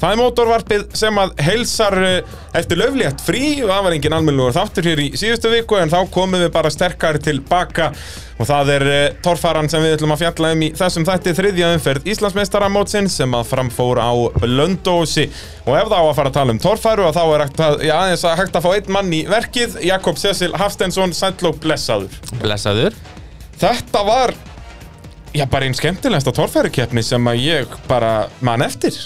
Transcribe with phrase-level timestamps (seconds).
[0.00, 4.56] Það er mótorvarpið sem að heilsar eh, eftir löflétt frí og það var engin almennilegur
[4.56, 7.90] þáttur hér í síðustu viku en þá komum við bara sterkari tilbaka
[8.40, 11.68] og það er uh, torfaran sem við ætlum að fjalla um í þessum þætti þriðja
[11.74, 14.10] umferð Íslandsmeistaramótsins sem að framfór á
[14.40, 15.26] Blöndósi
[15.66, 17.94] og ef þá að fara að tala um torfæru og þá er hægt að, já,
[18.00, 22.16] að hægt að fá einn mann í verkið Jakob Cecil Hafstensson, sætlók blessaður.
[22.40, 22.96] Blessaður.
[23.60, 24.32] Þetta var,
[25.36, 28.96] já bara einn skemmtilegsta torfærukeppni sem að ég bara man eftir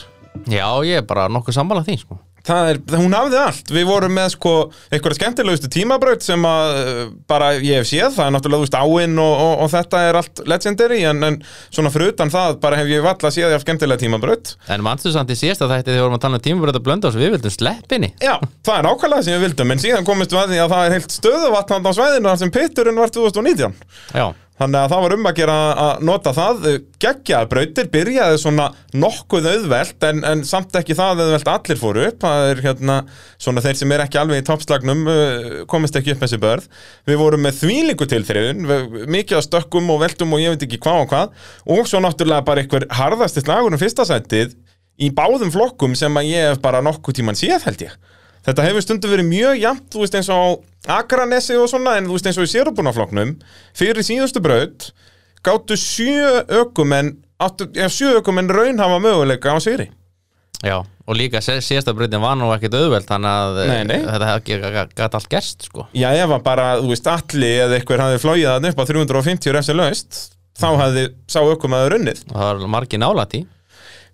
[0.50, 2.20] Já, ég er bara nokkuð sammála því sko.
[2.44, 4.50] Það er, hún hafði allt, við vorum með sko
[4.92, 6.98] einhverja skemmtilegustu tímabraut sem að uh,
[7.30, 10.42] bara ég hef séð, það er náttúrulega veist áinn og, og, og þetta er allt
[10.52, 11.38] legendary en, en
[11.72, 14.52] svona fyrir utan það bara hef ég valla séð ég af skemmtilega tímabraut.
[14.76, 17.16] En mannstu samt í síðasta þætti þegar vorum að tala um tímabröð að blönda og
[17.16, 18.12] við vildum sleppinni.
[18.20, 18.36] Já,
[18.68, 20.96] það er ákvæmlega sem við vildum en síðan komist við að því að það er
[20.98, 23.80] heilt stöðuvatn á svæðinu þar sem pitturinn var 2019
[24.12, 26.66] Já, Þannig að það var um að gera að nota það.
[27.02, 32.20] Geggjaða brautir, byrjaði svona nokkuð auðvelt en, en samt ekki það auðvelt allir fóru upp.
[32.22, 32.98] Það er hérna
[33.34, 36.68] svona þeir sem er ekki alveg í toppslagnum uh, komist ekki upp með þessi börð.
[37.10, 38.70] Við vorum með þvílingu tilþriðun
[39.16, 41.34] mikið að stökkum og veltum og ég veit ekki hvað og hvað.
[41.74, 44.54] Og svo náttúrulega bara einhver harðasti slagur um fyrsta sætið
[45.02, 47.98] í báðum flokkum sem að ég hef bara nokkuð tíman séð held ég.
[48.44, 52.16] Þetta hefur stundum verið mjög jafnt, þú veist eins og Akranesi og svona, en þú
[52.18, 53.34] veist eins og í sérubunafloknum,
[53.76, 54.90] fyrir síðustu braut,
[55.44, 59.88] gáttu sjö ökumenn, áttu, já, sjö ökumenn raun hafa möguleika á séri.
[60.64, 63.98] já, og líka síðasta breytin var nú ekkit auðveld þannig að Nei, nei.
[64.08, 64.28] þetta
[64.96, 65.86] gæti allt gerst sko.
[65.92, 69.52] Já, ef að bara, þú veist, allir eða eitthvað hafði flóið það upp á 350
[69.58, 70.20] refsi laust,
[70.56, 72.24] þá hafði sá ökumæður unnið.
[72.30, 73.46] og það var margir nálætt í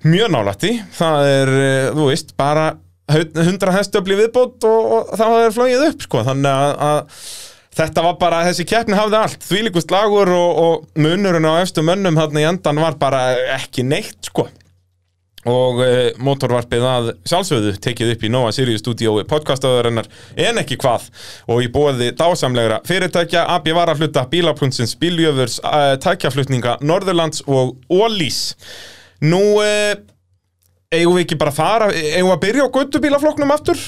[0.01, 2.71] Mjög nálætti, það er, eh, þú veist, bara
[3.11, 7.25] 100 hestöfli viðbót og, og þá hafði flóið upp, sko, þannig að, að
[7.71, 12.19] Þetta var bara, þessi keppni hafði allt, þvílíkust lagur og, og munurinn á efstu mönnum
[12.19, 13.21] þarna í endan var bara
[13.55, 14.49] ekki neitt, sko.
[15.49, 21.07] Og e, motorvarpið að sjálfsögðu tekið upp í Nova Sirius stúdíói podcastöðurinnar en ekki hvað
[21.49, 28.51] og í bóði dásamlegra fyrirtækja, AB Varahluta, Bílapunnsins, Bíljöfurs, e, tækjaflutninga Norðurlands og Ólís.
[29.25, 29.95] Nú, e,
[30.91, 33.83] eigum við ekki bara að fara, eigum við að byrja á göttubílaflokknum aftur?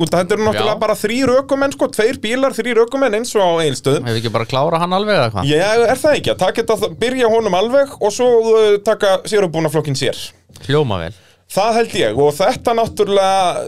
[0.00, 0.80] Þetta eru náttúrulega Já.
[0.80, 4.06] bara þrýr ökumenn, sko, tveir bílar, þrýr ökumenn eins og á eilstöðum.
[4.08, 5.50] Hefur ekki bara klára hann alveg eða hvað?
[5.50, 9.98] Ég er það ekki, að taka þetta, byrja honum alveg og svo uh, taka sérubúnaflokkin
[10.00, 10.16] sér.
[10.64, 11.12] Hljóma vel
[11.50, 13.66] Það held ég og þetta náttúrulega,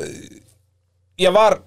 [1.26, 1.58] ég var,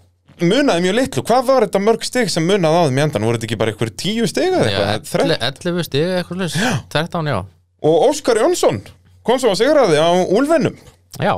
[0.42, 1.24] munaði mjög litlu.
[1.30, 3.28] Hvað var þetta mörg stig sem munaði á þeim í endan?
[3.30, 5.12] Voru þetta ekki bara eitthvað tíu stig eða Já, eitthvað?
[5.12, 7.38] Þre- 11 stig eitthvað hlust 13 já
[7.86, 8.82] Og Óskar Jónsson
[9.28, 10.80] kom svo að sigraði á Úlfennum.
[11.22, 11.34] Já,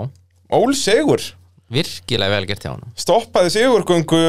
[0.54, 1.22] Ól Sigur.
[1.70, 4.20] virkilega vel gert hjá hann stoppaði sigurgöngu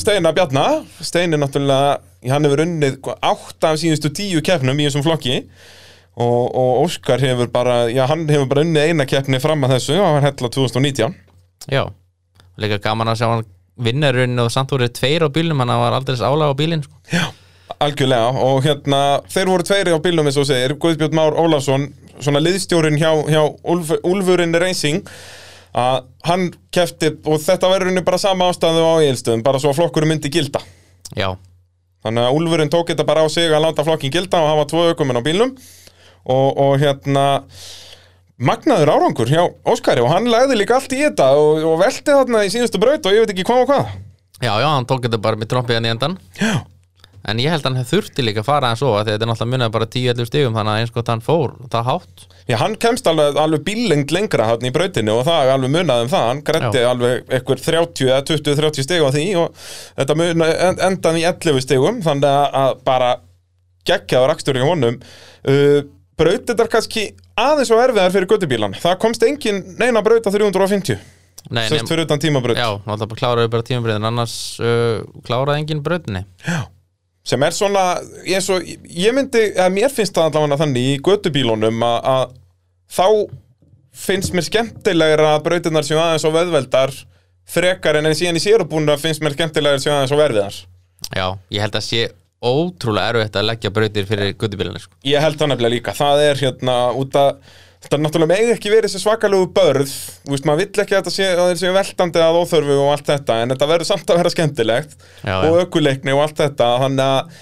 [0.00, 0.82] Steina Bjarna.
[1.04, 1.98] Steini náttúrulega,
[2.32, 5.42] hann hefur unnið hvað, átta af síðustu tíu keppnum í þessum flokki.
[6.14, 9.96] Og, og Óskar hefur bara, já hann hefur bara unnið eina keppni fram að þessu,
[9.98, 11.14] það var hella 2019
[11.74, 11.80] Já,
[12.62, 13.42] líka gaman að sjá hann
[13.82, 17.00] vinnarinn og samt voru tveir á bílnum hann var aldrei álag á bílinn sko.
[17.10, 17.24] Já,
[17.82, 18.30] algjörlega.
[18.46, 19.00] Og hérna,
[19.34, 21.88] þeir voru tveiri á bílum eins og segir, Guðbjörn Már Ólafsson
[22.22, 25.08] svona liðstjórin hjá, hjá Úlf, Úlfurinn Racing
[25.74, 29.80] að hann kefti, og þetta verður henni bara sama ástæðu á eilstöðum, bara svo að
[29.80, 30.62] flokkurum myndi gilda.
[31.18, 31.32] Já,
[32.04, 34.82] Þannig að Úlfurinn tók þetta bara á sig að láta flokkin gilda og hafa tvo
[34.90, 35.54] ökumenn á bílnum.
[36.24, 37.24] Og, og hérna
[38.36, 42.42] magnaður árangur hjá Óskari og hann lagði líka allt í þetta og, og velti þarna
[42.44, 43.94] í síðustu braut og ég veit ekki hvað og hvað.
[44.42, 46.54] Já, já, hann tók þetta bara með trompið hann í endan Já,
[47.24, 49.70] En ég held að hann þurfti líka að fara eins og Þetta er náttúrulega munið
[49.76, 52.26] bara 10-11 stigum Þannig að eins gott hann fór, það hátt.
[52.50, 56.04] Já hann kemst alveg, alveg bílengt lengra hann í brautinu og það er alveg munað
[56.04, 56.26] um það.
[56.28, 56.88] Hann grætti Já.
[56.90, 59.64] alveg eitthvað 30 eða 20-30 stig á því og
[59.96, 63.10] þetta muna, en, endan í 11 stigum þannig að, að bara
[63.88, 65.00] geggjaður akstur í honum.
[65.48, 65.80] Uh,
[66.18, 67.08] braut þetta er kannski
[67.40, 71.00] aðeins og erfiðar fyrir göttubílan það komst engin neina braut á 350
[71.52, 72.56] Nei, sérst fyrir utan tímabraut.
[72.56, 76.22] Já, náttúrulega bara kláraði bara tímabriðin Annars uh, kláraði engin brautinni
[77.24, 77.84] sem er svona
[78.26, 82.34] eins og ég myndi, eða mér finnst það allavega þannig í göttubílunum að,
[82.92, 83.06] þá
[83.94, 86.92] finnst mér skemmtilegra að brautirnar séu aðeins og veðveldar
[87.48, 90.60] frekar en en síðan í sérubúna finnst mér skemmtilegra séu aðeins og verfiðar
[91.14, 92.04] Já, ég held að sé
[92.44, 94.96] ótrúlega erfitt að leggja brautir fyrir guttubílinni sko.
[95.08, 97.30] ég held það nefnilega líka, það er hérna út að
[97.84, 101.10] þetta er náttúrulega megi ekki verið þessi svakalegu börð þú veist, maður vill ekki að
[101.10, 104.96] þetta sé veltandi að óþörfu og allt þetta en þetta verður samt að vera skemmtilegt
[105.22, 107.36] Já, og ökuleikni og allt þetta þannig að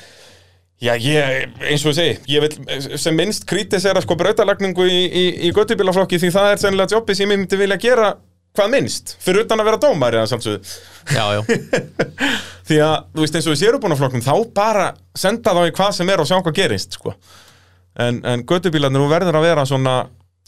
[0.83, 5.51] Já, ég, eins og segi, ég vil sem minnst kritisera sko brautalagningu í, í, í
[5.55, 8.09] göttubílaflokki því það er sennilega jobbi sem ég myndi vilja gera
[8.57, 10.73] hvað minnst, fyrir utan að vera dómari að sjálfsögðu.
[11.15, 11.41] Já, já,
[12.69, 16.13] Því að, þú veist, eins og í sérubúnaflokknum þá bara senda þá í hvað sem
[16.13, 17.15] er og sjá hvað gerist, sko.
[18.03, 19.95] En, en göttubílarnir, verður að vera svona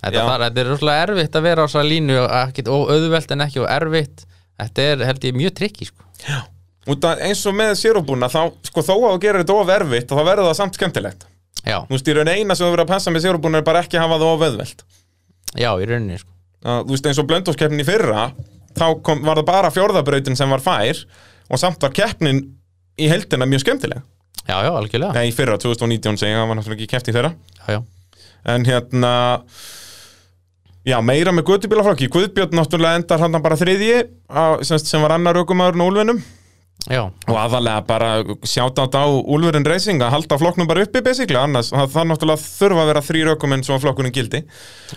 [0.05, 0.25] Þetta, Já.
[0.29, 3.69] bara, þetta er rosalega erfitt að vera á þessa línu og, auðvelt en ekki og
[3.73, 4.25] erfitt.
[4.61, 6.05] Þetta er held ég mjög trikki sko.
[7.25, 10.59] eins og með sérubúna þá, sko þó að gerir þetta of erfitt þá verður það
[10.61, 11.25] samt skemmtilegt.
[11.65, 13.81] Já, Þú veist, í raun eina sem þú verður að passa með sérubúna er bara
[13.81, 14.85] ekki að hafa það of auðvelt.
[15.55, 16.31] Já, í rauninni sko.
[16.65, 18.27] þú veist eins og blöndóskeppnin í fyrra
[18.77, 21.01] þá kom, var það bara fjórðabrautin sem var fær
[21.49, 22.43] og samt var keppnin
[23.01, 24.05] í heldina mjög skemmtileg.
[24.45, 25.15] Já, já, algjörlega.
[25.17, 27.81] Nei, í fyrra, 2019 segi ég, það var náttúrulega ekki keppt í þeirra Já, já,
[28.53, 29.12] en hérna
[30.86, 35.40] já, meira með Guðbílaflokki Guðbjörn náttúrulega endar hann bara þriðji á, sem, sem var annar
[35.40, 36.22] aukumæðurinn Úlfinum.
[36.90, 38.08] Já, og aðalega bara
[38.44, 42.82] sjátt á Úlfurinn Racing að halda flokknum bara uppi basically, annars það, það náttúrulega þurfa
[42.82, 44.42] að vera þrýr aukumenn svo að flokkurinn gildi.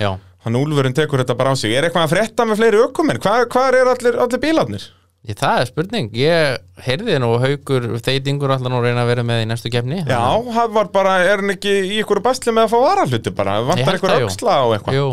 [0.02, 0.12] Já.
[0.44, 1.72] Hann Úlfurinn tekur þetta bara á sig.
[1.76, 3.22] Er eitthvað að frétta með fleiri aukumenn?
[3.24, 4.90] Hvað, hvað er allir, allir bílarnir?
[5.28, 9.42] Ég, það er spurning, ég heyrði nú haugur þeitingur allan að reyna að vera með
[9.44, 10.22] í næstu kefni Já,
[10.56, 13.98] hann var bara, er hann ekki í ykkur basli með að fá varahluti bara, vantar
[13.98, 15.00] ykkur það, auksla og eitthvað?
[15.00, 15.10] Jú,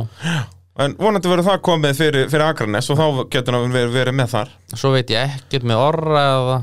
[0.83, 4.33] en vonandi verður það komið fyrir, fyrir Akranes og þá getur hann verið, verið með
[4.35, 4.55] þar.
[4.75, 6.57] Svo veit ég ekkert með orra eða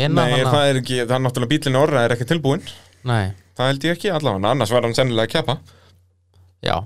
[0.00, 2.62] hinna Nei, það er ekki, það er náttúrulega bílinni orra er ekki tilbúin
[3.10, 5.56] Nei, það held ég ekki allavega, annars var hann sennilega að keppa.
[6.64, 6.76] Já.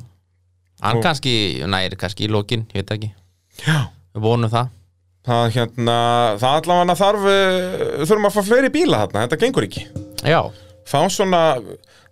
[0.85, 1.35] Hann Og- kannski,
[1.67, 3.11] næri kannski í lokin, ég veit ekki.
[3.67, 3.91] Já.
[4.15, 4.69] Við vonum það.
[5.25, 5.97] Það hérna,
[6.39, 9.85] það allavega þarf eh, þurfum að fá fleiri bíla þarna, þetta gengur ekki.
[10.23, 10.41] Já,
[10.87, 11.41] fá svona,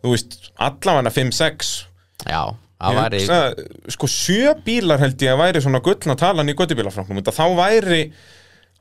[0.02, 1.72] þú veist, allavega 5-6
[2.26, 2.40] já,
[2.98, 3.40] væri hugsa,
[3.96, 8.04] sko sjö bílar held ég að væri svona gullna talan í göttubílafranknum þá væri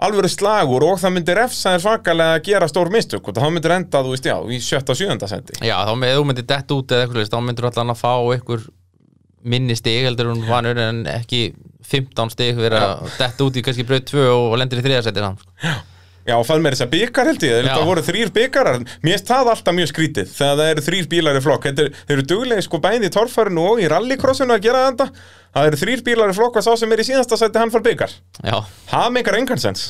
[0.01, 3.27] alvöru slagur og það myndir refsa þér svakalega að gera stór mistök.
[3.27, 6.13] Og þá myndir enda, þú veist, já, í sjötta og sjöunda seti Já, þá með,
[6.13, 8.63] ef þú myndir dett út eða eitthvað, þá myndir allan að fá einhver
[9.41, 11.51] minni stig heldur hún vanur en ekki
[11.91, 15.41] 15 stig vera að detta út í kannski brauð 2 og lendir í þriðasetti samt
[15.41, 15.55] sko.
[16.31, 17.71] Já, og það með þess að byggar held ég, Já.
[17.75, 21.39] það voru þrýr byggarar Mér finnst það alltaf mjög skrítið þegar það eru þrýr bílar
[21.39, 21.67] í flokk.
[21.69, 25.07] Þetta er, Þeir eru duglega sko bæði í torfærinu og í rallycrossinu að gera þetta.
[25.51, 27.83] Það eru þrýr bílar í flokk og sá sem er í síðasta sæti hann fær
[27.83, 28.13] byggar
[28.47, 28.57] Já,
[28.91, 29.89] Það meikar engan sens.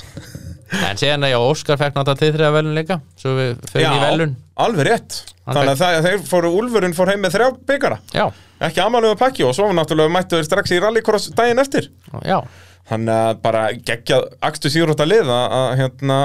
[0.71, 4.03] En síðan að já, Óskar fekk náttúrulega til þriða velun líka Svo við förum í
[4.05, 4.35] velun.
[4.65, 5.17] alveg rétt.
[5.43, 8.23] Hann Þannig að það, þeir fóru, Úlfurinn fór heim með þrjá byggara Já,
[8.61, 11.89] Ekki amalegu pakki og svo náttúrulega mættu þeir strax í rallycross daginn eftir.
[12.23, 12.37] Já,
[12.91, 16.17] Að bara geggjað akstu síðrótt að liða að hérna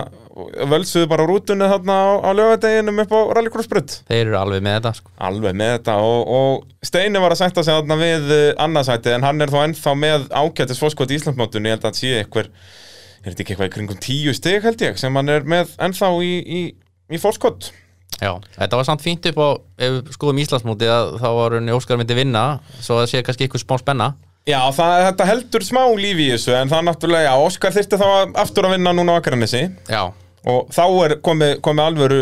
[0.69, 4.93] völsuðu bara rútunni þarna á, á lögadeginum upp á rallycrossbrut þeir eru alveg með þetta
[4.99, 5.13] sko.
[5.29, 9.25] Alveg með þetta og, og Steini var að sætta sig þarna við uh, annarsæti en
[9.25, 12.51] hann er þó ennþá með ágætis fórskot í Íslandsmótunni, ég held að hann sé eitthvað
[12.51, 16.13] er þetta ekki eitthvað í kringum tíu stig held ég sem hann er með ennþá
[16.21, 16.63] í, í,
[17.09, 17.73] í fórskot
[18.17, 19.49] Já, þetta var samt fínt upp á
[19.83, 22.45] ef við skoðum Íslandsmóti að þá var henni Óskar myndi vinna
[22.81, 24.13] svo að sé kannski eitthvað smá spenna
[24.47, 27.99] Já, það, þetta heldur smá lífi í þessu en það er náttúrulega, já, Óskar þyrfti
[27.99, 28.07] þá
[28.45, 30.03] aftur að vinna núna á Akranessi Já,
[30.47, 32.21] og þá er komið, komið alvöru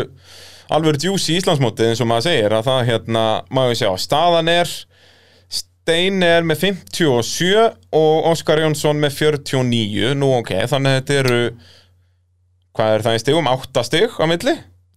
[0.73, 4.71] alvöru djús í Íslandsmótið eins og maður segir að það hérna, maður sjá, staðan er
[5.59, 7.51] Steini er með 57
[7.93, 11.39] og Óskar Jónsson með 49 nú ok, þannig að þetta eru
[12.75, 14.55] hvað er það í stigum, 8 stig á milli?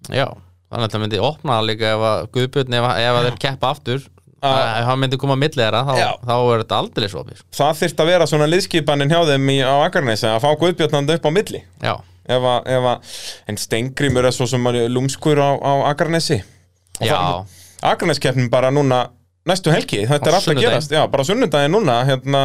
[0.09, 0.27] Já
[0.69, 3.69] Þannig að það myndi opna líka ef að Guðbjörn ef, að- ef að þeir keppa
[3.73, 4.03] aftur.
[4.43, 6.09] Ef hann myndi koma að milli þeirra þá, Já.
[6.27, 7.41] þá er þetta aldrei svo opið.
[7.59, 11.27] Það þyrft að vera svona liðskipanin hjá þeim í, á Akarnesi að fá Guðbjörnandi upp
[11.27, 11.63] á milli.
[11.83, 11.95] Já,
[12.29, 13.13] ef að, ef að,
[13.49, 16.39] en Steingrimur er svo sem er lúmskur á, á Akarnesi
[17.03, 17.19] já,
[17.83, 19.05] Akarneskeppnin bara núna
[19.49, 20.71] næstu helgi, þetta Á er alltaf að sunnudaginn.
[20.71, 20.93] gerast.
[20.93, 22.41] Já, bara á sunnudaginn núna hérna,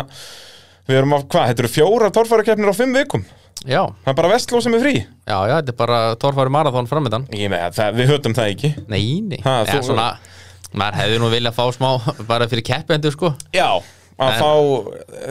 [0.87, 3.25] við erum á, hvað, þetta eru fjórar torfærakeppnir á fimm vikum?
[3.63, 3.81] Já.
[4.03, 4.93] Það er bara vestló sem er frí.
[5.27, 8.71] Já, já, þetta er bara torfæri marathon framöndan ég með, það, við höfum það ekki.
[8.91, 10.07] Nei, nei, Ha, þú- svona
[10.73, 11.89] maður hefði nú viljað fá smá
[12.29, 13.33] bara fyrir keppendur sko.
[13.55, 13.67] Já,
[14.19, 14.51] að En- fá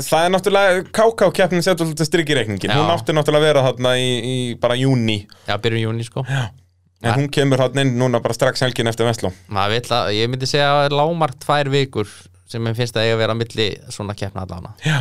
[0.09, 2.79] það er náttúrulega, KK-keppnin setur svolítið strikk í reikningin, Já.
[2.81, 6.25] hún átti náttúrulega að vera þarna í, í bara júni, Já, byrjun júni sko.
[7.03, 9.33] En hún kemur þarna inn núna bara strax helgin eftir vestló.
[9.51, 12.07] Maður vill að, ég myndi segja að það er lágmark tvær vikur
[12.53, 14.99] sem ég finnst að eiga að vera milli svona keppna allána já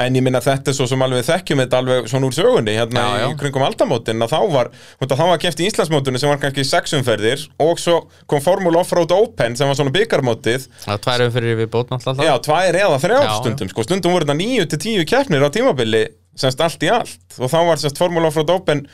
[0.00, 3.02] En ég minna þetta er svo sem alveg þekkjum þetta alveg svona úr sögunni hérna
[3.04, 3.24] Já, já.
[3.28, 4.70] í kringum aldamótin að þá var,
[5.04, 7.98] þá var keft í Íslandsmótunni sem var kannski sexumferðir og svo
[8.30, 12.22] kom Formula Offroad Open sem var svona byggarmótið Það er tvær umfyrir við bótn alltaf.
[12.24, 13.84] Já, tvær eða þrjár Já, stundum sko.
[13.84, 16.02] Stundum voru þetta níu til tíu keppnir á tímabili
[16.40, 17.20] semst allt í allt.
[17.36, 18.86] Og þá var semst Formula Offroad Open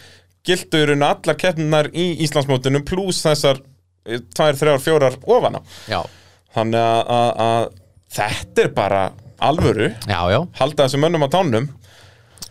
[0.50, 3.62] gildurinn allar keppninar í Íslandsmótunum pluss þessar
[4.09, 5.61] eh, tvær, þrjár, fjórar ofan á.
[5.95, 6.02] Já,
[6.59, 7.67] Þannig að
[8.19, 9.02] þetta er bara
[9.38, 10.40] alvöru já, já.
[10.59, 11.68] halda þessum mönnum á tánum.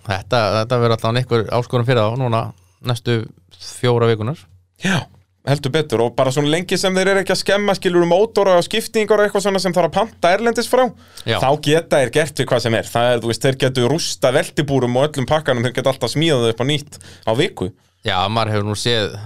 [0.08, 2.42] Þetta, þetta verður alltaf einhver áskorun fyrir þá núna
[2.88, 3.22] næstu
[3.58, 4.40] fjóra vikunar
[4.84, 5.02] Já,
[5.50, 6.04] heldur betur.
[6.06, 9.20] Og bara svona lengi sem þeir eru ekki að skemma skilur um mótora og skiptingar
[9.20, 10.86] og eitthvað svona sem þarf að panta erlendis frá
[11.26, 11.40] Já.
[11.42, 12.92] þá geta þeir gert við hvað sem er.
[12.94, 16.54] Það er, þú veist, þeir getur rústa veltibúrum og öllum pakkanum þeir geta alltaf smíðað
[16.54, 17.72] upp á nýtt á viku
[18.08, 19.18] Já, maður hefur nú séð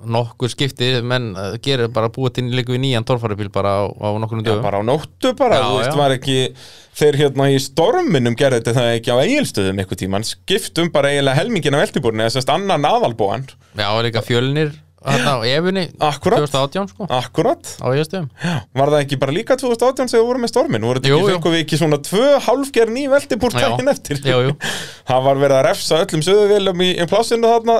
[0.00, 4.08] nokkur skipti menn uh, gerir bara búið til líka við nýjan torfarabíl bara á, á
[4.16, 4.62] nokkurnu Já, dögum.
[4.64, 5.98] bara á nóttu bara, Já, þú veist, já.
[6.00, 6.36] var ekki
[7.00, 11.36] þeir hérna í storminum gerði þetta það ekki á eigilstöðum eitthvað tíman, skiptum bara eiginlega
[11.42, 13.44] helmingin af veltibúrni, þess að annan aðalbúan
[13.76, 16.44] Já, og líka fjölnir hérna á Akkúrat.
[16.44, 17.06] 2018 sko.
[17.08, 18.28] Akkurat, á eigastöðum
[18.76, 21.52] var það ekki bara líka 2018 sem þú voru með stormin, voru þetta Jú, ekki
[21.54, 23.62] við ekki svona tvö hálfgerð ný veltibúr Já.
[23.64, 24.20] daginn eftir?
[24.26, 24.52] Jú, jú.
[25.10, 27.78] það var verið að refsa öllum söðuvélum í, í plássinu þarna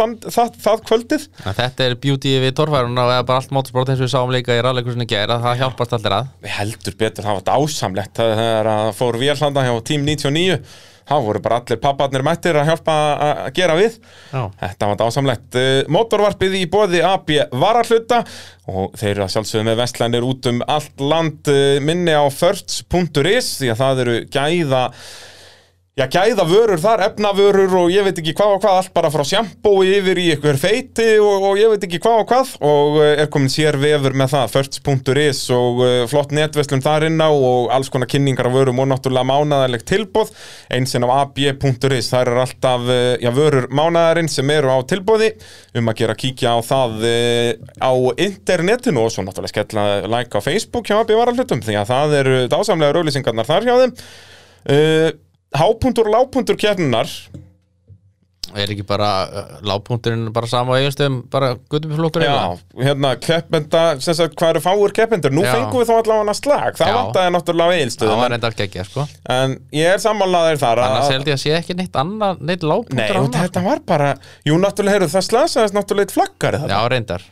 [0.00, 1.28] þann, það, það kvöldið.
[1.46, 4.58] Þetta er beauty við torfæruna og eða bara allt motorsport eins og við sáum líka
[4.58, 6.34] í ralleikursinni gera það hjálpast allir að.
[6.42, 10.60] Við heldur betur, það var dásamlegt það er að fór vélhanda hjá Team 99
[11.08, 12.96] það voru bara allir papparnir mættir að hjálpa
[13.28, 13.96] að gera við
[14.32, 14.42] Já.
[14.60, 18.20] Þetta var dásamlegt Eh, Mótorvarpið í bóði AB varahluta
[18.68, 23.48] og þeir eru að sjálfsögðu með vestlænir út um allt land eh, minni á first.is
[23.62, 24.82] því að það eru gæða
[25.98, 29.24] Já, gæða vörur þar, efnavörur og ég veit ekki hvað og hvað, allt bara frá
[29.26, 32.52] sjampói yfir í ykkur feiti og, og ég veit ekki hvað og hvað.
[32.68, 37.18] Og eh, er komin sér vefur með það, first.is og uh, flott netverslun þar inn
[37.18, 40.30] á og alls konar kynningar á vörum og náttúrulega mánaðarlegt tilbóð,
[40.78, 45.34] einsinn á ab.is, þar er alltaf uh, já, vörur mánaðarinn sem eru á tilbóði
[45.74, 47.08] um að gera kíkja á það
[47.82, 52.20] á internetinu og svo náttúrulega skella like á Facebook hjá AB varalhutum því að það
[52.22, 53.96] eru dásamlega rauðlýsingarnar þar hjá þeim
[55.56, 57.08] Hápuntur og lágpuntur kjarnar
[58.56, 64.16] Er ekki bara uh, lágpunkturinn bara sama á eigastöðum bara guttubiflokkur Já, hérna keppenda, sem
[64.16, 65.34] sagt, hvað eru fáir keppendur?
[65.34, 65.52] Nú Já.
[65.56, 66.96] fengum við þá allavega slag, það Já.
[66.98, 69.06] vantaði náttúrulega á Það eilstöðum var en, enda ekki sko
[69.38, 72.62] en ég er sammálaðir þar að- Annars held ég að sé ekki neitt annað neitt
[72.64, 74.08] Nei, lágpunktur og annað, þetta var bara,
[74.48, 76.70] jú, náttúrulega, heyrðu, það slasaðist náttúrulega eitt flaggari sko.
[76.72, 77.26] Já, reyndar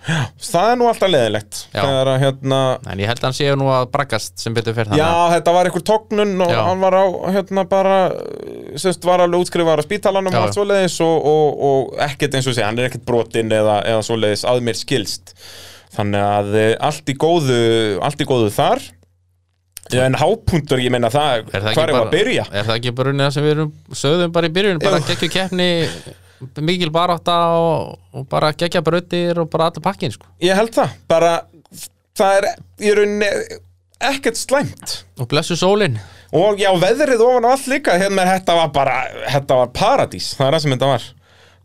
[0.47, 1.61] Það er nú alltaf leðilegt.
[1.73, 1.81] Já.
[1.83, 2.61] Þegar að, hérna,
[2.93, 5.55] En ég held að hann séu nú að braggast sem betur fyrir já, þannig þetta
[5.57, 6.61] var einhver tóknun og Já.
[6.69, 7.05] hann var á,
[7.37, 7.97] hérna, bara,
[8.79, 12.51] semst, var alveg útskrifaður á spítalanum Já, og allt svoleiðis og, og, og ekkert eins
[12.51, 15.33] og sé, hann er ekkert brotinn eða, eða svoleiðis að mér skilst.
[15.97, 17.63] Þannig að eh, allt í góðu,
[18.05, 18.85] allt í góðu þar.
[19.95, 22.45] En hápuntur, ég meina það, það hvað er að byrja?
[22.51, 25.29] Er það ekki bara unnið það sem við erum sögðum bara í byrjun bara geggju
[25.31, 25.69] keppni
[26.67, 30.27] mikil barátta og, og bara geggja brautir og bara allur pakkin sko.
[30.43, 31.33] Ég held það, bara,
[32.19, 32.49] það er
[32.83, 33.31] í rauninni
[34.11, 34.99] ekkert slæmt.
[35.21, 36.01] og blessu sólin
[36.35, 38.97] Og já, veðrið ofan á allt líka, hérna, þetta var bara,
[39.31, 41.07] þetta var paradís, það er það sem þetta var.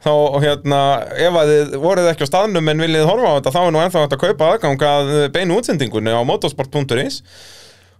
[0.02, 0.82] Þá, hérna,
[1.22, 3.82] ef að þið voruð ekki á staðnum en viljið horfa á þetta, þá er nú
[3.82, 7.22] ennþá hægt að kaupa aðgang að beinu útsendingunni á motorsport.is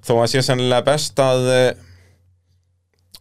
[0.02, 1.50] þó að sé sennilega best að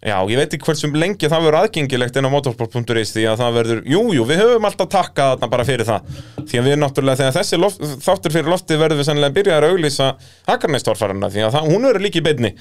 [0.01, 3.57] já, ég veit ekki hversum lengi það verður aðgengilegt inn á motorsport.is því að það
[3.59, 6.21] verður, jú, jú, við höfum alltaf takkað þarna bara fyrir það.
[6.41, 9.77] Því að við náttúrulega, þegar þessi loft, þáttur fyrir loftið verður við sennilega byrjaðar að
[9.77, 10.09] auglýsa
[10.49, 12.53] Hakarnæstorfarana því að það, hún verður líka í beinni.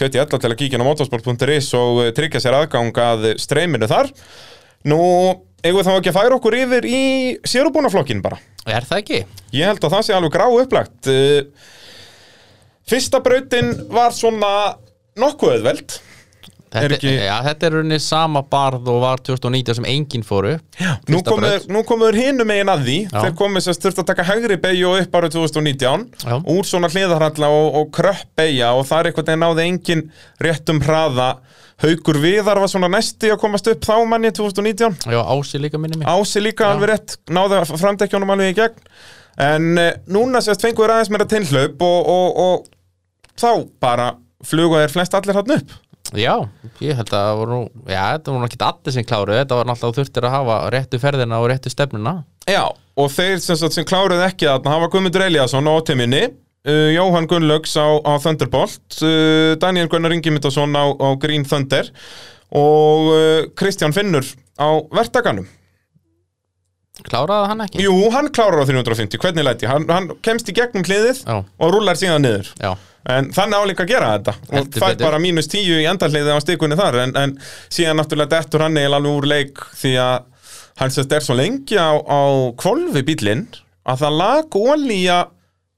[0.00, 3.90] Hveti alla til að kíkja inn á motorsport.is og eh, tryggja sér aðgang að streyminu
[3.92, 4.12] þar.
[4.88, 5.00] Nú,
[5.60, 7.04] eigum við þá ekki að færa okkur yfir í
[7.44, 8.40] sérubúnaflokkin bara?
[8.66, 9.22] Er það ekki?
[9.54, 11.10] Ég held að það sé alveg grá upplagt.
[11.10, 11.74] Uh,
[12.86, 14.50] Fyrsta brautin var svona
[15.18, 15.96] nokkuð auðveld
[16.66, 20.56] Þetta, Er ekki- já, þetta er rauninni sama barð og var 2019 sem enginn fóru
[21.38, 21.68] braut.
[21.70, 23.20] nú komur hinum megin að því Já.
[23.22, 26.34] Þeir komur sérst þurft að taka hægri beigju upp árið 2019 Já.
[26.42, 30.04] Úr svona hliðarhalla og, og kröpp beigja Og það er eitthvað þegar náði engin
[30.42, 31.28] réttum hraða
[31.84, 36.00] Haukur Viðar var svona næsti að komast upp þá manni 2019 Já, Ási líka minni
[36.02, 36.72] mig Ási líka Já.
[36.74, 38.76] alveg rétt Náði framdekjónum alveg í gegn
[39.38, 44.14] En uh, núna sérst fengur aðeins meira tilhlaup og, og, og þá bara
[44.46, 45.74] fluga þér flest allir hann upp
[46.14, 46.34] Já,
[46.84, 47.58] ég held að það voru
[47.88, 51.40] Já, þetta voru ekki allir sem kláruð Þetta var náttúrulega þurftir að hafa réttu ferðina
[51.42, 52.16] og réttu stefnuna.
[52.46, 57.28] Já, og þeir sem, sem kláruð ekki að hafa Guðmundur Eliasson á óteminni uh, Jóhann
[57.30, 61.90] Gunnlaugs á, á Thunderbolt uh, Daniel Gunnar Ingimundarsson á, á Green Thunder
[62.54, 64.26] og uh, Kristján Finnur
[64.58, 65.48] á Vertaganum
[67.04, 67.82] Kláraði hann ekki?
[67.84, 71.74] Jú, hann klárar á 350, hvernig læti hann, hann kemst í gegnum hliðið Já, og
[71.74, 72.52] rúlar síðan niður.
[72.62, 72.72] Já,
[73.06, 74.32] En þannig álíka að gera þetta.
[74.48, 75.04] Og Heldur fær betur.
[75.06, 76.96] bara mínus tíu í endalliði á stikunni þar.
[77.04, 77.34] En, en
[77.70, 80.16] síðan náttúrulega dettur hann eiginlega alveg úr leik því að
[80.80, 82.20] hann sérst er svo lengi á, á
[82.58, 83.44] kvolfi bílinn
[83.86, 85.20] að það lag ólíja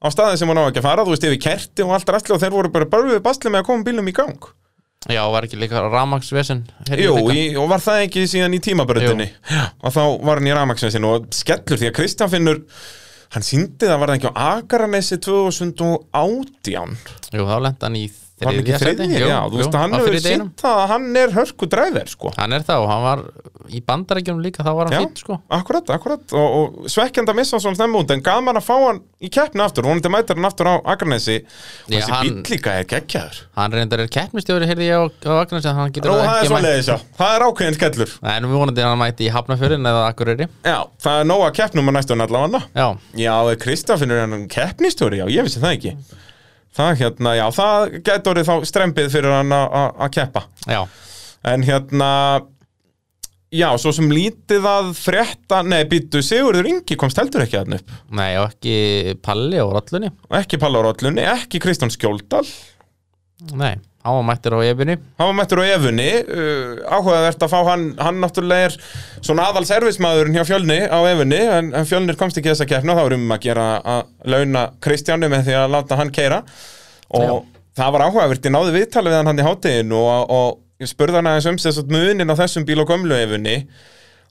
[0.00, 2.34] á staði sem hann á ekki að fara, þú veist yfir kerti og allt rastli
[2.34, 4.48] og þeir voru bara börfið basli með að koma bílum í gang
[5.08, 6.62] já, var ekki líka ramagsvesen
[7.00, 9.28] Jú, í, og var það ekki síðan í tímabröndinni
[9.80, 12.62] og þá var hann í ramaksveinsinu og skellur því að Kristján finnur
[13.34, 16.96] hann síndi það var það ekki á Akaranesi 2018
[17.34, 18.06] Jú, þá lent hann í
[18.38, 19.06] Var hann ekki?
[19.18, 22.32] Jú, Já, þú veist hann hefur sínt að hann er hörku dræver sko.
[22.38, 23.22] Hann er það og hann var
[23.68, 25.38] í bandarækjunum líka þá var hann fýtt sko.
[25.52, 26.22] Akkurat, akkurat.
[26.38, 29.30] Og, og svekkjandi að missa hann svona snemma út en gaman að fá hann í
[29.34, 29.88] keppni aftur.
[29.88, 31.40] Vonandi mætir hann aftur á Akranesi.
[31.42, 33.40] Og þessi hann- bíll líka er geggjaður.
[33.58, 37.34] Hann reyndar er keppnistjóri heyrði ég á, en hann getur Nú, það ekki já, það
[37.34, 38.14] er ákveðin skellur.
[38.22, 40.48] Nei, nú vonandi hann mæti í Hafnafjörðin eða Akureyri.
[40.64, 42.62] Já, það er nóg að keppnum að næstunum allavega.
[42.78, 45.94] Já, Já, Kristafinn er hann keppnistjóri, já, ég vissi það ekki
[46.76, 49.72] Það hérna, já, það getur þá strempið fyrir hann að-
[50.14, 50.44] keppa.
[50.66, 50.82] Já,
[51.44, 52.42] En hérna
[53.54, 57.92] Já, svo sem lítið að frétta Nei, býttu, Sigurður Ingi komst heldur ekki að upp.
[58.12, 60.10] Nei og ekki Palli á rollunni.
[60.28, 62.44] Og Ekki Palla Rollunni, ekki Kristján Skjóldal.
[63.56, 63.76] Nei,
[64.08, 67.84] hann var mættir á efinni Hann var mættur á Efunni uh, Áhugavert að fá hann.
[68.00, 68.76] Hann náttúrulega er
[69.20, 72.94] svona aðal servismæðurinn hjá fjölni á Efunni En, en fjölnir komst ekki í þessa keppni
[72.94, 76.40] og þá erum við að gera að launa Kristjánu með því að láta hann keira
[77.14, 77.44] Og
[77.78, 81.20] það var áhugavert, ég náði viðtalið við hann hann í hátteginu og, og ég spurði
[81.20, 83.54] hann aðeins um þess að munin á þessum bíl og gömlu Efunni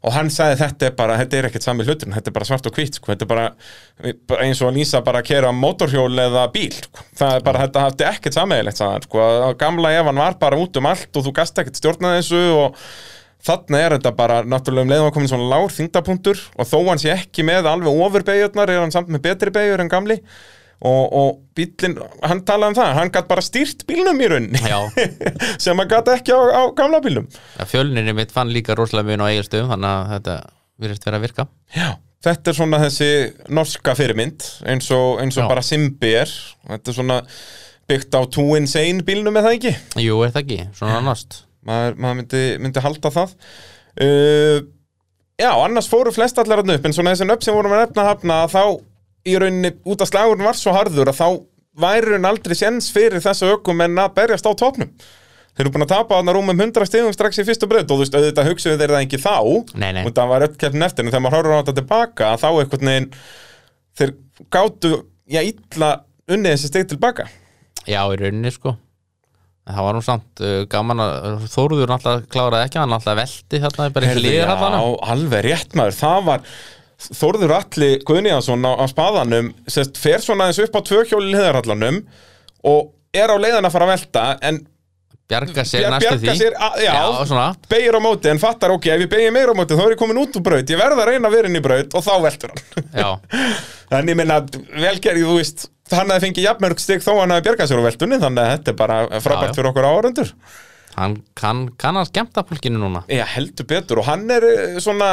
[0.05, 2.69] og hann sagði þetta er bara, þetta er ekkert sami hlutur þetta er bara svart
[2.69, 3.11] og hvít, sko.
[3.11, 3.45] þetta er bara,
[4.29, 7.05] bara eins og að lýsa bara að kera mótorhjól eða bíl, sko.
[7.17, 9.27] það er bara, þetta hafði ekkert hann, sko.
[9.59, 12.77] gamla Evan var bara út um allt og þú gast ekkert stjórnað þessu og
[13.47, 17.01] þarna er þetta bara, náttúrulega um leiðum að komin svona lár þingdapunktur og þó hann
[17.01, 20.21] sé ekki með alveg ofurbeigurnar, er hann samt með betri beigur en gamli
[20.85, 24.61] og, og bílinn, hann talaði um það, hann gætt bara stýrt bílnum í rauninni.
[24.61, 24.79] Já,
[25.63, 27.29] sem hann gætt ekki á, á gamla bílnum.
[27.57, 30.37] Ja, fjölninni mitt fann líka rosalega mun á eigilstöðum þannig að þetta
[30.77, 31.47] virðist vera að virka.
[31.73, 31.89] Já,
[32.27, 33.09] þetta er svona þessi
[33.59, 36.37] norska fyrirmynd eins og, eins og bara Simbi er.
[36.69, 37.19] Þetta er svona
[37.87, 39.73] byggt á Two Insane bílnum eða ekki?
[40.03, 43.37] Jú, er það ekki, svona annast maður, maður myndi, myndi halda það.
[43.97, 44.65] Uh,
[45.37, 48.05] Já, annars fóru flest allar hann upp en svona þessi nöfn sem vorum að nefna
[48.07, 48.61] hafna þá
[49.27, 51.27] í rauninni út af slagurinn var svo harður að þá
[51.77, 54.91] væri hann aldrei séns fyrir þessu ökum en að berjast á topnum
[55.57, 58.03] Þeir eru búin að tapa þarna rúmum 100 stigum strax í fyrstu breyt og þú
[58.03, 59.37] veist, auðvitað hugsuðu þeir það ekki þá.
[59.81, 60.03] Nei, nei.
[60.05, 62.91] og það var öll keppnin eftir en þegar maður horfður á þetta tilbaka þá einhvern
[62.91, 63.07] veginn
[63.97, 64.11] þeir
[64.53, 64.91] gátu,
[65.33, 65.89] já, illa
[66.29, 67.25] unnið þessi stig tilbaka.
[67.89, 68.75] Já, í rauninni sko.
[69.67, 73.89] Það var nú samt uh, gaman að Þóruður náttúrulega kláraði ekki, hann náttúrulega velti þarna
[73.97, 75.97] bara ekki liðir já, alveg rétt maður.
[76.03, 76.45] Það var
[76.97, 81.99] Þórður Alli Guðniðansson á, á spaðanum sest, fer svona eins upp á tvö hjóli liðarallanum
[82.65, 84.63] og er á leiðan að fara að velta en
[85.27, 86.39] Bjarga sér bjar- næstu bjargar því.
[86.39, 86.93] sér, að, já,
[87.27, 87.45] svona.
[87.69, 89.99] beigir á móti en fattar ok, ef ég beigir meira á móti þá er ég
[89.99, 92.13] komin út úr braut, ég verð að reyna að vera inn í braut og þá
[92.23, 92.85] veltur hann.
[92.95, 93.09] Já,
[93.99, 94.37] en ég minna,
[94.71, 98.21] velgerði, þú veist hann hefði fengið jafnmörg stig þó hann hefði bjargað sér á veltunni
[98.23, 99.57] þannig að þetta er bara frábært Já, já.
[99.59, 100.31] fyrir okkur áhörundur
[100.97, 101.61] hann kann,
[102.01, 103.03] að skemmta fólkinu núna.
[103.11, 105.11] Já, heldur betur og hann er eh, svona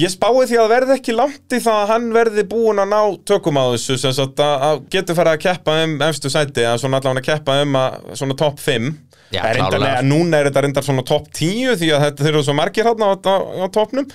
[0.00, 3.00] ég spái því að verði ekki langt í það að hann verði búin að ná
[3.28, 6.78] tökum á þessu sem sagt að, að getur farið að keppa um efstu sæti að
[6.80, 8.88] svona allavega keppa um að svona topp 5
[9.32, 9.92] Já, er reyndar, klárlega.
[9.92, 13.04] neða, núna er þetta reyndar svona topp 10 því að þetta eru svo margir hann
[13.04, 14.08] á, á, á toppnum.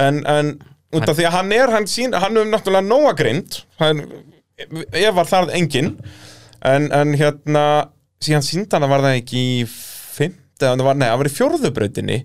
[0.00, 0.52] En, en
[0.94, 3.58] út af því að hann er hann, sín, hann er náttúrulega nóga grind.
[3.80, 5.92] Ef var það engin
[6.64, 7.64] en, en hérna
[8.24, 12.18] síðan síndan var það ekki í fimt eða það var, í fjórðubrautinni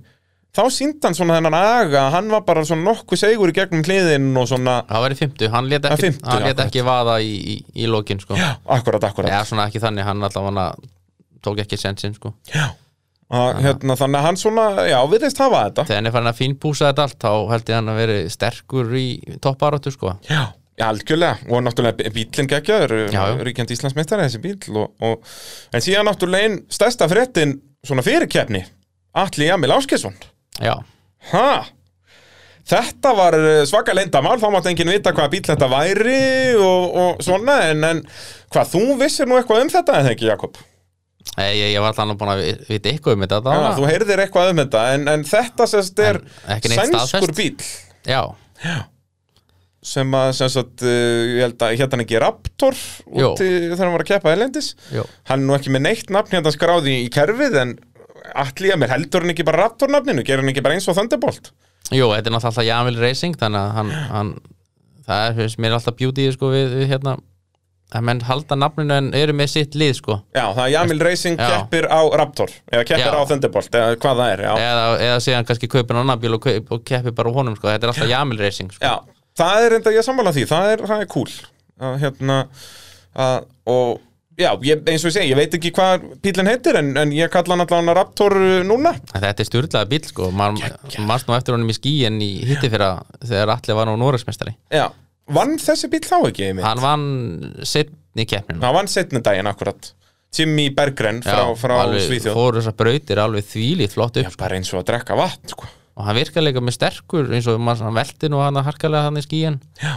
[0.55, 4.29] þá síndi hann svona þennan aga hann var bara svona nokkuð segur í gegnum hliðin
[4.41, 7.33] og svona, Það var í fymtu, hann let ekki, fimmtu, hann let ekki vaða í,
[7.38, 8.38] í, í lokin sko.
[8.39, 10.69] já, akkurat, akkurat Já, svona ekki þannig, hann allavega
[11.45, 12.33] tók ekki sensinn sko.
[13.29, 16.39] að, hérna, þannig að hann svona, já, viðist hafa þetta Þegar hann er farin að
[16.41, 19.05] fínpúsa þetta allt þá held ég hann að veri sterkur í
[19.45, 20.15] topparáttu sko.
[20.25, 20.41] Já,
[20.79, 23.38] já, algjörlega og náttúrulega bílinn geggjaður Já, já.
[23.45, 25.29] ríkjandi Íslandsmeistari þessi bíl og, og,
[25.77, 28.65] en síðan náttúrulega einn stærsta fréttin svona fyrirkeppni
[29.19, 30.17] Atli Jamil Áskesson
[30.60, 30.76] Já,
[31.34, 31.50] ha?
[32.69, 36.17] Þetta var eh, svaka leyndamál, þá mátti enginn vita hvaða bíl þetta væri
[36.62, 38.02] og, og svona, en, en
[38.54, 40.60] hvað, þú vissir nú eitthvað um þetta, eða ekki, Jakob?
[41.39, 44.22] ég, ég, ég var allavega búin að vi- vita eitthvað um þetta Já, þú heyrðir
[44.26, 46.22] eitthvað um þetta, en, en þetta sérst er
[46.69, 47.58] sænskur bíl
[48.08, 48.22] Já,
[49.89, 52.76] sem að, sem sagt, uh, ég held að hérna ekki Raptor
[53.32, 55.06] úti þegar hann var að keppa elendis jú.
[55.30, 57.72] Hann er nú ekki með neitt nafn hérna skráði í kerfið en
[58.43, 60.97] allir að mér heldur hann ekki bara Raptor nafninu, gerir hann ekki bara eins og
[60.97, 61.51] Thunderbolt
[61.89, 64.31] Jú, þetta er náttúrulega alltaf Jamil Racing þannig að hann, hann
[65.09, 67.17] það er finnst mér alltaf beauty sko, við, við hérna
[67.89, 70.19] að menn halda nafninu en eru með sitt lið sko.
[70.35, 71.47] Já, það er Jamil Racing Já.
[71.55, 73.17] keppir á Raptor eða keppir Já.
[73.17, 74.51] á Thunderbolt, eða hvað það er já.
[74.65, 77.71] eða, eða síðan kannski kaupin annan bíl og, kaup, og keppi bara á honum sko.
[77.71, 78.83] þetta er alltaf Jamil Racing sko.
[78.85, 81.33] já, það er enda ég sammála því það er, það er cool
[81.79, 82.37] að, hérna,
[83.25, 84.05] að, og
[84.39, 87.30] já, ég, eins og ég segi, ég veit ekki hvað bílinn heitir en, en ég
[87.34, 88.95] kalla hann allavega Raptor uh, núna.
[89.13, 90.30] En þetta er styrlaða bíl sko.
[90.32, 90.73] maður
[91.10, 94.88] mannst nú eftir honum í skíin í hitti fyrir þegar allir var nú Noregsmestari Já,
[95.30, 96.65] vann þessi bíl þá ekki einmitt?
[96.65, 97.06] hann vann
[97.67, 99.93] setni keppninu hann vann setni daginn akkurat.
[100.36, 102.36] Jimmy Berggren frá, frá Svíþjóð.
[102.38, 105.65] fóru þessar brautir alveg þvílít flott upp Já, bara eins og að drekka vatn sko.
[105.97, 109.23] og hann virkar líka með sterkur eins og maður velti nú hann harkalega hann í
[109.25, 109.95] skíin Já.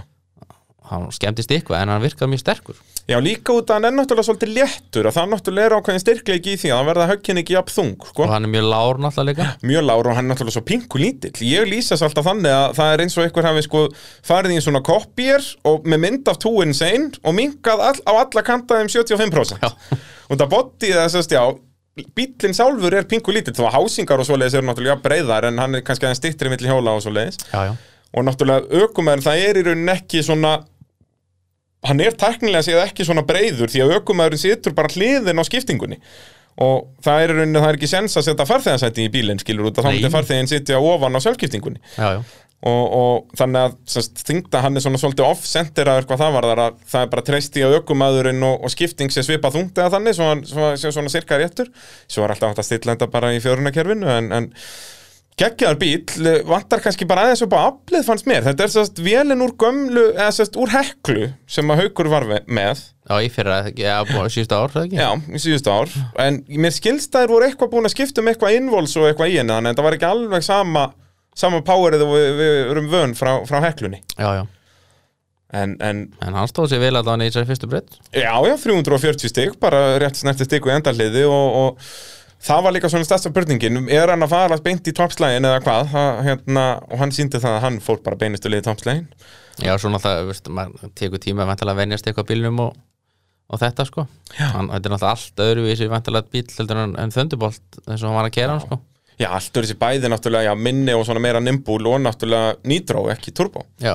[0.91, 2.77] Hann skemmtist eitthvað en hann virkar mjög sterkur.
[3.11, 6.53] Já, líka út að hann er náttúrulega svolítið léttur og það náttúrulega er ákveðin styrkleiki
[6.53, 8.21] í því að hann verða höggin ekki jafn þung sko.
[8.23, 11.35] og hann er mjög lár náttúrulega mjög lágur og hann er náttúrulega svo pingu lítill.
[11.49, 13.81] Ég lýsast alltaf þannig að það er eins og einhver hafi sko
[14.29, 18.43] farið í svona kopier og með mynd af túin sein og minkað all, á alla
[18.47, 19.71] kanta um 75% Já.
[20.31, 21.45] og það botti þessast já
[22.17, 24.57] bílinn sjálfur er pingu lítill þó að hásingar og svoleiðis
[28.13, 30.53] og náttúrulega ökumæður það er í rauninni ekki svona
[31.89, 35.99] hann er teknilega séð ekki svona breyður því að ökumæðurinn situr bara hliðin á skiptingunni
[36.61, 39.87] og það er það er ekki sens að setja farþegansæti í bílinn skilur út að
[39.87, 39.97] þá Nei.
[39.99, 42.21] myndi farþegin sitja ofan á sjálfskiptingunni já, já.
[42.69, 46.65] og, og þannig að semst, þingda hann er svona svolítið off-centeraður hvað það var þar
[46.67, 49.95] að það er bara treyst í að ökumæðurinn og, og skipting sé svipað þungt eða
[49.97, 51.73] þannig hann svo, sé svona cirka réttur
[52.05, 54.51] svo er alltaf hægt að stilla þetta bara í fjörunakerfinu en, en
[55.41, 59.45] geggjaðar bíl vantar kannski bara aðeins upp á aflið fannst mér, þetta er sérst vélinn
[59.45, 63.95] úr gömlu eða sérst úr heklu sem að haukur var með, já, í fyrra, já,
[64.11, 65.01] búið síðustu ár það ekki?
[65.01, 65.95] já, í síðustu ár.
[66.27, 69.33] En mér skilst að þeir voru eitthvað búin að skipta um eitthvað innvols og eitthvað
[69.33, 70.89] í henni þannig að þetta var ekki alveg sama
[71.33, 74.03] sama powerið og við, við erum vön frá, frá heklunni.
[74.19, 74.43] Já, já,
[75.53, 78.55] en, en en hann stóð sér vel að hann í þessari fyrstu breytt já, já,
[78.61, 81.89] 340 stig bara rétt snerti stig og endaliði og, og
[82.43, 85.93] það var líka svona stærsta börningin er hann að fara beint í toppslægin eða hvað?
[85.93, 89.07] Það, hérna, og hann síndi það að hann fór bara beinustu liði toppslægin
[89.63, 92.79] já, svona það, veist, maður tekur tíma að venjast eitthvað bílnum og,
[93.53, 94.07] og þetta sko.
[94.39, 98.19] Hann, þetta er náttúrulega allt öðruvísi vantilega bíl heldur en, en þöndubolt eins og hann
[98.19, 98.81] var að kera hann sko.
[99.21, 103.35] Já, allt þessi bæði náttúrulega, já, minni og svona meira nimbúl og náttúrulega nitro, ekki
[103.37, 103.67] turbo.
[103.83, 103.95] já,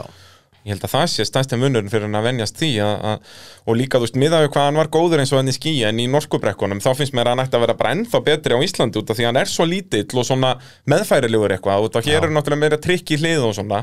[0.68, 3.78] Ég held að það sé stæðstum munurinn fyrir hann að venjast því að, að, og
[3.80, 6.02] líka, þú veist, miðað við hvað hann var góður eins og hann í skí en
[6.04, 9.00] í norskubrekkunum, þá finnst mér að hann ætti að vera bara ennþá betri á Íslandi
[9.00, 10.50] út af því að hann er svo lítill og svona
[10.92, 12.26] meðfærilegur eitthvað út af hér Já.
[12.28, 13.80] er náttúrulega meira trikk í hlið og svona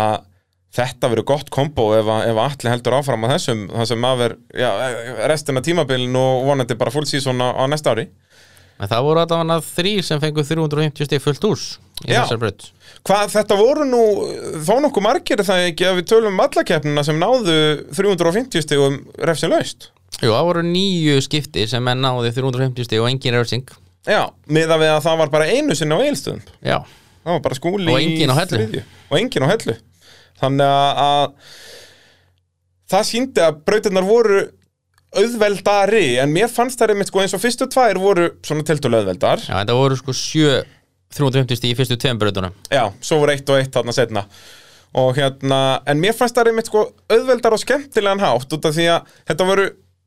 [0.00, 0.24] að
[0.74, 4.70] þetta verður gott kombo ef, ef allir heldur áfram á þessum, það sem maður, já,
[5.30, 8.08] restina tímabilin og vonandi bara full season á, á næsta ári.
[8.80, 11.66] en það voru að hann þrýr sem fengu 350 stig fullt úrs
[12.02, 12.24] í Já.
[12.24, 12.72] þessari breytt
[13.04, 14.02] Hvað, þetta voru nú
[14.64, 17.56] þó nokkuð margir er það ekki að við tölum um allakeppnina sem náðu
[17.92, 18.96] 350 stigum
[19.28, 19.90] refsin laust.
[20.22, 23.66] Jú, það voru nýju skipti sem menn náði 350 stig og engin refsing
[24.08, 26.42] Já, miða við að það var bara einu sinni á eilstöðum.
[26.64, 26.78] Já,
[27.24, 28.58] Það var bara skúli Og enginn á Hellu.
[28.58, 28.82] þriðju.
[29.08, 29.74] Og engin á hellu.
[30.40, 31.24] Þannig að, að
[32.92, 34.42] það síndi að brautirnar voru
[35.14, 39.44] auðveldari, en mér fannst það einmitt sko eins og fyrstu tvær voru svona tiltölu auðveldar.
[39.46, 40.56] já þetta voru sko sjö
[41.16, 44.26] 350 stig í fyrstu tveim breytunum Já, svo voru eitt og eitt þarna setna
[44.94, 48.84] og hérna, en mér fannst það einmitt sko auðveldar og skemmtilegan hátt út af því
[48.92, 49.64] að þetta voru,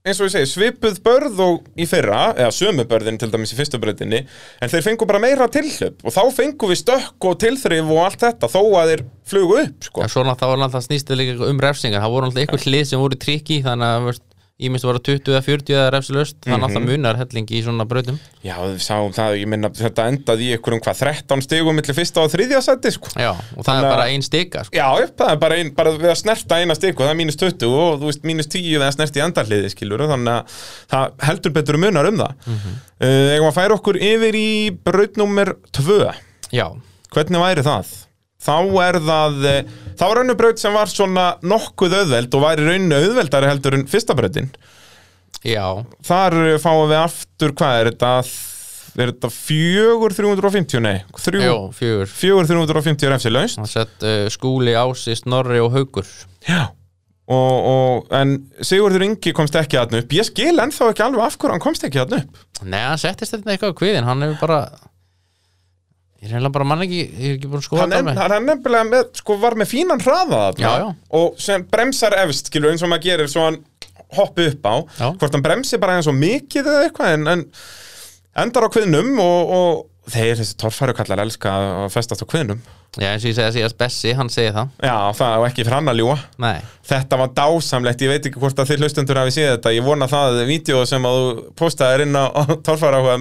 [0.07, 3.57] eins og ég segi, svipuð börð og í fyrra, eða sömu börðin til dæmis í
[3.57, 4.21] fyrstu breytinni,
[4.63, 8.23] en þeir fengu bara meira tilhlaup og þá fengu við stökk og tilþrif og allt
[8.23, 10.05] þetta, þó að þeir flugu upp, sko.
[10.05, 12.05] Já, svo náttúrulega var náttúrulega snýstið líka um refsingar.
[12.05, 14.23] Það voru náttúrulega einhver hlið sem voru trikki þannig að
[14.57, 17.85] ég minnst voru 20 eða 40 eða refsilöst þannig að það munar helling í svona
[17.85, 21.97] brautum Já, við sáum það, ég minna, þetta endaði í einhverjum hvað 13 stigum millir
[21.97, 23.11] fyrsta og þriðja sæti, sko.
[23.13, 24.73] Já, og það Þannig er að- bara ein stika sko.
[24.79, 24.87] Já,
[25.21, 27.77] það er bara, ein, bara við að snerta eina stik og það er mínus 20
[27.83, 30.57] og þú veist mínus 10 við að snerta í endarliði skilur þannig að
[30.89, 32.81] það heldur betur munar um það mm -hmm.
[33.05, 36.13] uh, Eigum að færa okkur yfir í brautnúmer 2
[36.51, 36.73] Já,
[37.13, 38.06] Hvernig væri það?
[38.47, 38.57] Þá
[38.87, 42.99] er það eh, þá er önnu braut sem var svona nokkuð auðveld og væri rauninu
[43.01, 44.51] auðveldari heldur en fyrsta brautin.
[45.45, 45.65] Já,
[46.07, 48.13] Þar eh, fáum við aftur, hvað er þetta?
[48.97, 50.81] Er þetta fjögur 350?
[50.81, 52.09] Nei, þrjú, jú, fjögur.
[52.09, 53.59] fjögur 350 refsi laust.
[53.61, 56.07] Það sett uh, skúli, ási, snorri og haugur
[56.47, 56.71] Já.
[57.27, 60.13] Og, og, En Sigurður Ingi komst ekki aðna upp.
[60.15, 62.43] Ég skil ennþá ekki alveg af hverju hann komst ekki aðna upp.
[62.63, 64.59] Nei, hann settist þetta eitthvað á kviðin hann hefur bara
[66.17, 68.45] Ég er bara mann ekki, ég er ekki búin að skoða er, með hann er
[68.45, 70.87] nefnilega með, sko, var með fínan hraða Já, já.
[71.19, 73.59] Og sem bremsar efst, skilur, eins og maður gerir Svo hann
[74.17, 74.75] hoppi upp á.
[74.97, 75.07] Já.
[75.19, 77.45] Hvort hann bremsi bara eins og mikið eða eitthvað En, en
[78.37, 82.61] endar á kviðnum og, og þeir þessi torfæru kallar elska að festast á kviðnum.
[82.97, 84.71] Já, eins og ég segja síðast Bessi, hann segir það.
[84.87, 86.55] Já, það var ekki fyrir hann að ljúa Nei,
[86.87, 90.07] Þetta var dásamlegt, ég veit ekki hvort að þið hlustendur hafi séð þetta, ég vona
[90.09, 93.19] það vídeo sem að þú postaðir inn á, á torfærahuga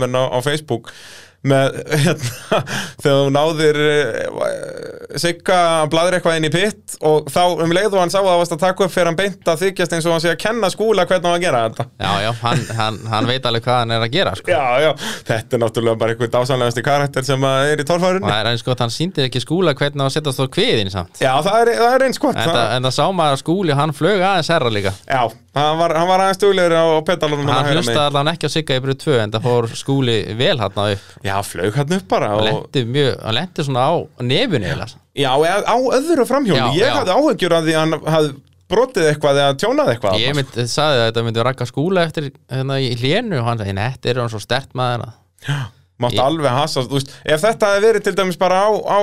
[1.50, 2.60] með, hérna,
[3.02, 7.94] þegar þú náðir uh, sigga að bladra eitthvað inn í pitt og þá um leið
[7.94, 10.08] og hann sá að það varst að taka upp fyrir hann beint að þykjast eins
[10.08, 11.88] og hann sé að kenna skúla hvernig hann að gera þetta.
[12.02, 14.52] Já, já, hann, hann, hann veit alveg hvað hann er að gera sko.
[14.52, 14.90] Já, já,
[15.30, 18.30] þetta er náttúrulega bara einhver dásamlegasti karakter sem er í og torfærunni.
[18.30, 21.22] Það er eins gott, hann sýndir ekki skúla hvernig hann setjast á kviðin samt.
[21.22, 23.74] Já, það er, það er eins gott En það, en það sá maður að skúli,
[23.76, 24.92] hann flög aðeins herra líka.
[25.06, 25.22] Já,
[25.56, 28.82] hann var, hann var aðeins duglegur á pedalunum hann hlustaði allan ekki á sigga í
[28.84, 31.06] bröð 2 en það fór skúli vel hann upp.
[31.24, 34.74] Já, flaug hann upp bara hann og, lendi mjög, hann lendi svona á nefinu
[35.16, 36.96] Já, á öðru framhjóli Já, Ég já.
[36.98, 38.34] hafði áhyggjur að því að hann hafði
[38.66, 42.78] brotið eitthvað eða tjónað eitthvað ég mynd, sagði að þetta myndi rakka skúla eftir hérna
[42.82, 45.06] í hlénu og hann sagði, þetta er hann svo stert maður.
[45.46, 45.64] Að
[45.96, 46.52] Mátt Ég- alveg
[46.92, 47.12] veist.
[47.24, 48.98] Ef þetta hefði verið til dæmis bara á, á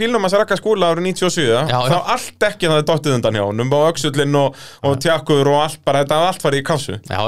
[0.00, 1.98] bílnum að rakka skúla árið 97 Já, þá já.
[2.14, 5.82] allt ekki það er dottið undan hjá honum og öxullin og, og tjakkur og allt
[5.84, 7.20] bara, þetta allt farið í kassu já.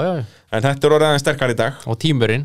[0.54, 1.78] En þetta er orðið aðeins sterkar í dag.
[1.90, 2.44] Og tímurinn.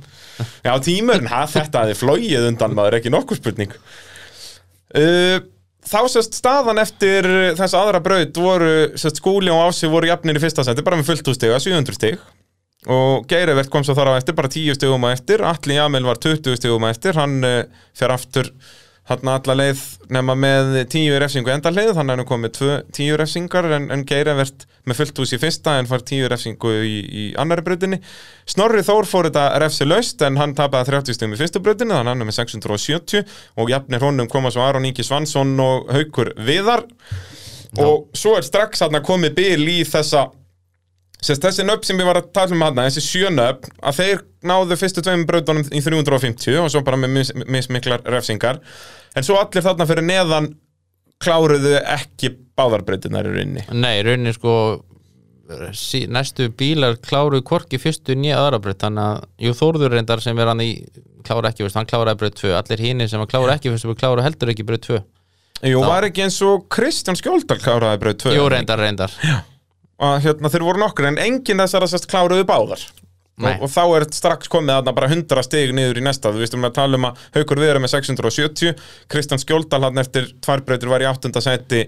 [0.66, 3.76] Já, tímurinn, ha, þetta hefði flóið undan maður, ekki nokkuð spurning.
[4.98, 5.38] Uh,
[5.90, 7.26] Þá sérst staðan eftir
[7.58, 11.08] þess aðra braut voru, sérst skúli og ási voru jafnir í fyrsta seti, bara með
[11.08, 12.20] fullt úr stiga, 700 stig.
[12.90, 15.42] Og Geirivert kom svo þar á eftir, bara 10 stigum á eftir.
[15.48, 17.64] Alli Jamil var 20 stigum á eftir hann uh,
[17.98, 18.52] fer aftur
[19.10, 19.80] hann alla leið
[20.14, 24.66] nema með 10 refsingu endaleið, þannig að hann komið 2 10 refsingar en, en Geirivert
[24.86, 28.00] með fullt hús í fyrsta en far 10 refsingu í, í annari brautinni.
[28.50, 32.06] Snorri Þór fór þetta refsi laust en hann tapaði 30 stigum í fyrstu brautinu þannig
[32.06, 36.34] að hann er með 670 og jafnir honum koma svo Aron Ingi Svansson og Haukur
[36.38, 36.86] Viðar.
[37.82, 40.30] Og svo er strax hann komið bil í þessa
[41.20, 44.22] Sérst, þessi nöfn sem ég var að tala um hana, þessi sjö nöfn, að þeir
[44.48, 48.62] náðu fyrstu tveim brautunum í 350 og svo bara með mis, mismiklar refsingar.
[49.20, 50.54] En svo allir þarna fyrir neðan
[51.20, 53.66] kláruðu ekki báðarbrautunar í rauninni.
[53.76, 54.54] nei, rauninni sko
[56.14, 60.52] næstu bílar kláruðu hvorki fyrstu nýja aðra bröð þannig að jú Þórður reyndar sem er
[60.52, 60.72] hann í
[61.26, 64.54] klára ekki, hann kláraði bröð 2 allir hínir sem að klára ekki fyrstu klára heldur
[64.54, 65.00] ekki bröð 2
[65.68, 68.36] Jú, var ekki eins og Kristján Skjóldal kláraði braut 2.
[68.38, 69.12] jú reyndar, reyndar
[70.00, 72.84] Og hérna þeir voru nokkur, en enginn þessar að sérst kláruðu báðar.
[73.40, 76.32] Og, og þá er strax komið þarna bara 100 stig niður í næsta.
[76.36, 78.74] Þú veistum að tala um að Haukur Viðar er með 670
[79.12, 81.32] Kristján Skjóldal hann eftir tværbreytur var í 8.
[81.44, 81.86] seti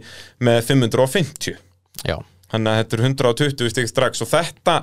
[0.48, 1.58] með 550
[2.08, 2.16] já,
[2.54, 4.24] Þannig að þetta er 120 stig strax.
[4.24, 4.78] Og þetta,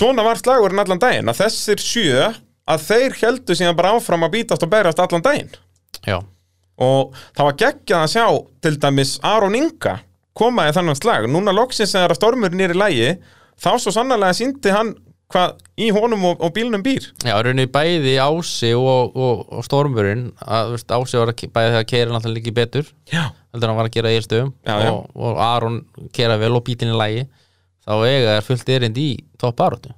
[0.00, 2.26] svona var slagurinn allan daginn að þessir sjö
[2.64, 5.54] að þeir heldu síðan bara áfram að bítast og berast allan daginn.
[6.02, 6.18] Já,
[6.82, 8.26] og það var geggjað að sjá
[8.66, 9.98] til dæmis Aron Inga
[10.36, 13.10] koma í þannig slag, núna loksins þegar að stormurinn er í lægi,
[13.60, 14.94] þá svo sannlega síndi hann
[15.34, 17.06] hvað í honum og, og bílnum býr.
[17.24, 21.88] Já, rauninni bæði Ási og, og, og Stormurinn að veist, Ási var að bæði þegar
[21.90, 24.92] keira náttúrulega líki betur Já, heldur hann var að gera í stöðum Já, já.
[24.92, 25.80] og, Aron
[26.14, 27.24] kera vel og bílinn í lægi
[27.84, 29.08] þá eiga er fullt erind í
[29.40, 29.96] topp baróttu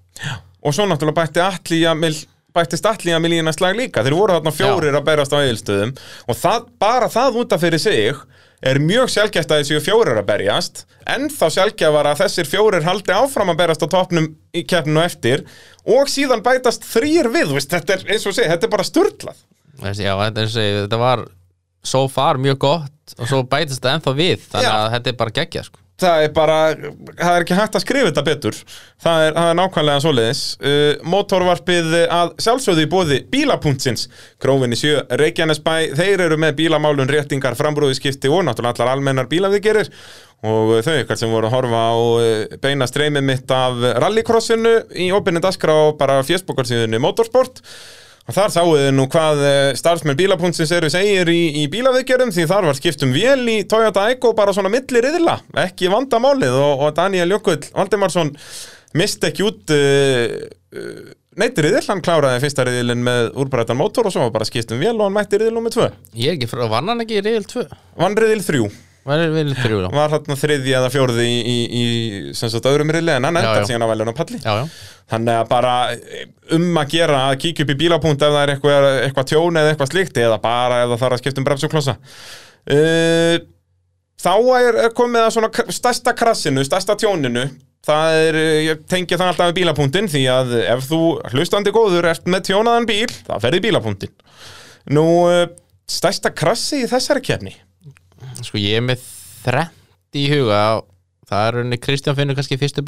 [0.67, 2.15] og svo náttúrulega bætti Atli Jamil
[2.57, 4.03] bættist Atli Jamil í hennar slag líka.
[4.07, 5.93] Þeir voru þarna fjórir að berast á eilstöðum
[6.27, 8.23] og það, bara það út af fyrir sig
[8.67, 13.15] er mjög sjálfgæft að þessi fjórir að berjast en þá sjálfgæfar að þessir fjórir haldi
[13.15, 15.45] áfram að berast á topnum í keppninu eftir
[15.87, 19.45] og síðan bætast þrýr við, veist, þetta er eins og sé, þetta er bara sturlað
[19.77, 21.27] Þessi, já, þetta, var
[21.87, 24.77] so far mjög gott og svo bætist það ennþá við þannig Já.
[24.77, 25.83] að þetta er bara geggja sko.
[26.01, 26.59] Það er bara,
[27.17, 28.61] það er ekki hægt að skrifa þetta betur.
[29.03, 30.43] Það er, það er nákvæmlega svoleiðis.
[30.61, 34.07] Uh, motorvarpið að sjálfsögðu í bóði bílapunktsins.
[34.43, 39.93] Grófinni sjö, Reykjanesbæ, þeir eru með bílamálun réttingar, frambrúðiskipti og náttúrulega allar almennar bílaviðgerir
[40.47, 45.09] og þau ykkar sem voru að horfa á uh, beina streymið mitt af rallycrossinu í
[45.17, 47.63] opinni daskra á bara fjöspókarsíðunni Motorsport
[48.27, 52.47] Og þar sáu þið nú hvað eh, starfsmenn bílapunktsins eru segir í, í bílaviðgerðum því
[52.51, 56.57] þar var skiptum vél í Toyota Eiko bara svona milli riðla, ekki vandamálið.
[56.59, 58.35] Og, og Daniel Jökull Valdimarsson
[58.99, 60.35] misti ekki út uh,
[60.75, 64.81] uh, neitt riðil, hann kláraði fyrsta riðilin með úrbrættan mótor og svo var bara skiptum
[64.81, 65.89] vél og hann mætti riðil nummið tvö.
[66.17, 67.67] ég er ekki frá, vann hann ekki reil 2
[68.01, 68.71] Vann riðil þrjú,
[69.07, 72.91] var reil 3 já, var hann þriðji eða fjórði í, í, í sem sagt öðrum
[72.95, 73.69] riðli en hann Já, endar já.
[73.71, 74.41] síðan á velunum palli.
[74.43, 74.67] já, já.
[75.07, 75.75] Þannig að bara
[76.57, 79.71] um að gera að kíkja upp í bílapunkt ef það er eitthvað, eitthvað tjón eða
[79.75, 81.95] eitthvað slíkt eða bara ef það þarf að skipta um bremsuklossa.
[82.67, 83.37] Uh,
[84.27, 87.45] þá er, komið að svona stærsta krassinu, stærsta tjóninu.
[87.87, 91.01] Það er, ég tengi það alltaf við bílapunktin því að ef þú
[91.37, 94.11] hlustandi góður ert með tjónaðan bíl, þá ferði bílapunktin.
[94.97, 95.45] Nú, uh,
[95.87, 97.55] stærsta krassi í þessari kefni?
[98.43, 99.07] Sko ég er með
[99.47, 100.61] þrennt í huga
[101.27, 102.85] það er rauninni Kristján finnur kannski fyrstu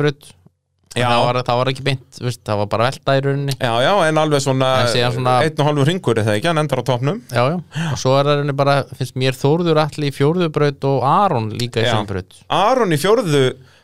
[0.96, 1.04] Já.
[1.10, 3.90] það var, það var ekki beint, veist, það var bara velta í rauninni Já, já,
[4.08, 6.84] en alveg svona, En svona- einn og halvur ringur er það ekki, hann endar á
[6.88, 7.18] topnum.
[7.28, 7.58] já, já,
[7.92, 11.82] og svo er rauninni bara finnst mér Þórður allir í fjórðu braut og Aron líka
[11.84, 13.42] í sem braut Aron í fjórðu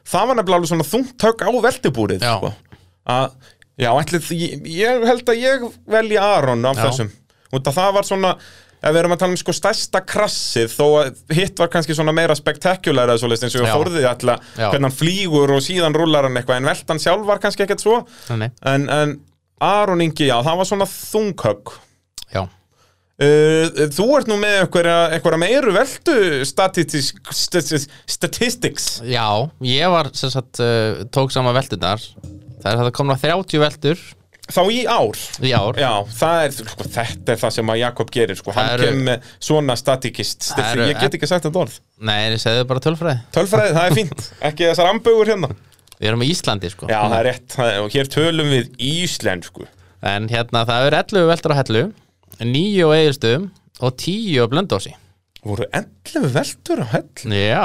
[0.08, 2.32] það var nefnilega alveg svona þungt högg á veltibúrið Já.
[2.38, 2.54] sko.
[3.06, 3.30] að,
[3.84, 6.88] já, ætli, ég, ég held að ég velji Aron af Já.
[6.88, 7.12] þessum
[7.54, 8.32] að það var svona
[8.84, 12.14] ef við erum að tala um sko stærsta krassið þó að hitt var kannski svona
[12.16, 16.60] meira spektakulæra eins og ég fórði alltaf hvernig hann flýgur og síðan rúlar hann eitthvað
[16.60, 18.02] en veltan sjálf var kannski ekkert svo.
[18.34, 19.16] Nei, en, en
[19.64, 21.74] Aron Ingi, já, það var svona þunghögg.
[22.34, 22.44] Já,
[23.14, 26.16] Uh, þú ert nú með einhverja meiru veldu
[26.50, 27.12] statistics,
[28.10, 28.88] statistics.
[29.06, 32.02] Já, ég var sem sagt, uh, tók saman veldunar
[32.64, 34.02] Það er það komna 30 veldur
[34.52, 35.20] þá í ár?
[35.44, 35.78] Í ár.
[35.80, 38.52] Já, það er, sko, þetta er það sem að Jakob gerir sko.
[38.56, 41.78] hann eru- kemur svona statikist eru- ég get ekki sagt þetta orð.
[42.00, 43.20] Nei, ég segði bara tölfræði.
[43.32, 45.52] Tölfræði, það er fínt, ekki þessar ambögur hérna.
[46.00, 46.88] Við erum í Íslandi sko.
[46.90, 49.68] Já, það er rétt, og hér tölum við íslensku.
[50.04, 51.84] En hérna, það er 11 veldur á hellu
[52.42, 53.44] 9 á eiginstöðum
[53.80, 54.92] og 10 á blöndósi
[55.44, 57.64] voru 11 veldur á hell Já,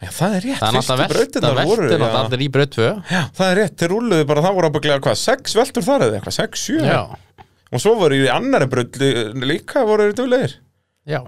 [0.00, 2.20] Já, það er rétt, það er náttúrulega velta voru veldur og já.
[2.20, 5.18] allir í bröð 2 já, það er rétt, þeir rúluðu bara, það voru ábygglega hvað,
[5.20, 7.00] 6 veldur þar eða eitthvað, 6, 7 Já,
[7.70, 8.96] og svo voru í annari brödd
[9.44, 10.56] líka voru þeir duglegir
[11.10, 11.20] já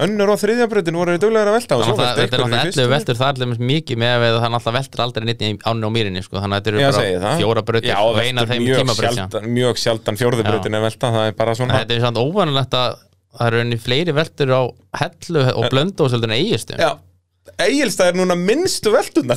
[0.00, 2.36] önnur og þriðja bröddin voru þeir duglegir að velta og svo Þannig að veltu þetta
[2.36, 2.80] er náttúrulega fyrstu.
[2.80, 5.88] 11 veldur það er allir mikið með að það náttúrulega veldur aldrei nýtt í ánni
[5.88, 6.40] og mýrinni sko.
[6.40, 7.42] þannig að þetta eru bara það.
[7.42, 8.16] fjóra bröðir Já, og
[8.48, 14.62] þeim mjög sjaldan, fjórðu bröddin er það er er það eru enni fleiri veldur á
[15.04, 16.96] hellu og blöndósöldun eigistu Já,
[17.58, 19.36] Egilstað er núna minnstu veldurna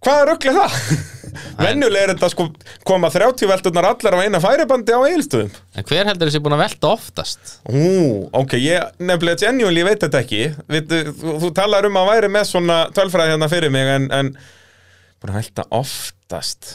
[0.00, 1.00] Hvað er öglega það?
[1.60, 2.46] Venjulega er þetta sko
[2.88, 6.62] koma 30 veldurnar allar á eina færibandi á Egilstöðum en hver heldur þessi búin að
[6.64, 7.52] velta oftast?
[7.68, 7.82] Ú,
[8.40, 10.40] ok, ég nefnilega genuinely veit þetta ekki.
[10.72, 14.32] Vitu, þú, þú talar um að væri með svona tölfræði hérna fyrir mig en, en
[15.20, 16.72] búin að velta oftast.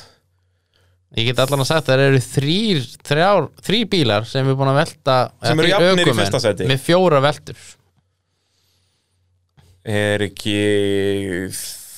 [1.15, 4.71] Ég get allan að sagt að það eru þrýr, þrjár, þrýr bílar sem er búin
[4.73, 6.69] að velta Sem eru jafnir í fyrsta sæti.
[6.69, 7.59] með fjóra veldur
[9.85, 10.55] Er ekki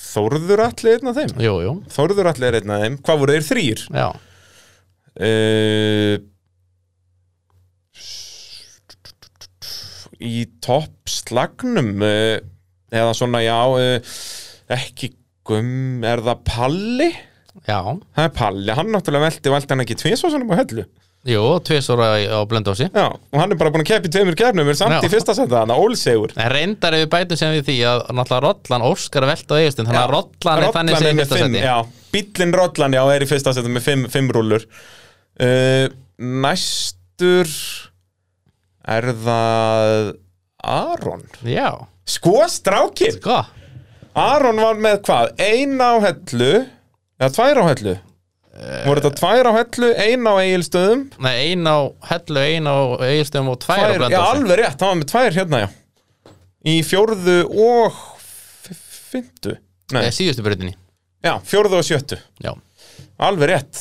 [0.08, 1.36] Þórður allir einn af þeim?
[1.43, 3.84] Jú, jú, Þórður allir er einn af þeim Hvað voru þeir þrýr?
[3.95, 4.08] já
[5.17, 6.17] uh,
[10.23, 12.38] í topp slagnum uh,
[12.93, 14.17] eða svona já uh,
[14.73, 15.12] ekki
[15.47, 17.10] gum, er það Palli?
[17.67, 17.80] Já,
[18.13, 20.84] Það er Palli, hann náttúrulega velti velti hann ekki tvisvarsunum á hellu
[21.28, 24.72] jú, tvisóra á blöndósi Já, og hann er bara búin að keppa í tveimur kefnum
[24.72, 25.02] er samt Já.
[25.04, 28.44] í fyrsta senda þannig, ólsegur En reyndar ef við bætum sem við því að náttúrulega
[28.48, 31.66] Rollan óskar að velta á eigustund þannig að Rollan er þannig sem í fyrsta seti
[31.66, 31.76] Já,
[32.16, 34.66] bíllinn Rollan, já, er í fyrsta seti með fimm, fimm rúllur.
[35.38, 35.86] Uh,
[36.18, 37.52] Næstur
[38.88, 40.16] er það
[40.68, 41.28] Aron.
[41.46, 41.70] Já,
[42.08, 43.42] Sko, strákir sko.
[44.18, 45.34] Aron var með hvað?
[45.44, 46.54] Ein á hellu
[47.20, 47.96] eða tvær á hellu
[48.88, 51.78] voru þetta tvær á hellu, ein á eigilstöðum Nei, ein á
[52.10, 55.38] hellu, ein á eigistöðum og tvær á tvær, já alveg rétt, hann var með tvær
[55.38, 55.67] hérna já.
[56.67, 59.54] Í fjórðu og f- fimmtu
[59.96, 60.74] Nei, Síðustu breytinni
[61.24, 62.17] já, fjórðu og sjöttu.
[62.43, 62.52] Já,
[63.20, 63.80] alveg rétt.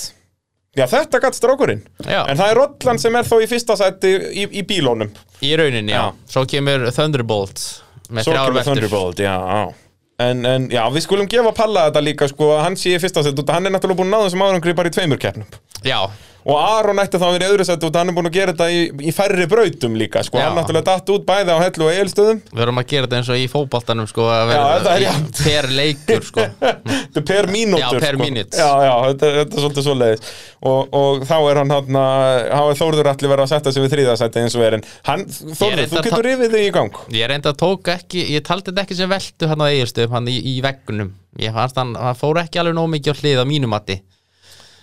[0.76, 1.80] Já, þetta gatt strákurinn.
[2.04, 2.24] Já.
[2.28, 5.08] en það er Rollan sem er þó í fyrsta sæti í, í bílónum
[5.46, 6.02] í rauninni, já.
[6.10, 6.30] Já.
[6.34, 7.62] Svo kemur Thunderbolt
[8.12, 9.85] með Svo þrjár kemur Thunderbolt, já, já
[10.22, 13.52] En, en já, við skulum gefa Palla þetta líka sko, hann sé sett út að
[13.58, 15.50] hann er náttúrulega búin að náða þessum árangri bara í tveimur keppnum
[15.86, 16.00] Já,
[16.46, 18.52] og Aron ætti þá að vera í öðru sett að hann er búin að gera
[18.54, 20.44] þetta í, í færri brautum líka sko, Já.
[20.46, 23.30] hann náttúrulega datt út bæði á hellu og eilstöðum við erum að gera þetta eins
[23.34, 25.40] og í fótboltanum sko, að Já, þetta er í- jafnt.
[25.42, 26.44] per leikur sko.
[26.62, 28.22] þetta er per mínútur Já, per sko.
[28.22, 28.60] mínútu.
[28.62, 30.30] já, já, þetta, þetta er svolítið svoleiðis
[30.70, 33.94] og, og þá er hann hann þá er Þórður allir verið að setja sig við
[33.96, 37.02] þriðasætti eins og er en hann, Þórður, reyndar þú ta- getur rifið þig í gang
[37.18, 40.30] Ég reynda að tók ekki, ég taldi þetta ekki sem veltu hann á eiginstöðum, hann
[40.30, 41.10] í, í veggunum
[41.42, 43.98] Ég fannst hann, hann fór ekki alveg nóg mikið á hlið á mínu mati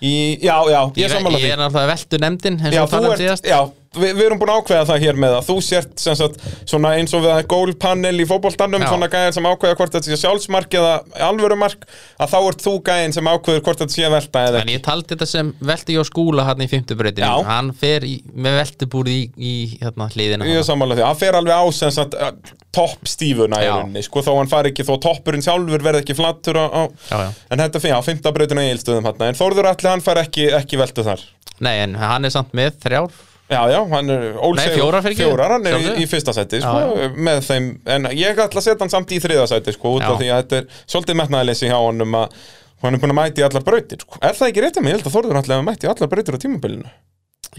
[0.04, 0.14] í,
[0.44, 1.52] já, já, ég Ég, sammála ég því.
[1.56, 3.48] er náttúrulega veltu nefndin eins Já, og þú talum ert, síðast.
[3.48, 3.60] já,
[3.96, 7.14] við, við erum búin að ákveða það hér með að þú sért sagt, svona eins
[7.16, 8.90] og við að gólpanel í fótboltanum, Já.
[8.92, 10.94] svona gæðin sem ákveða hvort þetta sé sjálfsmark eða
[11.30, 11.86] alvörumark
[12.18, 15.14] að þá ert þú gæðin sem ákveður hvort þetta sé velta eða En ég taldi
[15.14, 17.48] þetta sem velti ég á skúla hann í fimmtubreytinu Já.
[17.50, 21.40] Hann fer í, með veltubúrið í, í hérna, hliðina Ég er sammála því, hann fer
[21.40, 22.34] alveg á sem sagt uh,
[22.74, 26.58] topp stífuna í rauninni, sko, þó hann fari ekki, þó toppurinn sjálfur verði ekki flattur
[26.58, 26.84] á, á.
[27.12, 27.30] Já, já.
[27.54, 30.48] en þetta fyrir, á fymta brautinu í eilstöðum hann, en Þórður allir hann fær ekki,
[30.58, 31.22] ekki veltu þar.
[31.62, 33.14] Nei, en hann er samt með þrjár
[33.52, 35.08] Já, já, hann er ólsegur fjórar?
[35.14, 38.66] Fjórar, hann er í, í fyrsta sæti, Já, sko, með þeim En ég ætla að
[38.66, 40.10] setja hann samt í þriða sæti, sko, út Já.
[40.14, 42.38] af því að þetta er svolítið metnaðileysi hjá honum að
[42.84, 44.94] hann er búin að mæti allar brautir, sko Er það ekki rétt að mig?
[44.94, 46.94] Ég held að Þórður allir að mæti allar brautir á tímabilinu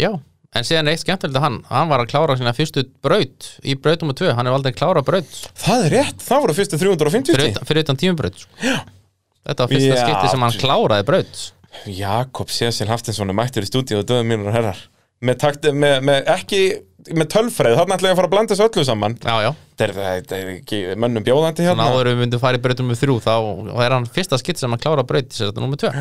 [0.01, 0.11] Já,
[0.57, 4.13] en síðan eitt skemmtilegt að hann Hann var að klára sína fyrstu braut Í brautum
[4.13, 7.61] og tvö, hann er aldrei klára braut Það er rétt, það voru fyrstu 350 Fyrir
[7.69, 8.73] fyrir utan tímubraut sko.
[9.45, 10.03] Þetta var fyrsta Já.
[10.03, 11.45] skipti sem hann kláraði braut
[11.91, 14.83] Jakob Cecil Haftinsson er mættur í stúdíu og döðum mínur og herrar
[15.25, 16.61] með, takti, með, með ekki
[17.13, 19.17] með tölfræð, þarna ætla ég að fara að blanda þessu öllu saman.
[19.21, 21.89] Já, já, þetta er, er ekki mönnum bjóðandi hérna.
[21.93, 23.35] Áður en við myndum fara í brautum með þrjú Þá
[23.85, 25.93] er hann fyrsta skipti sem hann klára braut Sér þetta nummer tvö.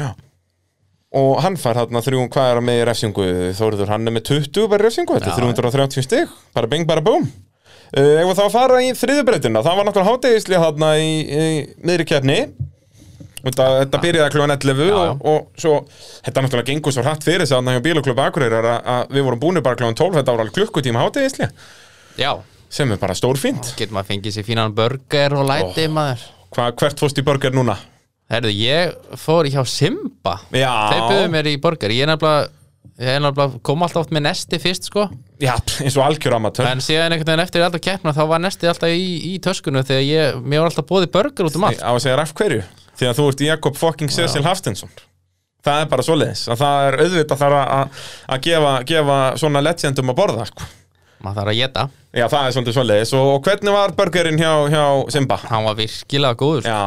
[1.14, 3.26] Og hann fær hérna þrjú, hvað er að með í refsingu?
[3.60, 5.58] Þóriður, hann er með 20 bara refsingu þetta er Já.
[5.60, 7.28] 330 stig, bara bing, bara búm.
[7.93, 11.43] Uh, ef við þá að fara í þriðubreytina það var náttúrulega hátegisli hérna í, í
[11.86, 12.38] miðri keppni
[13.44, 15.10] Þetta, þetta byrjaði kljóðan 11 Já, já.
[15.12, 15.74] og, og svo,
[16.24, 19.41] þetta náttúrulega gengur svo hratt fyrir sig að hjá bílaklubba Akureyrar að, að við vorum
[19.41, 21.50] búinu bara kljóðan 12, þetta var alveg klukkutíma hátegisli
[22.22, 22.32] Já,
[22.72, 23.74] sem er bara stórfínt.
[23.76, 26.24] getur maður fengið sér fínan burger og læti maður
[26.56, 27.76] Hva, hvert fórst í burger núna?
[28.32, 32.46] Herðu, ég fór hjá Simba Já, Þeir byggðu mér í burger Ég er nefnilega,
[33.04, 35.10] ég er nefnilega kom alltaf oft með nesti fyrst sko
[35.44, 36.70] já, eins og algjör amatör.
[36.72, 40.06] En síðan einhvern veginn eftir alltaf keppna þá var nesti alltaf í, í töskunum þegar
[40.08, 42.62] ég, mér var alltaf bóðið burger út um allt Á að segja af hverju?
[43.04, 44.91] Því að þú ert Jakob fucking Cecil Hafstensson.
[45.64, 46.43] Það er bara svoleiðis.
[46.51, 50.68] Að það er auðvitað þar að- gefa, gefa svona legendum að borða, sko.
[51.24, 51.84] Maður þarf að geta
[52.14, 53.12] Já, það er svolítið svoleiðis.
[53.20, 54.84] Og, og hvernig var burgerinn hjá, hjá
[55.16, 55.38] Simba?
[55.49, 56.80] Hann var virkilega góður Já,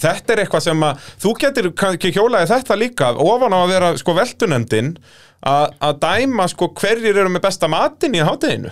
[0.00, 3.90] þetta er eitthvað sem að þú getur kannski hjólaði þetta líka ofan á að vera
[4.00, 4.92] sko veltunemdin
[5.42, 8.70] að dæma sko hverjir eru með besta matinn í hátteginu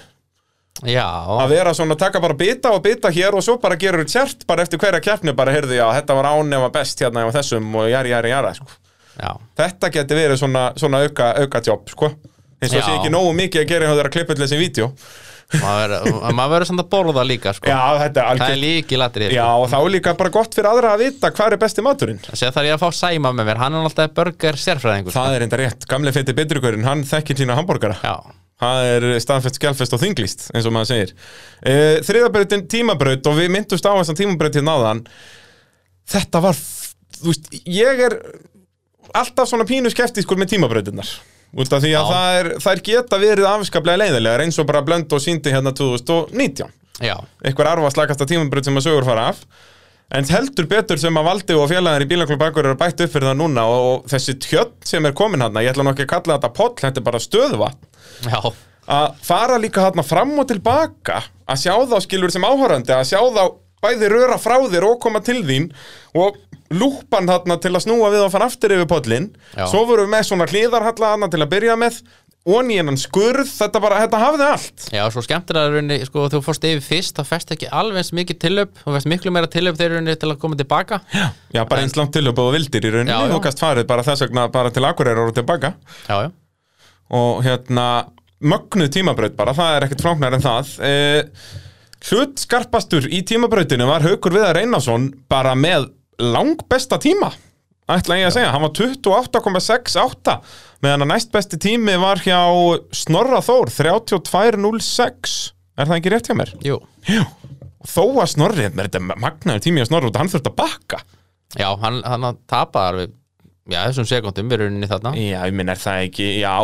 [0.89, 1.05] Já,
[1.37, 4.47] að vera svona að taka bara bita og bita hér og svo bara gerur tjert
[4.49, 7.91] bara eftir hverja keppni bara heyrðu já þetta var ánefa best hérna á þessum og
[7.91, 8.67] jari jari jara sko.
[9.61, 12.15] þetta getur verið svona, svona auka, auka jobb sko.
[12.61, 14.89] Eins og sé ekki nógu mikið að gera hjá þeirra klippið þessi vídeo.
[15.51, 17.67] Maður verður- samt að borða líka sko.
[17.67, 17.79] já
[18.39, 21.31] Það er líki latrið já og þá er líka bara gott fyrir aðra að vita
[21.31, 22.21] hvað er besti maturinn.
[22.33, 25.19] Sér þarf ég að fá Sæma með mér, hann er alltaf burger sérfræðingur sko.
[25.19, 27.99] það er enda rétt, gamle feiti bitrugurinn hann þekkir sína hambúrgara
[28.61, 31.13] Það er staðfest, skjálfest og þinglist, eins og maður segir.
[31.65, 35.03] E, Þriðabrautin tímabraut og við myndust á þessan tímabraut hérna áðan.
[36.11, 36.61] Þetta var,
[37.17, 38.19] þú veist, ég er
[39.17, 41.15] alltaf svona pínu skeptiskur með tímabrautinnar.
[41.51, 45.11] Út af því að það er, þær geta verið afskaplega leiðilegar eins og bara blönd
[45.17, 46.69] og síndi hérna 2019.
[47.03, 49.41] já, Eitthvað arfa slagasta tímabraut sem að sögur fara af.
[50.11, 53.31] En heldur betur sem að Valdi og félagar í bílaklub Akur eru bætt upp fyrir
[53.31, 56.13] það núna og, og þessi tjöld sem er komin hann, ég ætla nú ekki að
[56.17, 57.87] kalla þetta poll, þetta er bara stöðvatn
[58.27, 58.41] já.
[58.91, 63.21] Að fara líka hérna fram og tilbaka að sjá þá skilur sem áhörandi að sjá
[63.23, 63.45] þá
[63.81, 65.71] bæði röra frá þér og koma til þín
[66.19, 66.41] og
[66.75, 69.65] lúpan hérna til að snúa við og fara aftur yfir pollin Já.
[69.71, 72.03] svo vorum við með svona hlýðarhalla hérna til að byrja með
[72.49, 74.85] onni hennan skurð, þetta bara, þetta hafði allt.
[74.95, 78.39] Já, svo skemmtilega rauninni, sko, þú fórst yfir fyrst þá fest ekki alveg eins mikið
[78.47, 81.03] tilöp þú fest miklu meira tilöp þegar rauninni til að koma tilbaka.
[81.13, 83.35] Já, já, bara eins langt til og vildir í rauninni Já, já.
[83.35, 85.75] þú gast farið bara þess vegna bara til Akureyrar og tilbaka.
[86.09, 86.31] Já,
[87.11, 87.87] og hérna
[88.41, 90.73] mögnuð tímabraut bara, það er ekkert fráknar en það.
[90.87, 90.95] E,
[92.09, 97.35] hlut skarpastur í tímabrautinu var Haukur Viðar Einarsson bara með langbesta tíma
[97.97, 100.37] ætla ég að segja, hann var 28,68
[100.85, 102.39] meðan að næst besti tími var hjá
[102.97, 105.39] Snorra Þór 32,06
[105.81, 106.53] er það ekki rétt hjá mér?
[106.65, 106.77] jú.
[107.09, 107.25] Jú,
[107.89, 111.01] þó að Snorri, þetta magnaður tími hjá Snorri hann þurft að bakka.
[111.59, 113.17] Já, hann, hann tapaði alveg
[113.71, 115.11] Já, þessum sekundum við rauninni þarna.
[115.15, 116.55] Já, ég minn er það ekki, já,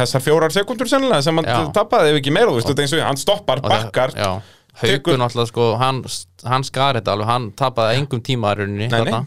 [0.00, 1.58] þessar fjórar sekundur sennilega sem hann Já.
[1.76, 4.30] tapaði ef ekki meira, þú veist, þetta eins og hann stoppar, Og það- bakkar Já,
[4.80, 6.00] tekur- haugun alltaf sko hann,
[6.50, 9.20] hann skar þetta alveg, hann tapaði engum tíma í rauninni Nei, þarna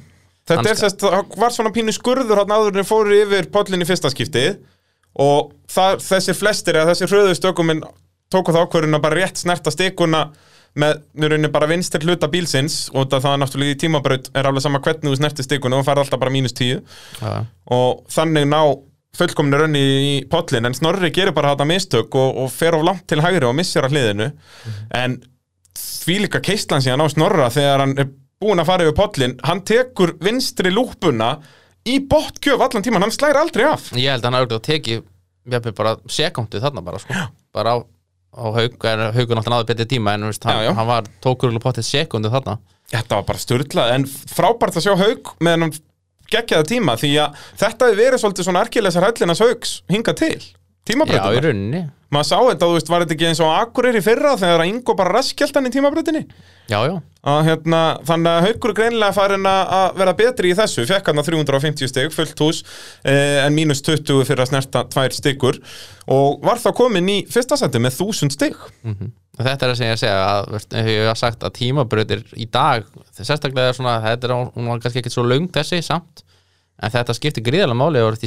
[0.49, 3.83] Þetta er sérst, það var svona pínu skurður hann áður en þeir fóru yfir pollin
[3.83, 4.57] í fyrsta skiptið
[5.23, 7.83] og það, þessir flestir eða þessir hröðu stökuminn
[8.33, 10.25] tóku það ákvörðun að bara rétt snerta stikuna
[10.79, 14.81] með rauninni bara vinstir hluta bílsins og það er náttúrulega í tímabraut er alveg sama
[14.81, 16.79] hvernig þú snerti stikuna og það fær alltaf bara mínus tíu.
[17.19, 17.45] Já,
[17.77, 18.59] og þannig ná
[19.13, 23.05] fullkomni raunni í pollin en Snorri gerir bara þetta mistök og, og fer of langt
[23.09, 24.31] til hægri og missir að hliðinu.
[24.97, 25.19] En
[25.77, 28.09] því líka keistlan síðan á Snorra þegar hann er
[28.43, 31.37] búinn að fara yfir pollin hann tekur vinstri lúpuna
[31.89, 33.89] í bottkjöf allan tíman, hann slæri aldrei af.
[33.97, 34.99] Ég held að hann auðvitað teki
[35.51, 37.23] jafnvel bara sekundu þarna bara sko.
[37.55, 37.77] Bara á,
[38.39, 40.75] á haug, en haugun alltaf náði betri tíma en veist, hann, Já, já.
[40.77, 42.59] hann var tókur og pottið sekundu þarna.
[42.93, 45.75] Þetta var bara styrlað, en frábært að sjá haug með hann
[46.33, 50.37] geggjaða tíma því að þetta hefur verið svolítið svona erkilegsar hællinas haugs hinga til
[50.83, 51.83] Já, í rauninni
[52.13, 54.69] maður sá þetta, þú veist, var þetta ekki eins og Akureyri í fyrra þegar að
[54.71, 56.23] Ingo bara raskjalt hann í tímabreytinni
[56.71, 56.93] Já, já,
[57.27, 60.85] að hérna, þannig að Haukur er greinilega farin að vera betri í þessu.
[60.87, 62.61] Fekk hann að 350 stygg, fullt hús
[63.03, 65.59] eh, en mínus 20 fyrir að snerta tvær styggur
[66.13, 69.11] og var þá komin í fyrsta seti með 1000 stygg mhm.
[69.33, 72.83] Og Þetta er það sem ég segja að, ég hef sagt að tímabrautir í dag
[73.17, 76.21] sérstaklega er svona, þetta er, hún var kannski ekkert svo löng þessi samt
[76.77, 78.19] en þetta skiptir gríðarlega máli að vera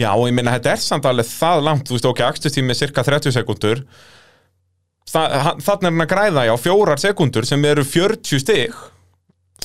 [0.00, 0.06] Já.
[0.06, 2.78] Já, og ég minna, þetta er samt alveg það langt, þú veist, ok, akstustími er
[2.78, 3.82] cirka 30 sekundur
[5.12, 5.22] Þa,
[5.60, 8.76] þannig er hann að græða, já, fjórar sekundur sem eru 40 stygg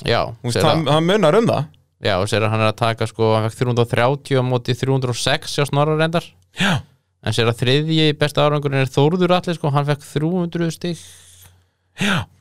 [0.05, 1.03] Já, veist, að, það.
[1.07, 1.69] munar um það.
[2.05, 5.55] Já, og sér að hann er að taka sko, hann fekk 330 á móti 306
[5.57, 6.27] hjá snorra reyndar.
[6.59, 6.73] Já,
[7.25, 11.01] en sér að þriðji besta árangurinn er Þórður allir sko, hann fekk 300 stig.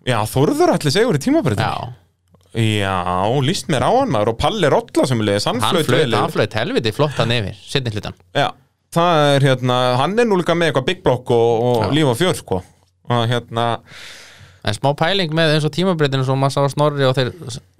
[0.04, 1.94] Já Þórður allir segur í tímabreytinni Já,
[2.56, 2.96] Já,
[3.44, 6.06] líst mér á hann maður og Palli Rolla sem er leiðis, hann hann flöt, vel
[6.06, 6.36] hann yfir.
[6.38, 8.46] flöt helviti flott hann yfir, setni hlutan Já,
[8.96, 12.16] það er hérna, hann er nú líka með eitthvað big block og, og líf og
[12.20, 12.62] fjör, sko.
[13.12, 13.66] Og hérna,
[14.66, 17.28] En smá pæling með eins og tímabreytinu sem maður sá snorri og þeir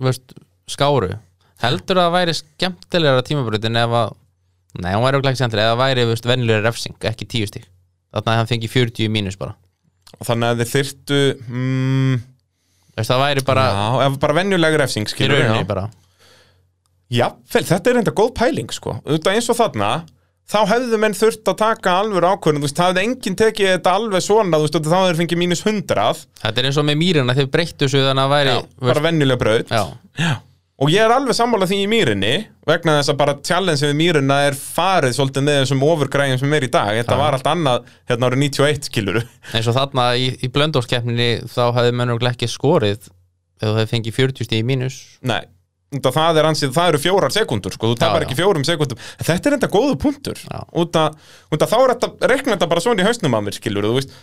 [0.07, 0.37] veist,
[0.71, 1.17] skáru.
[1.59, 4.13] Heldur það að væri skemmtilegra tímabröðin ef að
[4.85, 7.67] nei, hún væri okkur ekki skemmtilega það væri veist, venjulega refsing, ekki tíu stík
[8.13, 9.57] þannig að hann fengi 40 í mínus bara.
[10.25, 11.19] Þannig að þeir þyrtu
[11.51, 12.21] mm,
[12.97, 15.87] veist, það væri bara já, bara venjulega refsing já.
[17.21, 18.99] já, fel, þetta er enda góð pæling sko.
[19.05, 19.91] Út eins og þarna
[20.47, 23.95] þá hefðu menn þurft að taka alveg ákvörðun þú veist, það hefði enginn tekið þetta
[23.99, 27.35] alveg svona þú veist, þá hefur fengið mínus 100 þetta er eins og með mýrina
[27.35, 29.73] þeir breyttu svo þannig að væri já, bara venjulega braut.
[29.75, 29.83] Já,
[30.77, 32.33] og ég er alveg sammála því í mýrinni
[32.69, 36.67] vegna þess að bara challenge við mýrina er farið svolítið með þessum overgræðum sem er
[36.67, 36.93] í dag.
[36.99, 39.23] Þetta var allt annað hérna árið 91 skiluru
[39.57, 44.51] eins og þarna í, í blöndórskeppninni þá hefði mönnur ekki skorið ef það fengi 40
[44.51, 45.01] stíð í mínus.
[45.25, 45.43] Nei.
[45.97, 49.55] Það er ansið, það eru fjórar sekundur sko, þú tapar ekki fjórum sekundum þetta er
[49.57, 50.41] enda góðu punktur.
[50.77, 51.15] Út af,
[51.55, 54.01] út af þá er þetta, rekna þetta bara svona í hausnum að mér skilur, þú
[54.01, 54.17] veist.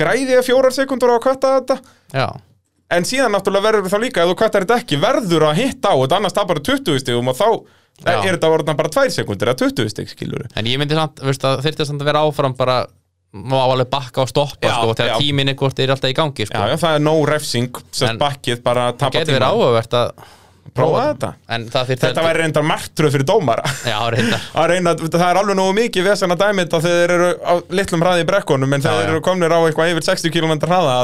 [0.00, 1.76] Græði ég fjórar sekundur á að kvætta þetta?
[2.16, 2.26] Já,
[2.90, 5.96] en síðan náttúrulega verður það líka ef þú kvættar þetta ekki, verður að hitta á
[6.02, 8.22] þetta annars tapar 20 stigum og þá er, Já.
[8.24, 11.44] er þetta orðan bara 2 sekundur eða 20 stig skilur en ég myndi samt, veist
[11.46, 12.78] að þyrfti samt að vera áfram bara
[13.30, 15.18] má alveg bakka og stoppa Já, sko, þegar já.
[15.22, 16.58] tíminni hvort er alltaf í gangi sko.
[16.58, 19.94] Já, já, það er no refsing, sem En- bakkið bara að tapa geti verið áhugavert
[20.00, 20.24] að
[20.70, 21.30] Prófa þetta.
[21.90, 23.64] Þetta væri reyndar martröð fyrir dómara.
[23.88, 24.44] Já, reyndar.
[24.60, 27.52] Að reyna, það er alveg nógu mikið vesen að dæmi þetta þegar þeir eru á
[27.80, 30.94] litlum hraði í brekkunum en þeir eru komnir á eitthvað yfir 60 km hraða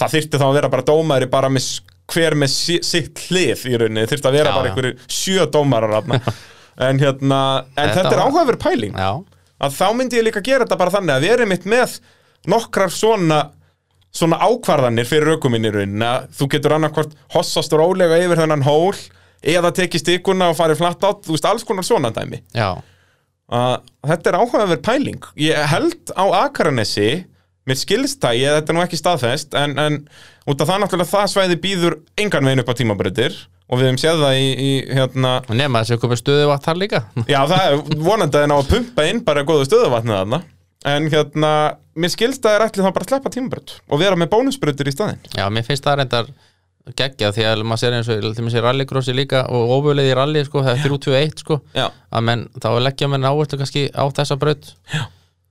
[0.00, 1.68] það þyrfti þá að vera bara dómari bara með
[2.10, 6.00] hver með si- sitt hlið í rauninni, þyrfti að vera Já, bara einhverju sjö dómarar
[6.88, 7.40] en hérna,
[7.78, 8.96] en Þetta er áhugaverð pæling.
[8.98, 9.12] Já,
[9.60, 11.98] að þá myndi ég líka gera þetta bara þannig að við erum mitt með
[12.50, 13.40] nokkrar svona
[14.14, 18.96] svona ákvarðanir fyrir aukuminni raunin að þú getur annarkvort hossast rólega yfir þennan hól
[19.40, 22.42] eða tekið stikuna og farið flatt átt þú veist, alls konar svona dæmi.
[22.56, 22.74] Já,
[23.50, 23.76] að
[24.10, 25.30] þetta er áhugaverð pæling.
[25.40, 27.24] Ég held á Akaranesi
[27.68, 29.98] mér skilst það, ég, þetta er nú ekki staðfest en, en
[30.50, 33.36] út af það náttúrulega það svæði býður engan veginn upp á tímabreytir
[33.70, 36.66] og við hefum séð það í, í hérna og nema þess að komið stöðu vatn
[36.66, 37.02] þar líka.
[37.30, 40.40] Já, það er vonandi að ná að pumpa inn bara góðu stöðuvatnið þarna
[40.88, 41.50] En hérna,
[42.00, 44.88] mér skilst að það er ætlið þá bara að sleppa tímabröð og vera með bónusbröður
[44.88, 45.20] í staðinn.
[45.36, 46.30] Já, mér finnst það reyndar
[46.96, 50.14] geggja því að maður sér eins og til maður sér rallycrossi líka og óbjöleið í
[50.16, 51.84] rally sko, það er 321 sko Já.
[51.92, 54.72] að menn, þá leggja menn áherslu kannski á þessa braut.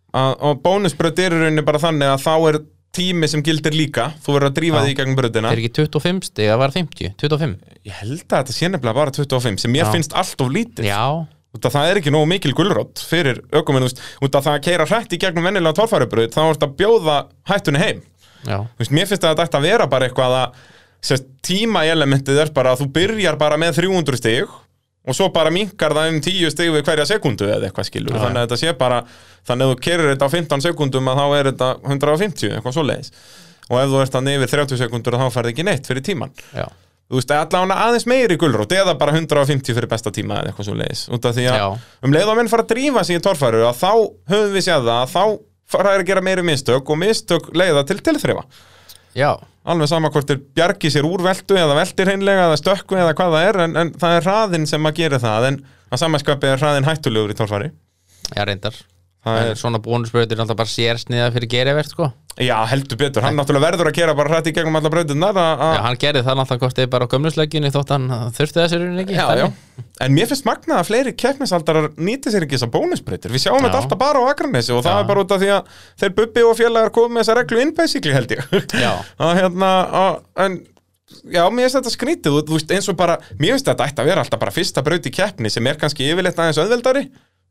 [0.10, 2.60] Að, Og bónusbröð er í rauninni bara þannig að þá er
[2.98, 4.86] tími sem gildir líka Þú verður að drífa Já.
[4.88, 7.52] því í gegnum bröðina er ekki 25 stig, það var 50, 25
[7.86, 9.92] Ég held að þetta sé nefnilega bara 25 sem mér Já.
[9.94, 10.90] finnst allt of lítið.
[10.90, 11.04] Já,
[11.58, 13.88] það er ekki nógu mikil gulrótt fyrir ökuminn,
[14.22, 17.18] það að keira hrætt í gegnum vennilega torfærubröð, þá er þetta að bjóða
[17.50, 18.02] hættunni heim.
[18.80, 20.60] veist, mér finnst að þetta að vera bara eitthvað að
[21.10, 24.52] sérst, tímaelementið er bara að þú byrjar bara með 300 stig
[25.10, 28.14] og svo bara minkar það um 10 stig við hverja sekundu eða eitthvað skilur.
[28.14, 29.00] Já, þannig að þetta sé bara,
[29.48, 33.14] þannig að þú kerir þetta á 15 sekundum að þá er þetta 150 eitthvað svoleiðis.
[33.70, 36.66] Og ef þú ert þannig yfir 30 sekundur þá færði ekki neitt fyrir tíman já,
[37.10, 41.04] þú veist, allavega aðeins meiri gulrót eða bara 150 fyrir besta tíma eða eitthvað svoleiðis.
[41.10, 41.68] Út af því að Já.
[42.06, 43.92] um leið og menn fara að drífa sig í torfæru að þá
[44.34, 45.24] höfum við séð það að þá
[45.70, 48.46] fara að gera meiri mistök og mistök leiða til tilþrifa.
[49.18, 49.32] Já,
[49.66, 53.36] alveg sama hvort þeir bjargi sér úr veldu eða veldir hreinlega eða stökku eða hvað
[53.36, 56.62] það er en, en það er hraðin sem að gera það en að samanskapi er
[56.62, 58.78] hraðin hættulegur í torfari já, reyndar
[59.26, 62.08] það er, svona bónusbrautir er alltaf bara sérsniða fyrir gerivert sko
[62.40, 65.82] já heldur betur, hann náttúrulega verður að gera bara hrætt í gegnum alla að já,
[65.84, 68.08] hann gerði það náttúrulega hvort þið bara á gömlusleggjunni þótt hann
[68.38, 69.48] þurfti þessi raunin ekki Já, já.
[70.00, 73.34] En mér finnst magnað að fleiri keppnisaldarar nýti sér ekki þessar bónusbreytir.
[73.36, 73.66] Við sjáum Já.
[73.68, 76.44] þetta alltaf bara á Akranesi og það er bara út af því að þeir bubbi
[76.48, 78.46] og félagar komið með þessa reglu inn basically held ég.
[79.20, 79.72] Að hérna,
[80.04, 80.58] að, en
[81.36, 84.12] já, mér finnst þetta skrítið, þú- veist, eins og bara, mér finnst þetta ætti að
[84.14, 87.06] vera alltaf bara fyrsta braut í keppni sem er kannski yfirleitt aðeins auðveldari,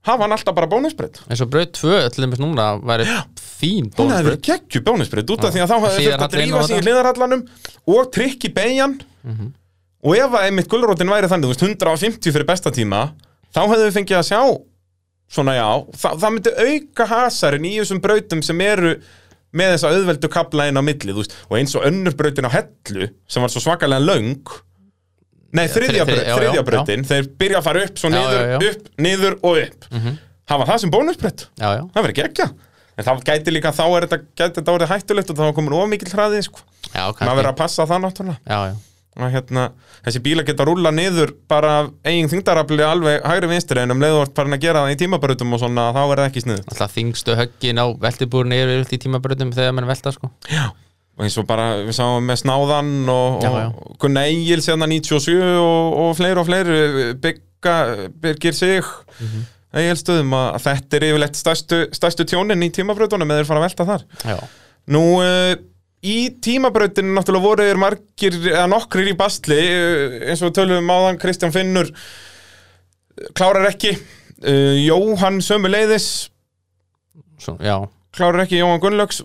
[0.09, 1.21] hafa hann alltaf bara bónusbreyt.
[1.29, 3.07] eins og braut 2 til dæmis núna væri
[3.39, 4.49] fín Hún hefði verið bónusbraut.
[4.49, 6.87] geggju bónusbreyt út af því að þá hefði þurft að drífa sig í þetta.
[6.89, 7.43] hliðarhallanum
[7.95, 8.99] og trykki beigjan
[10.05, 13.09] og ef að einmitt gulrótin væri þannig, veist, 150 fyrir besta tíma
[13.55, 14.43] þá hefðu við fengið að sjá
[15.29, 15.67] svona já,
[16.01, 18.95] það, það myndi auka hasarinn í þessum brautum sem eru
[19.59, 22.53] með þessa auðveldu kapla inn á milli þú veist, og eins og önnur brautin á
[22.55, 24.39] hellu sem var svo svakalega löng
[25.57, 28.17] nei, þriðja, þri- braut, já, já, þriðja brautin þeir byrja að fara upp, svo Já,
[28.19, 28.73] niður, já, já.
[28.73, 29.87] upp, niður og upp.
[30.49, 31.47] Hafa það sem bónusbraut.
[31.61, 32.49] Já, já, það verður geggja.
[32.99, 35.89] En þá gæti líka, þá er þetta, gæti þetta orðið hættulegt og þá komin of
[35.89, 36.61] mikill hraði sko.
[36.93, 38.41] já, maður verður að passa það náttúrulega.
[38.49, 38.75] Já, já,
[39.19, 39.63] og hérna,
[40.07, 41.73] þessi bíla geta rúlla niður bara
[42.07, 45.63] eigin þingdarafli alveg hægri vinstri en um leiðvort farin að gera það í tímabarutum og
[45.63, 49.75] svona, þá er það ekki snið alltaf þingstu höggin á veltibúrin yfir í tímabrautum þegar
[49.75, 50.31] mann velta sko
[51.19, 53.69] og eins og bara, við sáum með Snáðan og, Já, já.
[53.75, 56.77] og Gunnar Egil sérna 97 og, og fleiri og fleiri
[57.23, 57.77] bygga,
[58.23, 59.47] byrgir sig mm Mhm.
[59.79, 63.85] Egilstöðum að þetta er yfirleitt stærstu, stærstu tjónin í tímabrautunum eða þeir fara að velta
[63.85, 64.37] þar já,
[64.95, 65.51] Nú, uh,
[66.01, 71.21] í tímabrautinu náttúrulega voru þeir margir eða nokkrir í bastli uh, eins og tölum áðan
[71.21, 73.93] Kristján Finnur uh, klárar ekki
[74.87, 76.09] Jóhann sömu leiðis
[77.43, 77.77] Svo, já,
[78.19, 79.21] klárar ekki Jóhann Gunnlaugs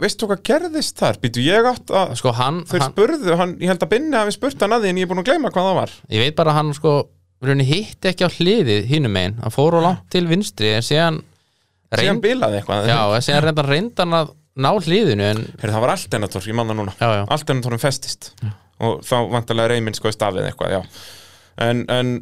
[0.00, 1.18] veistu hvað gerðist þar?
[1.22, 4.36] Býtu ég átt að sko hann, þeir hann spurðu, hann, ég held að Binni hafi
[4.36, 5.94] spurt hann að því en ég er búin að gleyma hvað það var.
[6.12, 6.96] Ég veit bara að hann sko
[7.66, 9.38] hitti ekki á hliðið hinum megin.
[9.42, 11.20] Hann fór á langt til vinstri en síðan
[11.94, 12.88] síðan bilaði eitthvað.
[12.90, 16.70] Já, en síðan reyndan reyndan að ná hliðinu en Heyrðu, það var Altenator, ég man
[16.70, 16.96] það núna.
[17.00, 18.30] Já, já, Alternatorum festist.
[18.80, 21.04] Og þá vantarlega reyminn sko stafið eitthvað, já.
[21.66, 22.16] En, en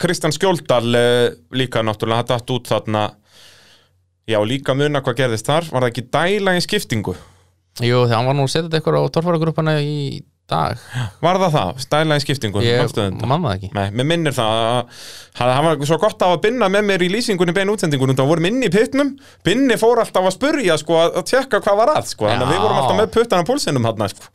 [0.00, 3.06] Kristján Skjóldal eh, líka náttúrulega, hann datt út þarna
[4.30, 5.70] já, líka muna hvað gerðist þar.
[5.72, 7.16] Var það ekki dæla í skiptingu?
[7.80, 9.96] Jú, þegar hann var nú að setja þetta eitthvað á torfæragrúpana í
[10.52, 10.80] dag.
[11.22, 13.28] Var það það, dæla í skiptingu ég manstu þetta?
[13.30, 13.70] mann það ekki.
[13.76, 14.80] Nei, mér minnir það að
[15.42, 18.32] að það var svo gott af að binna með mér í lýsingunni bein útsendingunum, það
[18.32, 19.14] vorum inni í pittnum
[19.46, 22.52] binni fór alltaf að spurja sko, að að tjekka hvað var að, sko, þannig að
[22.52, 24.32] við vorum alltaf með puttana púlsinum hann, sko.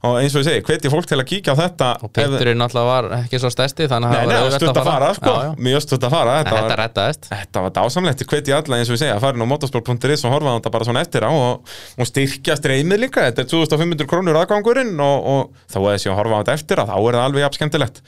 [0.00, 2.88] Og eins og ég segi, hveti fólk til að kíkja á þetta og Peturinn náttúrulega
[2.88, 5.34] var ekki svo stærsti þannig að það var stutt að fara, sko,
[5.66, 6.36] mjög stutt að fara.
[6.38, 9.44] Þetta þetta var, þetta var dásamlegt, hveti alla eins og ég segja að fara inn
[9.44, 13.44] á motorsport.is og horfa þetta bara svona eftir á og, og styrkja streymið líka, þetta
[13.44, 16.96] er 2500 krónur aðgangurinn og, og þá er þessi að horfa þetta eftir að þá
[16.96, 18.02] er það alveg jafn skemmtilegt.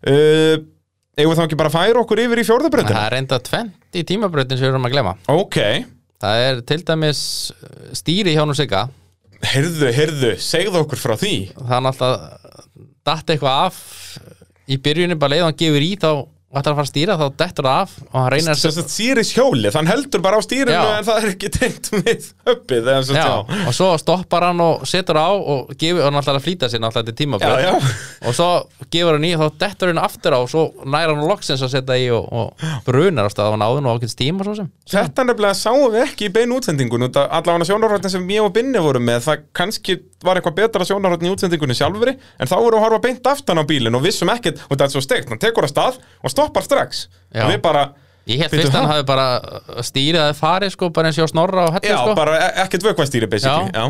[0.00, 0.54] Uh,
[1.20, 2.96] við þá ekki bara færa okkur yfir í En fjórðabröndina?
[2.96, 5.58] það er reynda tvent í tímabrautin sem við erum að glema Ok,
[6.22, 7.22] það er til dæmis
[7.98, 8.86] stýri hjá nú sigga
[9.46, 11.34] heyrðu, heyrðu, segðu okkur frá því.
[11.56, 12.36] Það er náttúrulega
[13.10, 13.80] datt eitthvað af
[14.70, 16.10] í byrjunni bara leið og hann gefur í þá
[16.50, 19.28] ætlar að fara að stýra þá dettur það af og hann reynir Sem sagt Sýris
[19.36, 20.80] hjólið, hann heldur bara á stýrinu Já.
[20.96, 25.30] en það er ekki tengt við uppið Já, og svo stoppar hann og setur á
[25.30, 27.70] og gefur og náttúrulega að flýta sér náttúrulega til já.
[28.26, 28.48] og svo
[28.90, 31.74] gefur hann í og þá dettur hann aftur á og svo næra hann loksins að
[31.76, 34.70] setja í og, og brunar á stað af hann áðun og ákveðs tíma svo sem
[34.90, 38.98] Þetta nefnilega sáum við ekki í beinu útsendingun allavega sjónarhóttin sem ég og Binni voru
[38.98, 43.00] með það kannski var eitthvað betra sjónarhóttin í útsendingunni sjálfuri en þá voru að horfa
[43.06, 45.72] beint aftan á bílinn og vissum ekkert og það er svo steikt, hann tekur að
[45.72, 47.44] stað og stoppar strax Já.
[47.46, 47.86] og við bara,
[48.28, 48.94] Ég held fyrst að hann ha?
[48.98, 49.26] hafi bara
[49.88, 52.84] stýrið að farið sko bara eins og snorra á hellu já, sko bara e- ekkert
[52.90, 53.86] vökkvæstýri basically, já,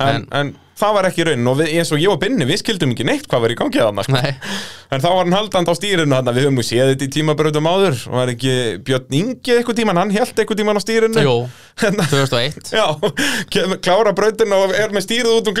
[0.00, 2.58] En, En- en það var ekki raun og við, eins og ég og Binni, við
[2.60, 4.22] skildum ekki neitt hvað var í gangi þarna sko.
[4.92, 7.68] En þá var hann haldand á stýrinu þarna, við höfum nú séð þetta í tímabröðum
[7.70, 7.96] áður.
[8.10, 8.54] Og var ekki
[8.84, 11.24] Björn Ingi eitthvað tíman, hann held eitthvað tíman á stýrinu?
[11.24, 11.36] Jú,
[11.82, 12.84] Hérna, 2001 Já,
[13.54, 15.56] kem- klára brautin og er með stýrið út um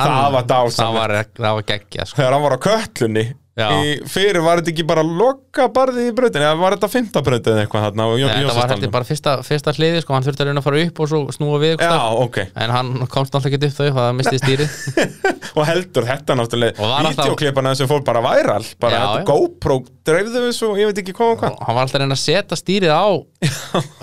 [0.00, 0.80] hann, Það var dásamlegt.
[0.80, 1.14] það var,
[1.60, 2.18] var geggja sko.
[2.22, 3.38] þegar hann var á köllunni Já.
[3.54, 7.54] Í, fyrir var þetta ekki bara loka barði í brautin eða var þetta fymta brautin
[7.54, 10.50] eða eitthvað Jón Nei, Það var heldur bara fyrsta, fyrsta hliði sko, hann þurfti að
[10.50, 12.02] reyna að fara upp og svo snúa við Já, Já.
[12.24, 12.40] ok.
[12.64, 14.78] En hann komst alltaf ekki upp þau, það misti stýrið.
[15.54, 19.26] Og heldur þetta náttúrulega alltaf- videoklippana sem fór bara væral bara Já, þetta já.
[19.30, 21.58] GoPro dreifðu þessu ég veit ekki hvað og hvað.
[21.62, 23.06] Hann var alltaf að reyna að setja stýrið á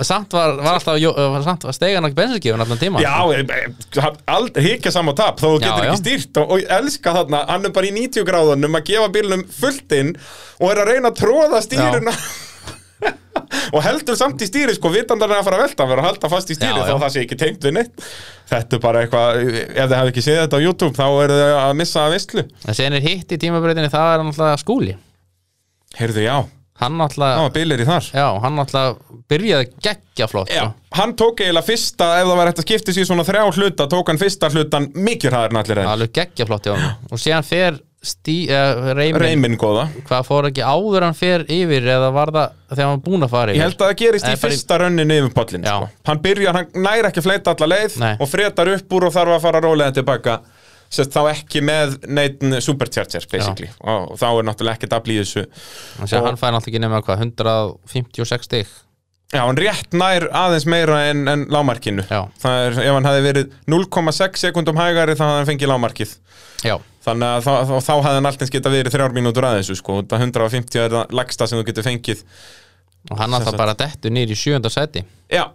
[0.05, 4.65] samt var, var alltaf samt var stegan ekki bensinskifun allan tíma Já, e, e, aldrei
[4.65, 7.93] hikja saman tap þó getur ekki stýrt og, og elska þarna, hann er bara í
[7.95, 9.11] 90 gráðunum að gefa
[9.41, 10.13] bílnum fullt inn
[10.61, 12.13] og er að reyna að tróða stýruna
[13.75, 16.31] og heldur samt í stýri sko, vitandar er að fara að velta verður að halda
[16.31, 17.01] fast í stýri Já, þá já.
[17.03, 18.07] það sé ekki tengt við neitt.
[18.51, 21.53] Þetta er bara eitthvað, ef þið hafi ekki séð þetta á YouTube þá er þið
[21.61, 24.97] að missa að visslu En sen er hitt í tímabreytinni, það er náttúrulega skúli.
[25.97, 26.35] Heyrðu, já,
[26.81, 27.41] Hann það náttúrulega,
[28.41, 30.95] hann náttúrulega byrjaði geggja flott Já, sko.
[30.97, 34.09] hann tók eiginlega fyrsta, ef það var hægt að skipta sér svona þrjá hluta, tók
[34.09, 35.35] hann fyrsta hlutan mikið
[36.71, 37.77] hjá hann og síðan fer
[39.21, 39.83] reymin, góða.
[40.07, 43.33] hvað fór ekki áður hann fer yfir eða var það þegar hann var búinn að
[43.35, 45.63] fara Ég yfir held að það gerist Nei, í bara í- fyrsta rönninu yfir pollin,
[45.69, 45.75] Já.
[45.77, 45.89] sko.
[46.09, 48.15] Hann byrjar, hann næri ekki fleita alla leið Nei.
[48.19, 50.39] og fretar upp úr og þarf að fara rólega tilbaka.
[50.91, 53.69] Sest þá ekki með neitt supercharger, basically.
[53.79, 55.05] Og, og þá er náttúrulega ekkert að
[56.17, 58.67] að og- hann fæði náttúrulega ekki nema hvað 156 stig
[59.31, 62.03] Já, hann rétt nær aðeins meira en, en lámarkinu.
[62.09, 62.25] Já.
[62.41, 66.15] Það er, ef hann hefði verið 0,6 sekundum hægari þá hefði hann fengið lámarkið.
[66.67, 69.77] Já, Þannig að þá, þá, þá hefði hann alltaf geta verið þrjár mínútur að þessu
[69.79, 72.21] sko, þetta 150 er það lagsta sem þú getur fengið
[73.09, 73.61] og hann alltaf sagt.
[73.63, 75.01] bara dettur nýr í sjönda seti
[75.31, 75.47] Já,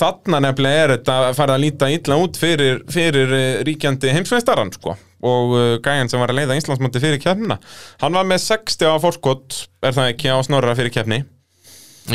[0.00, 4.74] þarna nefnilega er þetta að fara að líta illa út fyrir, fyrir eh, ríkjandi heimsveistarann
[4.74, 7.60] sko og uh, gæjan sem var að leiða Íslandsmóti fyrir kefnina
[8.00, 11.22] hann var með 60 á fórskot er það ekki á snorra fyrir kefni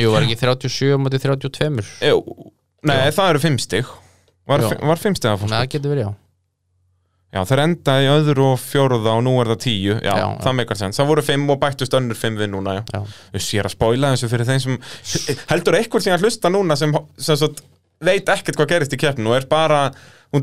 [0.01, 2.19] Jú, var ekki 37 mútið 32 Jú,
[2.85, 3.87] Nei, það eru 5 stig.
[4.45, 6.13] Var, fi- var 5 stig á Nei, fórskot það getur verið, já.
[7.35, 10.53] Já, það enda í öðru og fjóruða og nú er það 10 Já, Já, það
[10.59, 14.11] meikar sens Það voru 5 og bættust önnur 5 við núna, ég er að spoila
[14.13, 14.77] þessu fyrir þeim sem
[15.49, 17.59] heldur eitthvað sem að hlusta núna sem, sem sagt,
[18.05, 19.81] veit ekkert hvað gerist í keppninu og er bara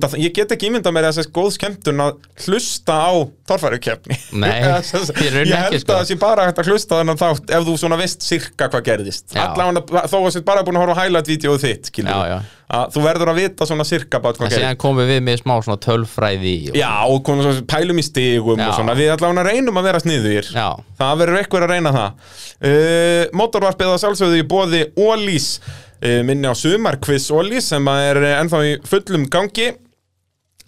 [0.07, 3.13] af, ég get ekki ímyndað mér þess að góð skemmtun að hlusta á
[3.51, 5.93] torfæru keppni Nei, í rauninni ég held sko.
[5.93, 9.37] að það sé bara að hlusta þennan þátt ef þú svona veist sirka hvað gerðist
[9.37, 12.39] allavega þó að þú bara búin að horfa á highlight-vídeóið þitt Já, já.
[12.73, 15.55] Að þú verður að vita svona sirka bát hvað gerir síðan komum við með smá
[15.61, 18.67] svona tölfræði og, Já, og komum svo pælum í stigum Já.
[18.69, 20.51] og svona, við allavega reynum að vera sniðugir.
[20.57, 20.69] Já.
[20.99, 22.35] Það verður eitthvað að reyna það.
[22.63, 28.23] Uh, Motorvarpið að sjálfsögðu í bóði Ólís uh, minni á sumarkviss Ólís sem að er
[28.39, 29.73] ennþá í fullum gangi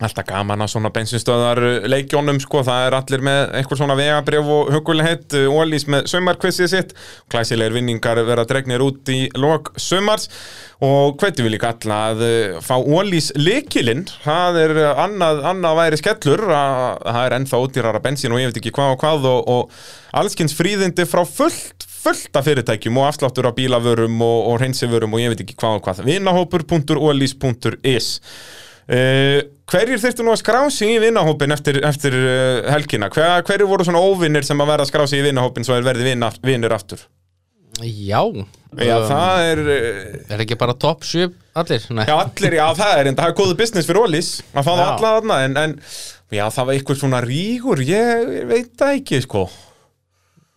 [0.02, 4.50] Alltaf gaman að svona bensinstöðar uh, leikjónum sko, það er allir með einhver svona vegabrif
[4.50, 6.94] og hugulegheit Ólís með sumarkvissið sitt.
[7.30, 10.26] Klæsilegir vinningar vera dregnir út í lok sumars.
[10.84, 16.02] Og hvetjum við líka alla að uh, fá Ólís leikilinn það er annað, annað væri
[16.02, 16.42] skellur.
[16.50, 19.62] Að það er ennþá ódýrara bensín og ég veit ekki hvað og hvað og, og
[20.18, 25.22] allskins fríðindi frá fullt fullt af fyrirtækjum og afsláttur á bílavörum og, og hreinsivörum og
[25.22, 26.02] ég veit ekki hvað og hvað.
[26.10, 28.08] Vinahópur.olís.is
[28.90, 29.40] uh,
[29.70, 33.08] Hverjir þurftu nú að skrá sig í vinahópin eftir, eftir uh, helgina?
[33.12, 35.86] Hver, hverjir voru svona óvinnir sem að verða að skrá sig í vinahópin svo er
[35.86, 37.06] verði vinnir aftur?
[37.82, 38.20] Já,
[38.78, 41.26] Já, um, það er uh, er ekki bara top 7
[41.58, 42.04] allir Nei.
[42.06, 44.84] Já, allir, já, það er enda, það er góðu business fyrir Ólís að fá það
[44.84, 45.74] alla þarna en, en
[46.34, 49.44] já, það var eitthvað svona rígur ég, ég veit það ekki, sko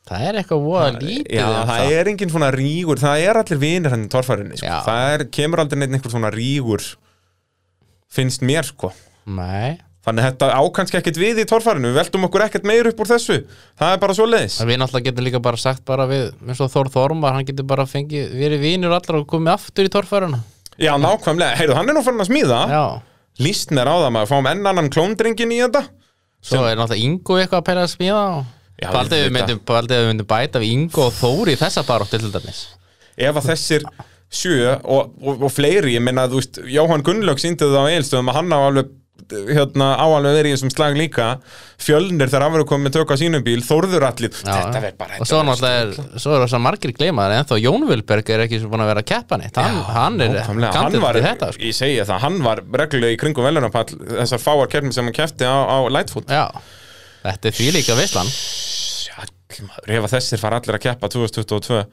[0.08, 3.60] Það er eitthvað voða lítið Já, um það er engin svona rígur, það er allir
[3.60, 4.78] vinir hann í torfærinni, sko.
[4.86, 6.86] Það er, kemur aldrei neitt einhver svona rígur
[8.14, 8.94] finnst mér, sko.
[9.28, 9.78] Nei,
[10.08, 13.10] Þannig að þetta ákannski ekkert við í torfærinu, við veltum okkur ekkert meir upp úr
[13.10, 13.36] þessu,
[13.76, 14.54] það er bara svo leiðis.
[14.64, 17.68] en við náttúrulega getum líka bara sagt bara við eins og Þór Þormar, hann getur
[17.68, 20.40] bara fengið verið vinur allra og komið aftur í torfæruna
[20.80, 22.84] Já, nákvæmlega, heyrðu, hann er nú farin að smíða, Já,
[23.44, 25.84] líst mér á það maður, fáum enn annan klóndringin í þetta.
[26.40, 28.46] svo er náttúrulega Ingo eitthvað að pæla að smíða og
[28.78, 32.64] Já, Paldið við myndum, við bæta við Ingo og Þór í þessa baróttu til dæmis?
[33.18, 33.88] Ef að þessir
[34.34, 38.32] sjö og, og, og fleiri, ég meina, þú veist, Jóhann Gunnlaug síndi það á eilstöðum
[38.34, 38.96] að hann á alveg
[39.28, 41.28] hérna á alveg verið í þessum slag líka.
[41.82, 45.42] Fjölnir þegar afur komið tök á sínum bíl þórður allir, þetta verð bara og svo
[45.46, 48.72] náttúrulega er, svo er þess að margir gleymaðar en þá Jón Vilberg er ekki svo
[48.72, 49.60] búin að vera að keppa neitt.
[49.60, 51.68] Hann, hann er Nákvæmlega, hann kantur var, til þetta sko.
[51.68, 55.50] ég segi það, hann var reglulega í kringum velunapall þessar fáar kernum sem hann kefti
[55.50, 56.32] á, á Lightfoot.
[56.32, 56.48] Já,
[57.28, 58.00] þetta er því líka
[59.08, 61.84] Sjálfmaður, ef að þessir fara allir að keppa 2022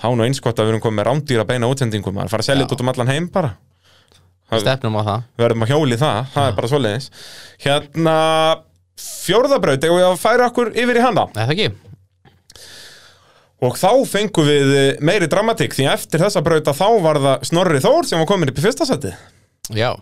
[0.00, 2.62] þá nú einskott að við erum komið með rándýra beina útsendingum maður fara að selja
[2.62, 2.66] Já.
[2.66, 3.52] þetta út um allan heim bara.
[4.50, 5.28] Stefnum á það.
[5.36, 7.10] Við verðum að hjóli það, það er bara svoleiðis.
[7.62, 8.16] Hérna
[9.00, 11.28] fjórðabraut, ef við að færa okkur yfir í hana?
[11.36, 11.70] Er það ekki?
[13.60, 14.70] og þá fengum við
[15.04, 18.60] meiri dramatík því eftir þessa brauta þá var það Snorri Þór sem var komin upp
[18.60, 19.12] í fyrsta seti
[19.76, 19.92] Já,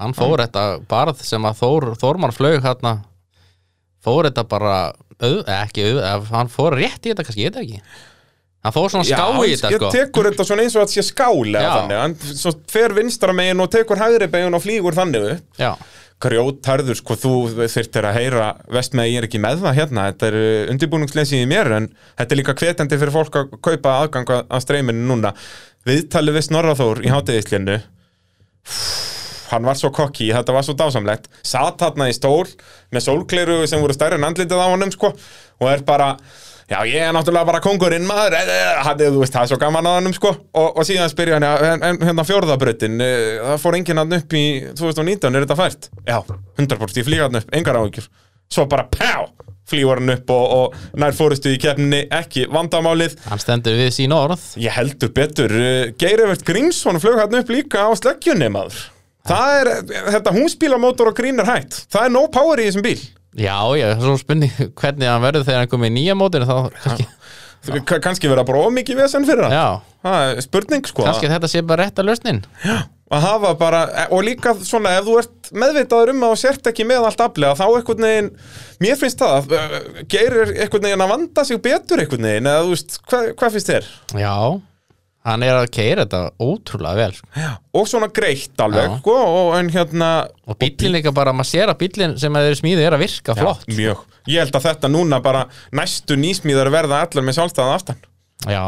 [0.00, 3.00] hann fór þetta barð sem að Þór, Þórmann flög hérna
[4.06, 4.76] fór þetta bara
[5.18, 7.82] auð, eh, ekki auð, eh, hann fór rétt í þetta kannski, ég veit það ekki
[8.66, 9.90] hann fór svona ská í þetta ég sko.
[9.94, 11.74] tekur þetta svona eins og að sé skálega Já.
[11.76, 15.46] þannig, hann svo fer vinstra megin og tekur hægri megin og flýgur þannig upp.
[15.60, 15.72] Já,
[16.26, 17.32] grjótarður, sko, þú
[17.68, 20.06] þyrftir að heyra vest með að ég er ekki með það hérna.
[20.10, 20.38] Þetta er
[20.72, 24.64] undirbúningsleysi í mér en þetta er líka hvetjandi fyrir fólk að kaupa aðgang að- að
[24.64, 25.34] streyminu núna.
[25.86, 27.76] Viðtalið við Snorraþór í hátegislinu
[29.52, 31.28] hann var svo kokki, þetta var svo dásamlegt.
[31.46, 32.48] Satt þarna í stól
[32.94, 35.12] með sólkleiru sem voru stærri en andlitið á honum sko,
[35.60, 36.16] og er bara
[36.66, 39.58] Já, ég er náttúrulega bara kongurinn maður, eh, eh, hann, þú veist, það er svo
[39.60, 43.60] gaman að hannum, sko, og, og síðan spyrja hann, en, en hérna fjórðabrautin, eh, það
[43.62, 44.42] fór enginn hann upp í
[44.72, 45.86] 2019, er þetta fært?
[46.08, 46.16] Já,
[46.58, 48.08] 100% ég flýga hann upp, engar áhyggjur.
[48.50, 49.28] Svo bara, pá,
[49.70, 53.14] flýgur hann upp og, og nær fórustu í keppninni, ekki vandamálið.
[53.30, 55.54] hann stendur við sín orð Ég heldur betur,
[56.02, 58.88] Geirivert Grímsson flög hann upp líka á sleggjunni, maður.
[59.26, 59.70] Það er,
[60.16, 61.84] þetta húsbílamótor og grín er hægt.
[61.90, 62.98] Það er no power í þessum bíl.
[63.36, 67.06] Já, já, svo spurning hvernig hann verður þegar hann komið í nýja mótinu þá kannski,
[67.66, 69.80] Það kann- kannski vera bara ómikið vesen fyrir hann.
[70.06, 71.02] Það er spurning, sko.
[71.04, 72.42] kannski þetta sé bara rétt að lausnin
[73.58, 73.80] bara,
[74.10, 77.54] og líka svona ef þú ert meðvitaður um að þú sért ekki með allt aflega,
[77.54, 78.30] þá einhvern veginn
[78.82, 79.76] mér finnst það, uh,
[80.10, 83.70] geirir einhvern veginn að vanda sig betur einhvern veginn eða þú veist, hvað, hvað finnst
[83.70, 83.90] þér?
[84.24, 84.34] Já,
[85.26, 87.46] hann er að keira þetta ótrúlega vel sko.
[87.80, 88.98] og svona greitt alveg, Já.
[89.00, 90.10] sko, og en hérna
[90.46, 93.38] og bíllinn líka bara, maður sér að bíllinn sem að þeir smíði er að virka
[93.38, 97.78] flott já, mjög, ég held að þetta núna bara næstu nýsmíðar verða allar með sjálfstæðan
[97.78, 98.04] aftan
[98.46, 98.64] Já,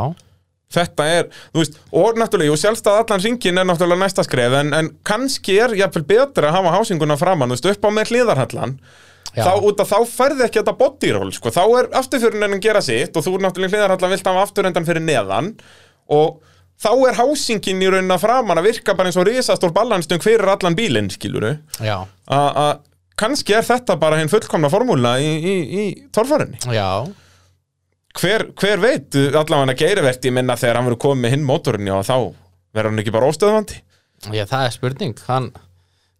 [0.74, 4.72] þetta er, þú veist, og náttúrulega og sjálfstæð allan ringin er náttúrulega næsta skref en,
[4.74, 8.74] en kannski er jafnvel betra að hafa hásinguna framann, þú veist, upp á með hliðarhallan
[9.36, 9.44] Já.
[9.44, 11.52] þá út af þá færði ekki þetta bodyroll sko.
[11.54, 15.52] þá er afturfyririnn en gera sitt og þú náttúrulega hliðarhallan vilt hafa afturendan fyrir neðan
[16.08, 16.40] og
[16.78, 20.48] þá er hásingin í raunin að framann að virka bara eins og risastór ballanstöng fyrir
[20.52, 21.96] allan bílinn, skiluru já,
[22.30, 22.82] að
[23.18, 27.06] kannski er þetta bara hinn fullkomna formúla í, í, í torfarinni já.
[28.18, 32.16] Hver, hver veit, allavega geiriverti minna þegar hann verður komið með hinn mótorinn og þá
[32.74, 33.76] verður hann ekki bara óstöðvandi.
[34.34, 35.50] Já, það er spurning, hann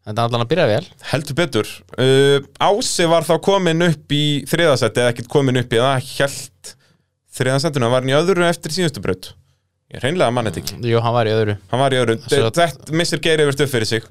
[0.09, 0.85] Þetta allan að byrja vel.
[1.11, 1.71] Heldur betur.
[2.01, 6.71] Uh, Ási var þá komin upp í þriðasetti eða ekkert komin upp í það held
[7.37, 9.29] þriðasettinu, var hann í öðru eftir síðustu braut
[9.95, 10.76] Ég reynlega mann þetta ekki.
[10.84, 11.55] Jú, hann var í öðru.
[11.70, 14.05] Hann var í öðru, Svo- þetta missir Geir yfir stuff fyrir sig.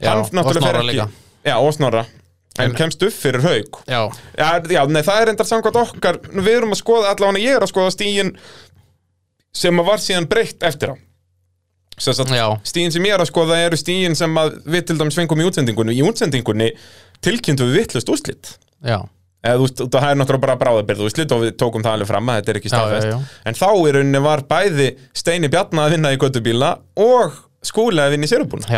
[0.00, 1.08] Já, Hann og náttúrulega fer Snorra ekki líka.
[1.44, 2.06] Já, og snorra.
[2.60, 4.00] En kemst upp fyrir haug Já,
[4.36, 7.62] Já, já, nei, það er endar samkvæmt okkar Við erum að skoða, allavega ég er
[7.64, 8.32] að skoða stíin
[9.54, 10.94] sem að var síðan breytt eftir á.
[12.00, 14.98] Sem sagt, já, stíin sem ég er að skoða eru stíin sem að við til
[14.98, 15.94] dæmis fengum í útsendingunni.
[15.98, 16.68] Í útsendingunni
[17.22, 18.52] tilkynntu við vittlust úrslit.
[18.82, 19.02] Já
[19.56, 22.40] þú veist, það er náttúrulega bara bráðabyrð úrslit og við tókum það alveg fram að
[22.40, 23.06] þetta er ekki staðfest.
[23.48, 28.14] en þá í rauninni var bæði Steini Bjarnar að vinna í göttubíla og skúli að
[28.16, 28.68] vinna í sérubúna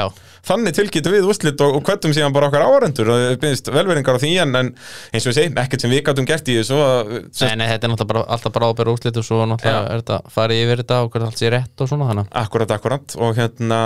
[0.47, 4.19] þannig tilkynntu við úrslit og, og kvöttum síðan bara okkar árendur og við byrðist velveringar
[4.19, 4.69] á því en, en
[5.13, 7.93] eins og við segjum, ekkert sem við gætum gert í þessu nei, nei, þetta er
[7.93, 11.11] náttúrulega bara, alltaf bara ábæra úrslit og svo náttúrulega er þetta farið yfir þetta og
[11.13, 13.15] hvernig allt sé rétt og svona þannig Akkurat, akkurat.
[13.23, 13.81] Og hérna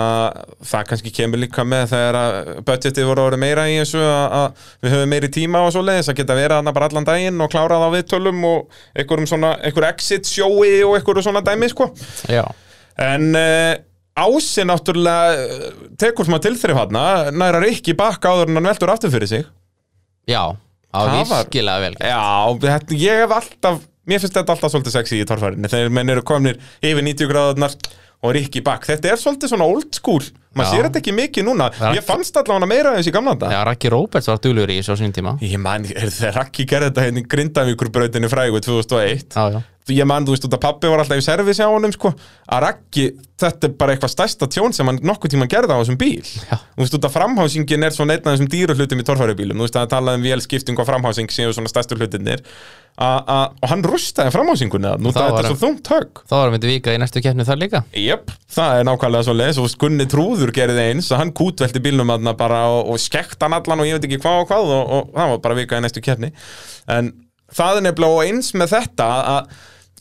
[0.65, 2.31] það kannski kemur líka með þegar að
[2.67, 4.47] budgetið voru orðið meira í þessu að, að
[4.85, 7.85] við höfum meiri tíma og svo leiðis að geta verið bara allan daginn og klárað
[7.85, 8.59] á viðtölum og
[8.97, 9.85] einhverjum svona, einhver
[14.17, 15.67] Ási náttúrulega eh,
[16.01, 16.97] tekur sem að tilþrif hann
[17.37, 19.45] næra Rikki bakka áður en hann veldur aftur fyrir sig.
[20.27, 20.55] Já,
[20.93, 21.95] var- virkilega vel.
[22.01, 22.23] Já,
[22.65, 26.21] þetta, ég hef alltaf Mér finnst þetta alltaf svolítið sexy í torfærinu Þegar menn eru
[26.23, 27.73] komnir yfir 90 gráðunar
[28.25, 30.23] og Rikki bakk, þetta er svolítið svona old school
[30.57, 31.67] maður sér þetta ekki mikið núna.
[31.93, 35.13] Ég fannst allavega meira þessi gamla þetta Já, Raki Róberts var duglegur í þessu á
[35.13, 35.33] tíma.
[35.45, 39.61] Ég man, þegar Rikki gerði þetta hérna í Grindavíkurbrautinu frægu 2001 Já, já,
[39.95, 42.11] ég man, þú veist, að pappi var alltaf í servis á honum sko,
[42.49, 43.05] að Raggi,
[43.37, 46.25] þetta er bara eitthvað stærsta tjón sem hann nokkuð tíma gerði á þessum bíl.
[46.25, 46.57] Já.
[46.75, 49.77] þú veist, að framhásingin er svona einn af þessum dýru hlutum í torfæribílum, þú veist,
[49.79, 52.43] að tala um vélskipting og framhásing séu svona stærstu hlutinir
[52.97, 55.89] A- a- og hann rústaði framhásingunni það, nú Það það var þetta er svo þungt
[55.93, 56.21] högg.
[56.25, 57.81] þá varum við vika í næstu keppni þar líka.
[57.93, 62.09] Jep, það er nákvæmlega svo leis og Gunni Trúður gerði eins og hann kútvelti bílnum
[62.09, 64.89] aðna bara og, og skekkt hann allan og ég veit ekki hvað og hvað og,
[64.97, 66.31] og það var bara vika í næstu kefni
[66.89, 67.13] en
[67.53, 69.53] það er nefnilega og eins með þetta að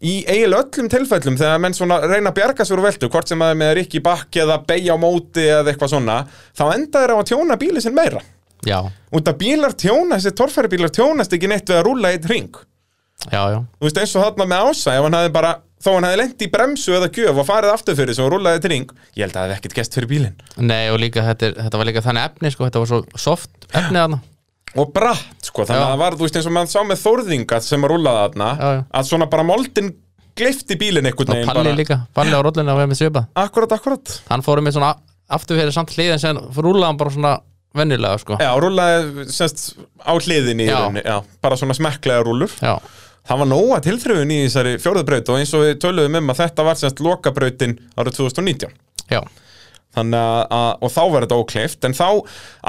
[0.04, 3.40] í eiginlega öllum tilfellum þegar menn svona reyna að bjarga sér úr veltu hvort sem
[3.40, 6.16] það er með Rikki Bakk eða beigja á móti eða eitthvað svona
[6.56, 8.20] þá enda þeir á að tjóna bíli sinn meira.
[8.66, 8.80] Já,
[9.14, 12.56] út að bílar tjóna, þessi torfæri bílar tjónast ekki neitt við að rúlla eitt ring
[13.30, 13.58] já, já.
[13.78, 16.44] Þú veist eins og þarna með ása ef hann hefði bara, þó hann hefði lent
[16.44, 19.36] í bremsu eða gjöf og farið aftur fyrir sig og rúlaði til ring ég held
[19.36, 20.40] að það hefði ekkert gest fyrir bílinn.
[20.56, 23.68] Nei, og líka þetta, er, þetta var líka þannig efni sko, þetta var svo soft
[23.72, 24.02] efni
[24.76, 25.86] og bratt, sko, þannig Já.
[25.86, 28.48] að það var, þú veist eins og maður sá með þórðinga sem að rúlaði þarna
[28.60, 28.82] Já, já.
[29.00, 29.90] að svona bara moldin
[30.36, 33.22] gleifti bílinn einhvern og veginn Palli bara, líka, Palli á rollinu að vera með svipa
[33.40, 34.16] akkurat, akkurat.
[34.28, 34.90] Hann fórum með svona
[35.32, 37.32] aftur fyrir samt hliðin sem rúlaði hann bara svona
[37.76, 38.36] venjulega sko.
[38.40, 39.64] Já, rúlaði semst
[40.00, 40.76] á hliðinni í Já.
[40.82, 42.76] rauninni, já, bara svona smekklega rúlur Já,
[43.28, 46.64] það var nóga tilþrifun í þessari fjóruðbraut og eins og við töluðum um að þetta
[46.68, 48.76] var semst lokabrautin árið 2019
[49.12, 49.20] já,
[49.96, 50.20] Þannig
[50.52, 52.08] að, og þá var þetta ókleift en þá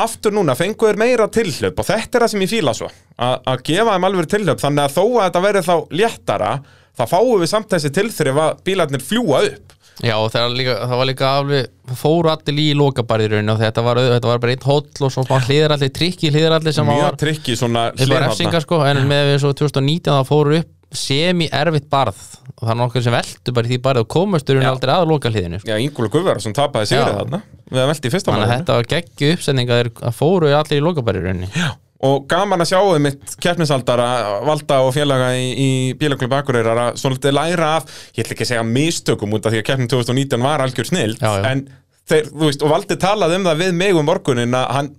[0.06, 2.88] aftur núna fengu þeir meira tilhlaup og þetta er það sem ég fíla svo
[3.20, 6.52] að, gefa þeim alveg tilhlaup þannig að þó að þetta verði þá léttara
[6.98, 9.74] þá fáum við samt þessi tilþrif að bílarnir fljúa upp.
[10.06, 14.30] Já það, líka, það var líka alveg fóru allir í lokabarðirunni og þetta var, þetta
[14.30, 17.88] var bara einn hóll og svo bara hliðaralli, trikki hliðaralli sem mjög var trikki svona
[17.98, 22.20] refsingar sko en með svo 2019 þá fóru upp semi erfitt barð.
[22.58, 24.70] Og það er nokkur sem veldu bara í því barð og komusturinn Já.
[24.72, 25.70] aldrei að loka hliðinu sko.
[25.70, 27.42] Já, Ingúla Guðvara sem tapaði sigrið þarna.
[27.72, 28.54] Við að velti í fyrsta málinu.
[28.54, 31.50] þetta var geggju uppsending að, þeir- að fóru allir í lokabarðirunni
[32.08, 34.08] og gaman að sjá um mitt keppnisaldara
[34.46, 38.52] Valda og félaga í, í Bílaklub Akureyrar að svolítið læra af ég ætla ekki að
[38.52, 41.64] segja mistökum út af því að keppnin 2019 var algjör snill en
[42.08, 44.92] þeir, þú veist, og Valdi talaði um það við mig um morgunin að hann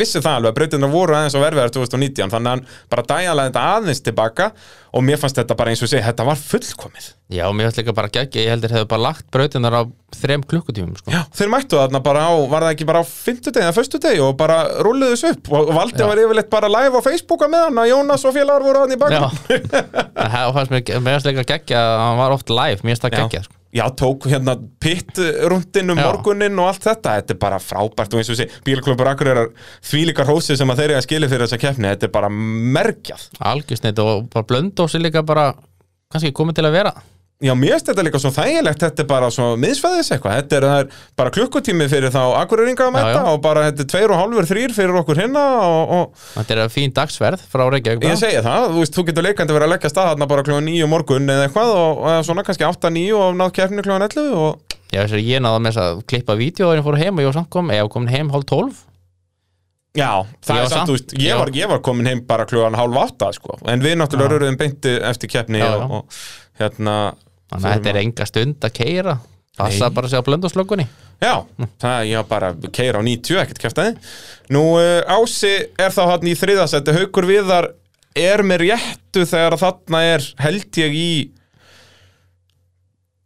[0.00, 3.46] vissi það alveg að breytina voru aðeins á verfiðar 2019 þannig að hann bara dæjaði
[3.48, 4.48] þetta aðeins tilbaka
[4.96, 7.94] og mér fannst þetta bara eins og sé þetta var fullkomið já mér finnst líka
[7.96, 9.82] bara geggja ég heldur hefur bara lagt brautinar á
[10.16, 11.10] þrem klukkutímum sko.
[11.12, 14.36] Já, þeir mættu þarna bara á, var það ekki bara á fimmtudegi eða föstudegi og
[14.38, 16.06] bara rulluðu þessu upp og, Valdi Já.
[16.08, 18.96] var yfirleitt bara live á Facebooka með hann að Jónas og félagar voru hann í
[18.96, 23.08] já bakgrunn fannst mér, mér finnst líka geggja að hann var oft live, mér finnst
[23.08, 23.58] það geggja sko.
[23.76, 26.06] Já, tók hérna pitt-rundin um Já.
[26.06, 27.16] morgunin og allt þetta.
[27.20, 28.14] Þetta er bara frábært.
[28.14, 29.42] Og eins og sé Bílaklubur akkur er
[29.84, 31.90] þvílíkar hósið sem að þeir eru að skilja fyrir þessa keppni.
[31.92, 33.26] Þetta er bara mergjað.
[33.52, 35.50] Algjörsneitt og bara blöndósi líka bara
[36.12, 36.94] kannski komið til að vera
[37.44, 40.36] Já, mér finnst þetta líka svo þægilegt Þetta er bara svo miðsfæðis eitthvað.
[40.38, 44.14] Þetta er, er bara klukkutími fyrir þá akkureringa að mæta og bara þetta er tveir
[44.14, 48.16] og hálfur þrýr fyrir okkur hinna og, og þetta er fín dagsverð frá Reykjavík Ég
[48.22, 50.88] segja það, þú veist, þú getur leikandi verið að leggja stað þarna bara kljóðan 9
[50.94, 55.02] morgun eða eitthvað og, og svona kannski 8-9 og náð keppninu kljóðan 11 og Já,
[55.02, 57.28] þess að ég náða með þess að klippa vídeo og ég fór heim og ég
[57.28, 58.84] var samt kom, ég var komin heim hálf tólf.
[59.96, 60.10] Já,
[60.46, 62.98] það Já, er samt, þú veist, ég var, ég var komin heim bara kljóðan hálf
[63.02, 66.20] 8 sko, en við náttúrulega röruðum beinti eftir keppni og, og
[66.60, 66.96] hérna
[67.50, 69.16] Þannig að þetta er enga stund að keira
[69.56, 69.94] Passa Nei.
[69.96, 70.86] bara að segja blöndóslökunni
[71.22, 71.32] Já,
[71.80, 73.94] það er ég bara keira á 90, ekkert kæftæði
[74.52, 77.70] Nú, uh, Ási er þá hann í þriðasætti Haukur Viðar
[78.16, 81.10] er með réttu þegar þarna er held ég í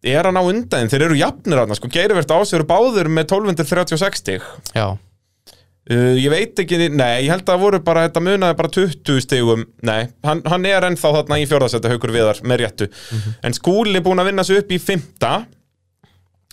[0.00, 3.34] er hann á undan, þeir eru jafnir hann, sko, Geirivert á sig eru báður með
[3.36, 4.46] 1236 stig.
[4.72, 4.96] Já,
[5.91, 9.24] Uh, ég veit ekki, nei, ég held að það voru bara þetta munaði bara 20
[9.24, 9.64] stigum.
[9.86, 12.86] Nei, hann, hann er ennþá þarna í fjórðasætti haukur viðar með réttu.
[13.43, 15.32] En Skúli er búin að vinna sig upp í fymta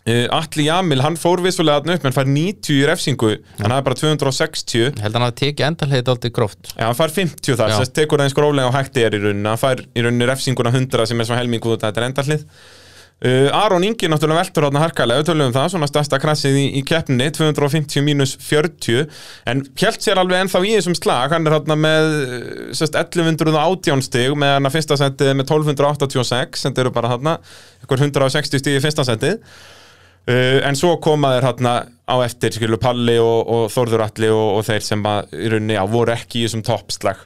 [0.08, 3.32] uh, Atli Jamil, hann fór vissulega þarna upp en fær 90 í refsingu.
[3.62, 6.74] Hann hafði bara 260 ég held að hann að tekið endalheit aldrei gróft.
[6.74, 9.48] Já, hann fær 50 þar, þess tekur það eins gróflega og hægt er í rauninni,
[9.52, 12.48] hann fær í rauninni refsinguna 100 sem er svona helmingu út að þetta endallið
[13.26, 16.66] uh, Aron Ingi náttúrulega veltur þarna harkalega, við tölum um það, svona stærsta krassið í,
[16.80, 19.08] í keppninni, 250 mínus 40
[19.50, 22.44] en hjælt sér alveg ennþá í þessum slag, hann er þarna með uh,
[22.78, 27.40] sest, 1118 stig með hann að fyrsta setið með 1286 þetta eru bara þarna,
[27.86, 29.42] ykkur 160 stig í fyrsta setið.
[30.28, 34.58] Uh, en svo koma þeir hérna á eftir skilu Palli og, og Þórður Atli og,
[34.60, 37.24] og þeir sem að, í rauninni, já, voru ekki í þessum toppslag.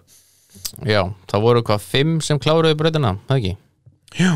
[0.86, 3.56] Já, það voru hvað, fimm sem kláruðu brautina, það ekki?
[4.22, 4.34] Já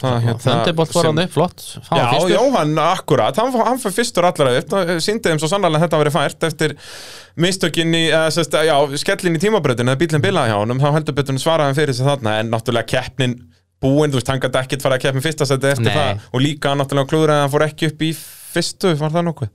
[0.00, 2.32] Þöndibolt var hann upp, flott hann Já, fyrstur.
[2.34, 6.00] Jóhann, akkurat, hann, hann fyrir fyrstur allra upp, það síndi þeim svo sannlega að þetta
[6.02, 6.76] verið fært eftir
[7.46, 11.16] mistökin í, eða, sest, já, skellin í tímabröðinu eða bílinn bilaði hjá honum, þá heldur
[11.16, 13.38] betur hann fyrir sig þarna, en náttúrulega keppnin
[13.82, 15.96] búinn, þú veist, hann gæti ekkert fara að keppin fyrsta seti eftir Nei.
[15.96, 19.50] það, og líka náttúrulega klúður að hann fór ekki upp í fyrstu, var það nokkuð?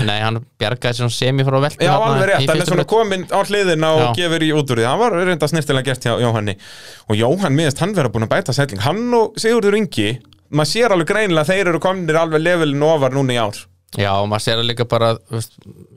[0.00, 3.26] Nei, hann bjargaði sér semi frá veltu Já, þarna alveg rétt, hann er svona komin
[3.28, 4.12] á hliðina og Já.
[4.22, 4.86] gefur í út úr því.
[4.88, 6.54] Það var reynda snirtilega gert hjá Jóhanni.
[7.08, 8.80] Og Jóhann miðast hann vera búin að bæta sætling.
[8.86, 10.08] Hann og Sigurður Ingi,
[10.52, 13.60] maður sér alveg greinilega að Þeir eru kominir alveg levelin ofar núna í ár.
[14.00, 15.12] Já, og maður sér líka bara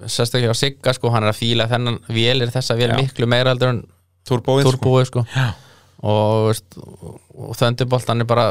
[0.04, 2.98] sérstaklega á Sigga, sko, hann er að fíla þennan vélir þessa vél Já.
[3.00, 3.84] miklu meira heldur en
[4.28, 4.96] Turbóið sko.
[5.08, 5.24] sko.
[5.32, 5.54] Já,
[6.04, 6.58] og,
[7.38, 8.50] og Þöndibolt, hann er bara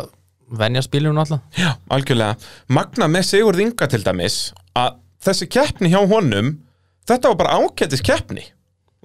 [0.49, 1.43] venja spilunum alltaf.
[1.59, 2.39] Já, algjörlega.
[2.73, 4.39] Magna með Sigurð Inga til dæmis
[4.79, 6.55] Að þessi keppni hjá honum
[7.05, 8.47] Þetta var bara ákettis keppni.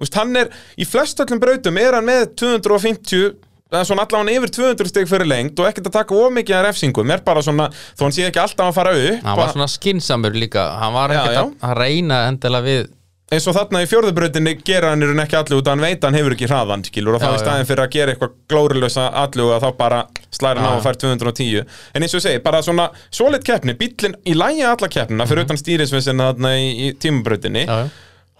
[0.00, 0.48] Úst, Hann er,
[0.80, 3.34] í flest öllum brautum Er hann með 250
[3.70, 7.10] eða svona allavega yfir 200 stig fyrir lengt og ekkert að taka ómikið að refsingum.
[7.14, 10.34] Er bara svona, þó hann sé ekki alltaf að fara upp hann var svona skinsamur
[10.34, 10.64] líka.
[10.80, 12.88] Hann var ekkert að- að reyna endilega við
[13.30, 16.48] eins og þarna í fjórðubrautinni gera hann ekki allu út hann veit hann hefur ekki
[16.50, 20.00] hraðan skilur og þá í staðin fyrir að gera eitthvað glórulösa allu og þá bara
[20.34, 24.18] slæra hann á og fær 210 en eins og segi, bara svona svoleitt keppni, bíllinn
[24.26, 27.78] í lægi alla keppnina fyrir utan stýrisvisina þarna í, í já.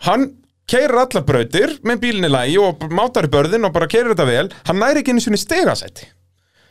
[0.08, 0.30] hann
[0.70, 4.26] keirir allar brautir með bílinn í lægi og mátar í börðin og bara keirir þetta
[4.28, 4.46] vel.
[4.68, 6.06] Hann næri ekki einu sinni stegasætti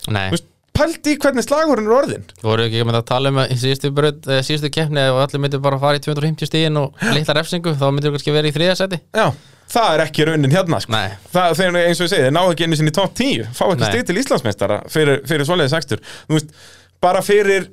[0.10, 0.40] Nei, Þú
[0.76, 3.92] pældi í hvernig slagurinn er orðin voru ekki með að tala um að í síðustu,
[3.96, 7.76] braut, eh, síðustu keppni og allir myndir bara fara í 250 stíðin og litla refsingu
[7.76, 9.28] þá myndir kannski vera í þriðasæti Já,
[9.76, 11.04] það er ekki raunin hérna sko.
[11.34, 13.92] Það, þeir, eins og ég segi, þeir ná ekki einu sinni top 10 fá ekki
[13.92, 16.58] stig til Íslandsmeistara fyrir, fyrir svoleiðis ekstur Þú veist,
[17.04, 17.70] bara fyrir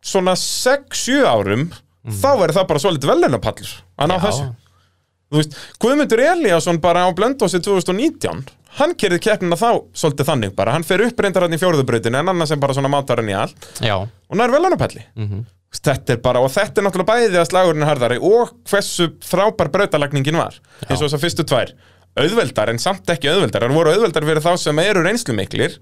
[0.00, 1.68] svona 6-7 árum
[2.08, 4.22] þá er það bara svolítið velunapallur að ná Já.
[4.24, 4.46] þessu.
[5.30, 5.42] Þú
[5.82, 8.48] Guðmundur Elíasson bara á Blöndósi 2019
[8.78, 12.28] hann kerði keppnina þá svolítið þannig bara, hann fer upp reyndar hann í fjórðubrautinu en
[12.32, 13.70] annars sem bara svona mátar hann í allt.
[13.82, 15.46] Já, og nær velunapalli Mhm.
[15.70, 19.68] Þetta er bara, og þetta er náttúrulega bæði að slagurinn er harðari og hversu frábær
[19.70, 20.56] brautalagningin var.
[20.88, 21.70] Eins og þess að fyrstu tvær.
[22.18, 23.62] Auðveldar en samt ekki auðveldar.
[23.68, 25.76] Það voru auðveldar fyrir þá sem eru reynslu miklir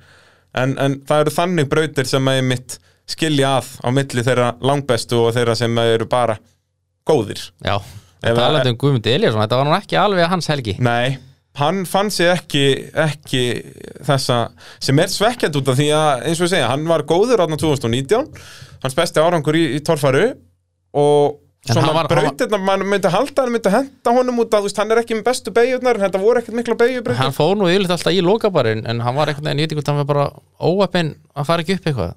[0.54, 2.76] en, en það eru þannig brautir sem að mitt
[3.08, 6.36] skilja að á milli þeirra langbestu og þeirra sem eru bara
[7.08, 7.50] góðir.
[7.64, 7.78] Já.
[8.22, 10.76] Ef Talandi að- um Guðmund Eliasson, þetta var nú ekki alveg hans helgi.
[10.84, 11.16] Nei,
[11.58, 12.64] hann fann sig ekki,
[13.06, 13.42] ekki
[14.06, 14.38] þessa
[14.82, 17.58] sem er svekkjand út af því að eins og ég segja, hann var góður átna
[17.60, 18.30] 2019
[18.84, 20.30] hans besti árangur í, í torfæru
[20.98, 24.78] og En svona brautirna, mann myndi halda hann myndi henda honum út að þú veist,
[24.80, 27.66] hann er ekki með bestu beigjurnar en þetta voru ekkert mikla beigjubrautir Hann fór nú
[27.68, 30.08] yfirleitt alltaf í lokabarinn en hann var einhvern veginn, ég veit ekki hvort hann var
[30.08, 30.26] bara
[30.62, 32.14] óöppin að fara ekki upp eitthvað.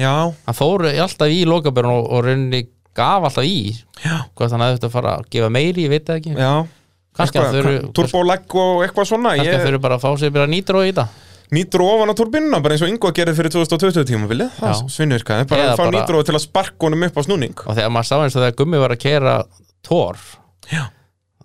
[0.00, 0.14] Já,
[0.48, 2.62] Hann fór alltaf í lokabarinn og, og rauninni
[2.96, 3.76] gaf alltaf í.
[4.00, 6.34] Já, hvort hann hefði þetta að fara að gefa meiri, ég veit ekki.
[6.34, 6.54] Já
[7.14, 10.82] Turbolegg og eitthvað svona Kannski ég, að þau eru bara að fá sér bara nýtró
[10.82, 11.06] í þetta
[11.54, 14.88] Nýtró ofan á turbinuna, bara eins og Ingo gerði fyrir 2020 tímabilið, það Já.
[14.94, 17.54] svinnvirkaði bara að fá nýtró til að sparka honum upp á snúning.
[17.68, 19.34] Og þegar maður sá eins og þegar Gummi var að kera
[19.84, 20.22] tór
[20.72, 20.86] Já.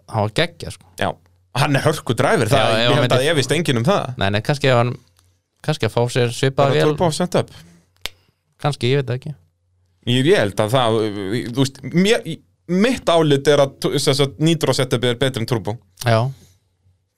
[0.09, 0.87] hann var geggja sko.
[1.03, 1.09] Já,
[1.59, 4.15] hann er hörku dræfir, það, ég held að ég vist enginn um það.
[4.23, 4.95] Nei, nei, kannski að hann
[5.67, 6.33] kannski að fá sér
[6.79, 7.53] turbo setup.
[8.63, 9.35] Kannski, ég veit það ekki.
[10.09, 11.01] Ég held að það,
[11.51, 12.23] þú veist mér,
[12.69, 15.75] mitt álit er að, að nitro setup er betur en turbo.
[16.05, 16.21] Já,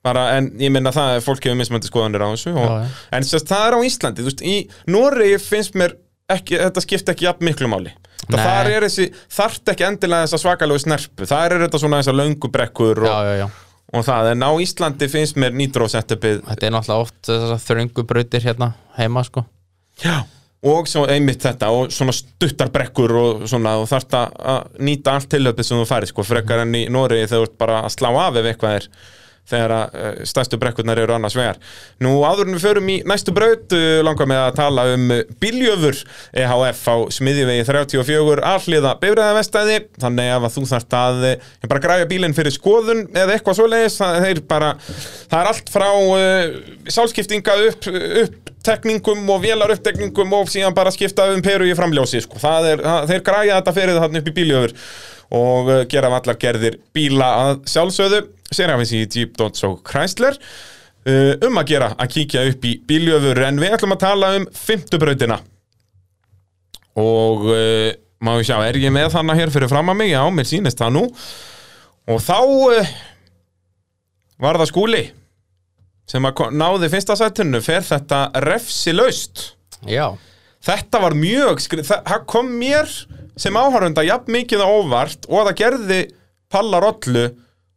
[0.06, 3.02] bara, en ég minna það að fólk hefur mismöndi skoðanir á þessu og, Já, já.
[3.18, 4.56] en sérst, það er á Íslandi, veist, í
[4.90, 5.98] Noregi finnst mér
[6.32, 7.92] ekki, þetta skipta ekki jafn miklu máli.
[8.32, 12.50] Þar er þessi, þarft ekki endilega þessa svakalegu snerpu, þar er þetta svona þessar löngu
[12.54, 13.48] brekkur já, og, já,
[13.98, 18.06] og það, en á Íslandi finnst mér nitro setupið Þetta er náttúrulega oft þessar þröngu
[18.08, 19.44] brautir hérna heima sko.
[20.02, 20.22] Já,
[20.62, 25.32] og svo einmitt þetta og svona stuttar brekkur og svona og þarft að nýta allt
[25.34, 28.10] tilöpið sem þú færi sko, frekar enn í Noregi þegar þú ert bara að slá
[28.12, 28.90] af ef eitthvað er
[29.52, 31.60] þegar að uh, stærstu brekkurnar eru annars vegar.
[32.04, 35.08] Nú áður en við förum í næstu braut uh, langar með að tala um
[35.42, 36.00] Biljöfur
[36.38, 42.36] EHF á smiðjuvegi 34 alliða bifræðavestæði þannig að þú þarft að uh, bara græja bílinn
[42.38, 44.72] fyrir skoðun eða eitthvað svoleiðis það, þeir bara,
[45.32, 46.58] það er allt frá uh,
[46.92, 47.88] sálskiptinga upp,
[48.26, 52.42] upptekningum og vélar upptekningum og síðan bara skipta um peru í framljósi sko.
[52.42, 54.78] það er, það, þeir græja þetta fyrir það upp í Biljöfur
[55.32, 60.38] og gera allar gerðir bíla að sjálfsögðu Serafins í Jeep Dodge og Chrysler.
[61.02, 64.44] Uh, um að gera að kíkja upp í bíljöfur en við ætlum að tala um
[64.54, 65.40] fymtubrautina
[67.02, 67.88] og uh,
[68.22, 70.78] má ég sjá, er ég með þannig hér fyrir fram að mig, já, mér sýnist
[70.78, 71.04] það nú.
[72.12, 72.92] Og þá uh,
[74.46, 75.06] var það skúli
[76.12, 79.48] sem að náði fyrsta sættinu fer þetta refsilaust?
[79.90, 80.12] Já,
[80.62, 82.90] Þetta var mjög skrið, það kom mér
[83.40, 86.02] sem áhörunda jafn mikið á óvart og það gerði
[86.52, 87.24] Palla Rollu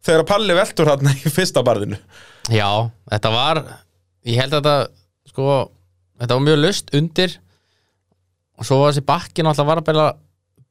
[0.05, 1.99] þegar Palli veltur hann í fyrsta barðinu.
[2.53, 2.69] já,
[3.13, 3.63] þetta var
[4.25, 5.47] Ég held að þetta sko,
[6.21, 7.35] þetta var mjög löst undir
[8.57, 10.07] og svo var þessi bakkin alltaf var að bæla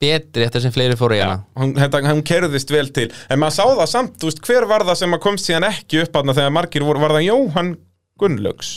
[0.04, 3.06] betri eftir sem fleiri fóru í hana Hún, þetta, hún kerðist vel til.
[3.32, 6.18] En maður sá það samt, þú veist, hver var það sem komst síðan ekki upp
[6.18, 7.72] hann þegar margir voru, var það Jóhann
[8.20, 8.72] Gunnlaugs?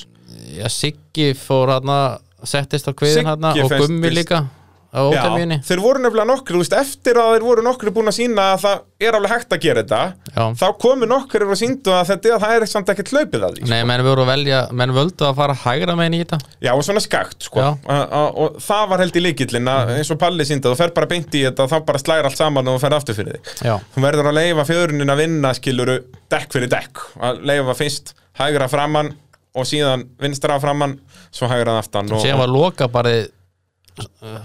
[0.56, 1.98] Já, Siggi fór hana
[2.46, 4.44] settist á kviðin hana og Gummi líka
[4.92, 8.16] á ótemjunni þeir voru nefnilega nokkri, þú veist, eftir að þeir voru nokkri búin að
[8.18, 10.00] sína að það er alveg hægt að gera þetta,
[10.36, 10.44] Já.
[10.60, 13.66] þá komu nokkri og síndu að þetta, það er samt ekkert hlaupið að því.
[13.72, 16.84] Nei, menn voru að velja, menn völdu að fara hægra megin í þetta Já, og
[16.86, 17.68] svona skakt, sko Já.
[17.92, 20.94] a, a, og það var held í líkillin að eins og Palli síndi, þú fer
[20.96, 23.68] bara beint í þetta þá bara slæðir allt saman og þú fer aftur fyrir þig
[23.68, 25.98] Já, þú verður að leifa fjörunin að vinna skiluru
[26.32, 29.12] dekk fyrir dekk að leifa fyrst hægra framann
[29.56, 30.98] og síðan vinstra framann
[31.32, 33.12] svo hægra aftan og, síðan var loka bara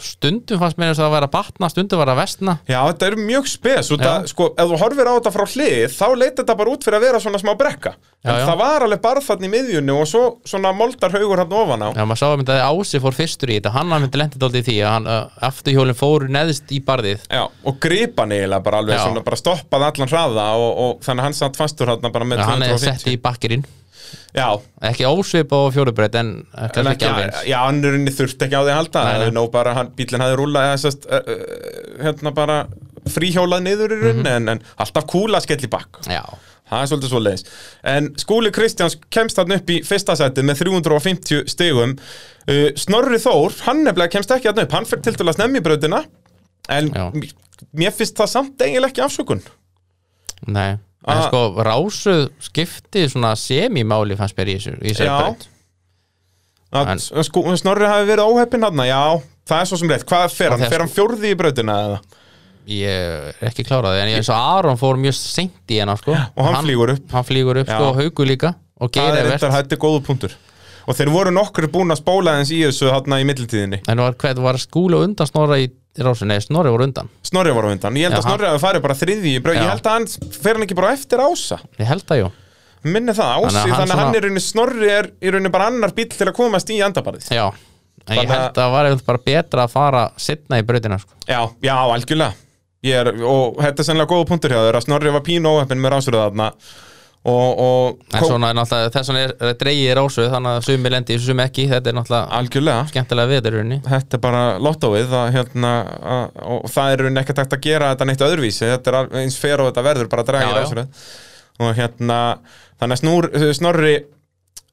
[0.02, 3.18] stundum fannst mér að það væri að batna stundum var að vestna Já, þetta er
[3.20, 6.74] mjög spes það, sko, ef þú horfir á þetta frá hlið þá leit þetta bara
[6.74, 7.94] út fyrir að vera svona smá brekka.
[8.22, 8.46] En Já, já.
[8.46, 11.90] það var alveg barð þarna í miðjunni og svo svona moldar haugur hann ofan á.
[11.98, 14.64] Já, maður sá að myndi að Ási fór fyrstur í þetta hann myndi lendið í
[14.68, 17.28] því að hann uh, afturhjólinn fóru neðst í barðið.
[17.28, 21.40] Já, og gripa eiginlega bara alveg svona bara stoppaði allan hraða og, og þannig hann
[21.42, 23.72] satt fastur hann bara með Já, hann
[24.12, 24.48] er 250 sett í bakkirinn Já,
[24.92, 28.56] ekki ósvip á fjórubreyt en en kannski ekki, alveg já, hann er inni þurft ekki
[28.58, 29.32] á því að halda Nei, nei.
[29.38, 31.20] Nó bara, hann, bílinn hafði rúlað sest, uh,
[32.04, 32.60] hérna bara
[33.12, 34.06] fríhjólað niður í Mhm.
[34.08, 36.02] rauninni en, en alltaf kúla skell í bakk
[36.72, 37.42] Það er svolítið svoleiðis.
[37.84, 41.98] En Skúli Kristjáns kemst þarna upp í fyrsta sæti með 350 stigum.
[42.48, 44.72] Uh, Snorri Þór, hann nefnilega kemst ekki þarna upp.
[44.78, 46.00] Hann fyrir til dæla snemmi í brautina.
[46.72, 47.12] En Já.
[47.76, 49.44] mér finnst það samt eiginlega ekki afsökun.
[50.48, 51.28] nei En Ah.
[51.28, 55.36] sko, rásuð skipti svona semimáli fannst mér í þessu Já.
[56.72, 58.86] Að En- Skú, Snorri hafi verið óheppinn þarna.
[58.88, 60.06] Já, það er svo sem rétt.
[60.08, 60.60] Hvað fer hann?
[60.70, 62.02] Fer hann fjórði í brautina eða?
[62.68, 66.14] Ég er ekki kláraði En ég eins og Aron fór mjög seint í hennar sko.
[66.14, 67.12] Og hann flýgur upp.
[67.12, 67.76] Hann flýgur upp Já.
[67.76, 70.32] sko, og Haukur líka Og Það er þetta, er góðu punktur.
[70.88, 73.82] Og þeir voru nokkur búin að spóla þess í þessu þarna í mittiltíðinni.
[73.92, 77.66] En var, hvað, var skúli og undan snorra í Nei, snorri voru undan Snorri var
[77.68, 77.98] á undan.
[78.00, 79.40] Ég held að Já, hann- Snorri hafi farið bara þriði í.
[79.44, 81.58] Ég held að hann fer hann ekki bara eftir ása.
[81.78, 82.30] Ég held það, jú
[82.84, 85.32] Minni það ási, Þannig að þannig hann að hann svona- er rauninni snorri er í
[85.36, 87.28] rauninni bara annar bíl til að komast í andabarðið.
[87.36, 90.58] Já, en ég Þannig að- held að það var eitthvað bara betra að fara setna
[90.62, 91.12] í brautina sko.
[91.28, 92.34] Já, já, algjörlega.
[92.84, 95.78] Ég er, og þetta er sennilega góða punktur hjá þér að snorri var pínu óheppin
[95.84, 96.54] með rásröða þarna
[97.22, 101.18] og, og En svona er náttúrulega, þess er, er dreigið rásu Þannig að sumi lendi,
[101.22, 102.88] sumi ekki Þetta er náttúrulega algjörlega.
[102.90, 105.74] skemmtilega viðurunni Þetta er bara lottóið að, hérna,
[106.16, 108.66] að, og það er rauninni ekkert hægt að gera þetta neitt öðruvísi.
[108.72, 110.52] Þetta er eins fer og þetta verður bara að já.
[110.58, 111.06] rásröð.
[111.62, 112.20] Og hérna,
[112.82, 113.94] þannig að snúr, snorri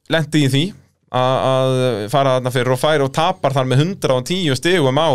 [0.09, 0.65] lendi í því
[1.13, 1.79] að, að
[2.13, 5.09] fara þarna fyrir og færi og tapar þar með 110 stigum á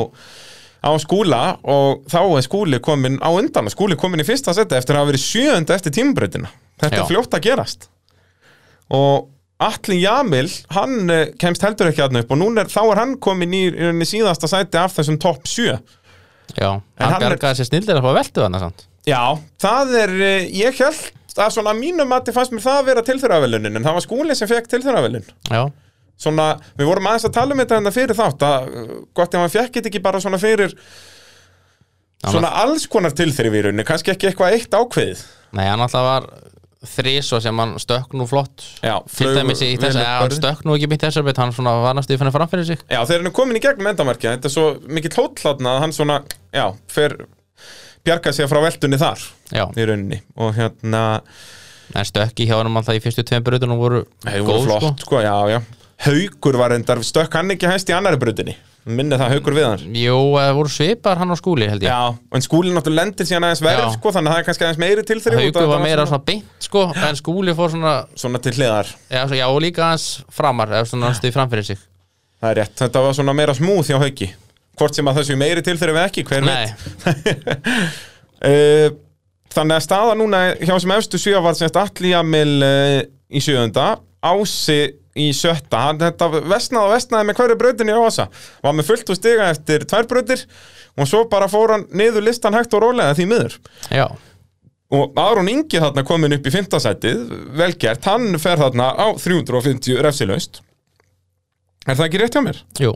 [0.85, 3.70] á skúla og þá er skúli komin á undan.
[3.72, 6.51] Skúli komin í fyrsta seti eftir að hafa verið sjöunda eftir tímabrautina.
[6.82, 7.03] Þetta Já.
[7.03, 7.89] er fljótt að gerast.
[8.95, 9.30] Og
[9.64, 13.13] Atli Jamil hann eh, kemst heldur ekki aðna upp og núna er, þá er hann
[13.22, 15.79] komin í, í síðasta sæti af þessum topp 7
[16.58, 18.83] Já, En hann hann bjargaði sér snildir að fá veltu þannig samt.
[19.08, 19.22] Já,
[19.63, 23.07] það er, eh, ég held að svona að mínum mati fannst mér það að vera
[23.08, 25.63] tilþjóravelunin en það var skúli sem fekk tilþjóravelun Já,
[26.20, 29.42] svona, við vorum aðeins að tala um þetta hérna fyrir þátt að uh, gott ef
[29.42, 30.76] hann fekk þetta ekki bara svona fyrir
[32.24, 35.22] svona alls konar tilþrifirunni, kannski ekki eitthvað eitt ákveðið.
[35.54, 36.28] Nei, hann alltaf var
[36.84, 38.64] þrís og sem hann stökk nú flott.
[38.84, 41.74] Já, Til dæmis í þess að hann stökk nú ekki mitt þessar bet Hann svona
[41.80, 42.82] var næstu í fannig framfyrir sig.
[42.88, 45.96] Já, þegar hann er komin í gegnum endamarkja þetta er svo mikill hótlatna að hann
[45.96, 46.18] svona
[46.53, 47.16] já, fer
[48.04, 49.22] bjarga sig frá veltunni þar
[49.54, 50.20] Já, í rauninni.
[50.36, 51.04] Og hérna,
[51.95, 55.34] en stökki hjá hann alltaf í fyrstu tveim brutunum voru voru góð flott sko, já,
[55.54, 55.61] já
[56.05, 59.85] Haukur var endar, stökk hann ekki hæst í annari brutinni minni það haukur við hann?
[59.97, 61.89] Jú, það voru svipar hann á skúli held ég.
[61.89, 64.81] Já, en skúlinn náttúrulega lendir síðan aðeins verð sko, þannig að það er kannski aðeins
[64.83, 68.53] meiri til þeirri Haukur var meira svona beint sko en skúli fór svona Svona til
[68.59, 70.05] hliðar, já, svo- já og líka hans
[70.37, 71.81] framar eða svona stuði framfyrir sig.
[72.45, 74.29] Það er rétt Þetta var svona meira smúð hjá hauki.
[74.76, 76.68] Hvort sem að þessu meiri til þeirri við ekki, hver veit?
[78.45, 78.91] Uh,
[79.55, 83.01] Þannig að staða núna hjá sem efstu sjö var semst Atli Jamil uh,
[83.33, 83.95] í sjöunda
[84.26, 84.81] Ási
[85.14, 85.80] í sjötta.
[85.88, 88.28] Hann þetta vestnaði og vestnaði með hverju brautinni á Ása
[88.64, 90.45] var með fullt úr stiga eftir tvær brautir
[90.99, 93.57] og svo bara fór hann niður listan hægt og rólega því miður.
[93.95, 94.07] Já,
[94.95, 97.24] og Aron Ingi þarna komin upp í fimmtasætið
[97.58, 100.61] velgert, hann fer þarna á 350 refsilaust.
[101.84, 102.62] Er það ekki rétt hjá mér?
[102.80, 102.95] jú.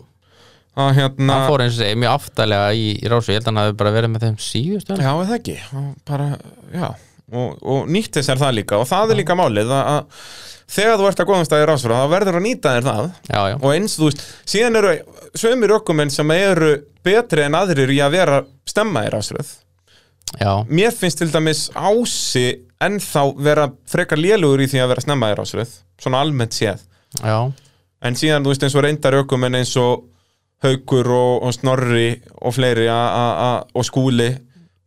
[0.79, 3.51] Að hérna Hann fór eins og segi mjög aftalega í, í rásu Ég held að
[3.51, 5.57] hann hafi bara verið með þeim síðust Já, það ekki?
[5.75, 6.27] Og bara,
[6.71, 6.87] já
[7.33, 10.29] og, og nýtti sér það líka og það er líka málið að, að
[10.69, 13.09] þegar þú ert að góðum staðir ásfra þá verður að nýta þér það.
[13.29, 14.95] Já, já, og eins, þú veist, síðan eru
[15.39, 16.75] sömur ökumenn sem eru
[17.07, 19.13] betri en aðrir í að vera stemma í
[20.37, 22.47] já, mér finnst til dæmis ási
[22.85, 26.85] ennþá vera frekar lélugur í því að vera snemma í rásröð svona almennt séð.
[27.23, 27.49] Já.
[28.05, 30.05] En síðan, þú veist, eins og reyndar ökumenn eins og
[30.63, 32.09] Haukur og, og Snorri
[32.43, 34.27] og fleiri a, a, a, og Skúli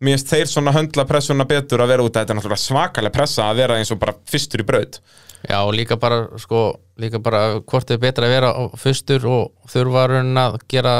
[0.01, 3.15] mér finnst þeir svona höndla pressuna betur að vera út að þetta er náttúrulega svakalega
[3.15, 5.01] pressa að vera eins og bara fyrstur í braut
[5.41, 10.07] Já, og líka bara, sko, líka bara hvort er betra að vera fyrstur og þurfa
[10.11, 10.95] raunin að gera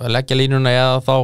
[0.00, 1.16] að leggja línuna eða þá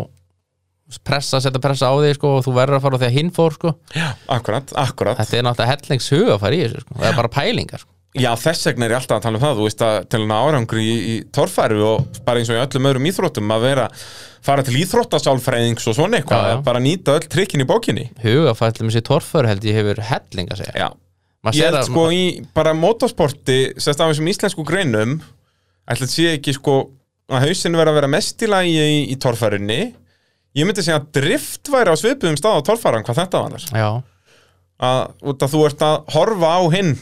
[1.04, 3.56] pressa, setja pressa á því, sko, og þú verður að fara því að hinn fór,
[3.56, 3.74] sko.
[3.96, 6.98] Já, akkurat, akkurat Þetta er náttúrulega hellings huga að fara í þessu, sko.
[6.98, 7.92] Það er bara pælingar, sko.
[8.18, 10.30] Já, þess vegna er ég alltaf að tala um það, þú veist að til að
[10.30, 13.84] ná árangri í, í torfæru og bara eins og í öllum öðrum íþróttum að vera
[14.44, 16.62] fara til íþróttasálfræðings og svona eitthvað, Já, já.
[16.64, 20.90] bara nýta öll trikkin í bókinni Hugafællum þessi torfur held ég hefur helling að segja.
[21.48, 22.22] Ég sér held að- sko í
[22.54, 25.18] bara motorsporti, sérst af þessum íslensku greinum
[25.88, 26.90] ætla að sé ekki sko
[27.30, 29.80] að hausin vera að vera mest í lagi í, í torfærunni
[30.56, 33.52] ég myndi segja að drift væri á svipuðum stað á torfæran hvað þetta var
[34.80, 35.12] að,
[35.52, 36.94] þú ert að horfa á hinn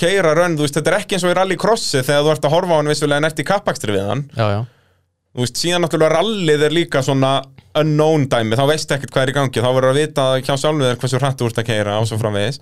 [0.00, 2.54] keira rönn, þú veist, þetta er ekki eins og í rallycrossi þegar þú ert að
[2.54, 4.60] horfa á hann vissulega nert í kappakstri við hann já, já.
[5.34, 7.32] Þú veist, síðan náttúrulega rallið er líka svona
[7.80, 10.82] unknown dæmi, þá veistu ekkert hvað er í gangi þá verður að vita hjá sjálfum
[10.82, 12.58] þér hversu hrætt þú ert að keira og svo framvegis.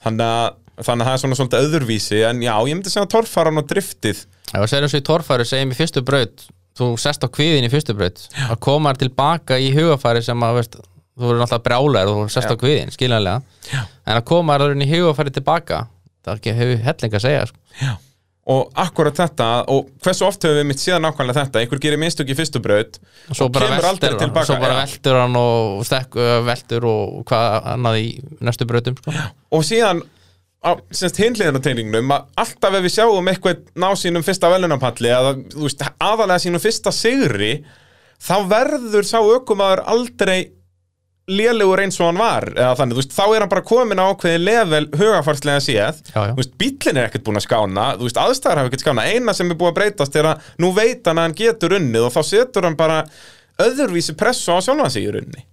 [0.00, 0.46] Þannig að,
[0.80, 3.66] þannig að það er svona svolítið öðruvísi en já, ég myndi segja að torfaran og
[3.68, 4.18] driftið
[4.50, 6.46] Já, og sér eins og í torfæru segjum í fyrstu braut
[6.80, 10.56] þú sest á kviðin í fyrstu braut að koma þér tilbaka í hugafæri sem að
[10.56, 13.38] veist, þú verður náttúrulega brjálæður og þú sest á kviðin, skiljanlega.
[13.68, 13.82] Já.
[14.08, 14.56] en að koma
[17.76, 17.98] þér
[18.40, 22.00] hefur og akkurat þetta og hversu oft höfum við mitt síðan nákvæmlega þetta einhver gerir
[22.00, 22.96] mistök í fyrstu braut
[23.28, 24.80] og og kemur aldrei hann tilbaka svo bara já.
[24.86, 28.06] veltur hann og stekk, veltur og hvað annað í
[28.40, 29.12] næstu brautum sko.
[29.52, 30.02] og síðan
[30.60, 35.36] á semst hinliðanategningnum að alltaf ef við sjáum eitthvað ná sínum fyrsta velunapalli eða
[36.00, 37.52] aðalega sínum fyrsta sigri
[38.20, 40.40] þá verður sá ökumaður aldrei
[41.30, 42.46] lélegur eins og hann var
[42.78, 46.00] þannig, veist, þá er hann bara komin á ákveði level hugafarslega séð.
[46.60, 49.72] Bíllinn er ekkert búin að skána veist, aðstæðar hafa ekkert skána, eina sem er búin
[49.72, 52.78] að breytast er að nú veit hann að hann getur unnið og þá setur hann
[52.78, 53.00] bara
[53.60, 55.44] öðruvísi pressu á sjálfan sig í runni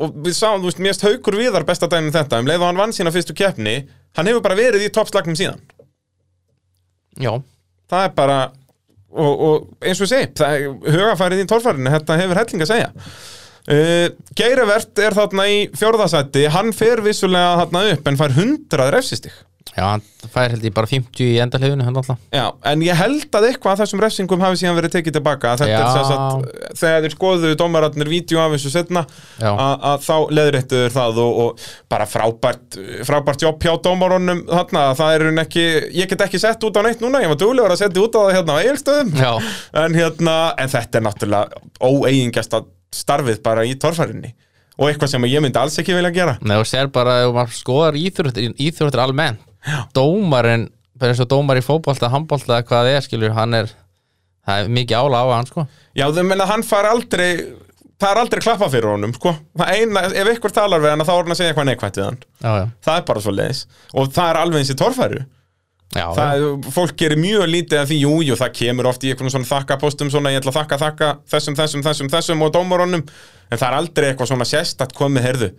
[0.00, 2.70] og við sáum, þú veist, mérst haukur viðar besta dæmi um þetta, um leið og
[2.70, 3.76] hann vann sína fyrstu keppni
[4.16, 5.62] hann hefur bara verið í toppslagnum síðan.
[7.22, 7.30] Já,
[7.90, 8.38] það er bara
[9.14, 12.90] og, og eins og er hugafærið í tólfærinu, þetta hefur helling að segja
[13.70, 14.06] uh,
[14.38, 19.34] Geirivert er þarna í fjórðasætti, hann fer vissulega þarna upp en fær 100 refsistig.
[19.74, 22.18] Já, hann fær held ég bara 50 í alltaf.
[22.30, 25.66] Já, en ég held að eitthvað af þessum refsingum hafi síðan verið tekið tilbaka þetta
[25.72, 25.78] Já.
[25.80, 26.44] er þess að
[26.78, 29.02] þegar þeir skoðuðu dómararnir vídeo af þessu setna
[29.42, 32.78] að þá leðréttuður það og, og bara frábært
[33.08, 34.84] frábært jobb hjá dómarunum þarna.
[35.00, 35.66] Það er hún ekki,
[35.98, 38.20] ég get ekki sett út á neitt núna ég var duglegur að setja út á
[38.22, 39.32] það hérna á eigilstöðum Já,
[39.82, 42.58] en hérna, en þetta er náttúrulega óeigingjast
[42.94, 44.32] starfið bara í torfærinni
[44.74, 46.36] og eitthvað sem ég myndi alls ekki vilja gera.
[46.42, 49.42] Nei, og sér bara ef maður skoðar íþróttir, íþróttir almennt
[49.94, 50.68] dómarinn,
[50.98, 53.70] bara eins og dómar í fótbolta handbolta eða hvað það er, skilur, hann er
[54.44, 55.66] það er mikið ála á hann, sko.
[55.96, 57.28] Já, þau menna hann fær aldrei
[58.02, 59.32] það er aldrei klappa fyrir honum, sko.
[59.64, 62.20] Eina, ef ykkur talar við hann, þá er hann að segja eitthvað neikvætt við hann,
[62.42, 63.62] Já, já, það er bara svo leiðis
[63.94, 65.22] og það er alveg eins í torfæru
[65.92, 69.12] já, það, er- fólk gerir mjög lítið af því, jú, jú, það kemur oft í
[69.12, 73.04] eitthvað svona þakkapostum, svona ég ætla að þakka, þakka þessum, þessum, þessum, þessum og dómarunum.
[73.50, 75.50] En það er aldrei eitthvað svona sérstætt komið, heyrðu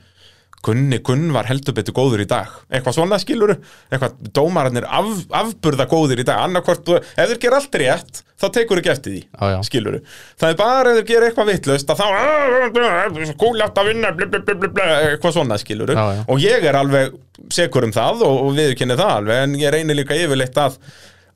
[0.65, 2.53] Gunni Gunn var heldur betur góður í dag.
[2.71, 3.57] Eitthvað svona skiluru
[3.91, 5.11] eitthvað dómararnir af,
[5.43, 6.41] afburða góður í dag.
[6.47, 9.57] Annarkvort, ef þeir gera allt rétt þá tekur ekki eftir því, já.
[9.63, 9.99] skiluru
[10.35, 14.41] það er bara ef þeir gera eitthvað vitlaust að þá skúlátt að vinna bli, bli,
[14.43, 16.03] bli, eitthvað svona skiluru já.
[16.27, 17.15] og ég er alveg
[17.53, 20.75] sekur um það og, og viðurkenni það alveg en ég reynir líka yfirleitt að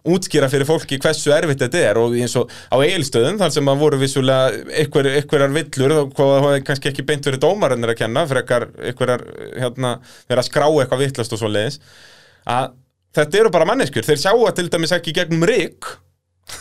[0.07, 3.81] útskýra fyrir fólki hversu erfitt þetta er og eins og á eigilstöðum þar sem að
[3.81, 7.99] voru vissulega einhver, einhverjar villur og hvað það hefði kannski ekki beint verið dómarannir að
[8.03, 9.25] kenna frekar einhverjar
[9.59, 9.95] hérna
[10.29, 11.81] verið að skrá eitthvað vittlast og svo leiðis
[12.49, 12.71] að
[13.19, 14.05] þetta eru bara manneskjur.
[14.07, 15.91] Þeir sjá að til dæmis ekki gegnum rík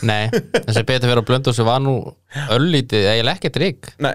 [0.04, 1.94] Nei, þessi betur fyrir að blöndu sem var nú
[2.52, 4.12] öllítið, eiginlega ekkert rík Nei,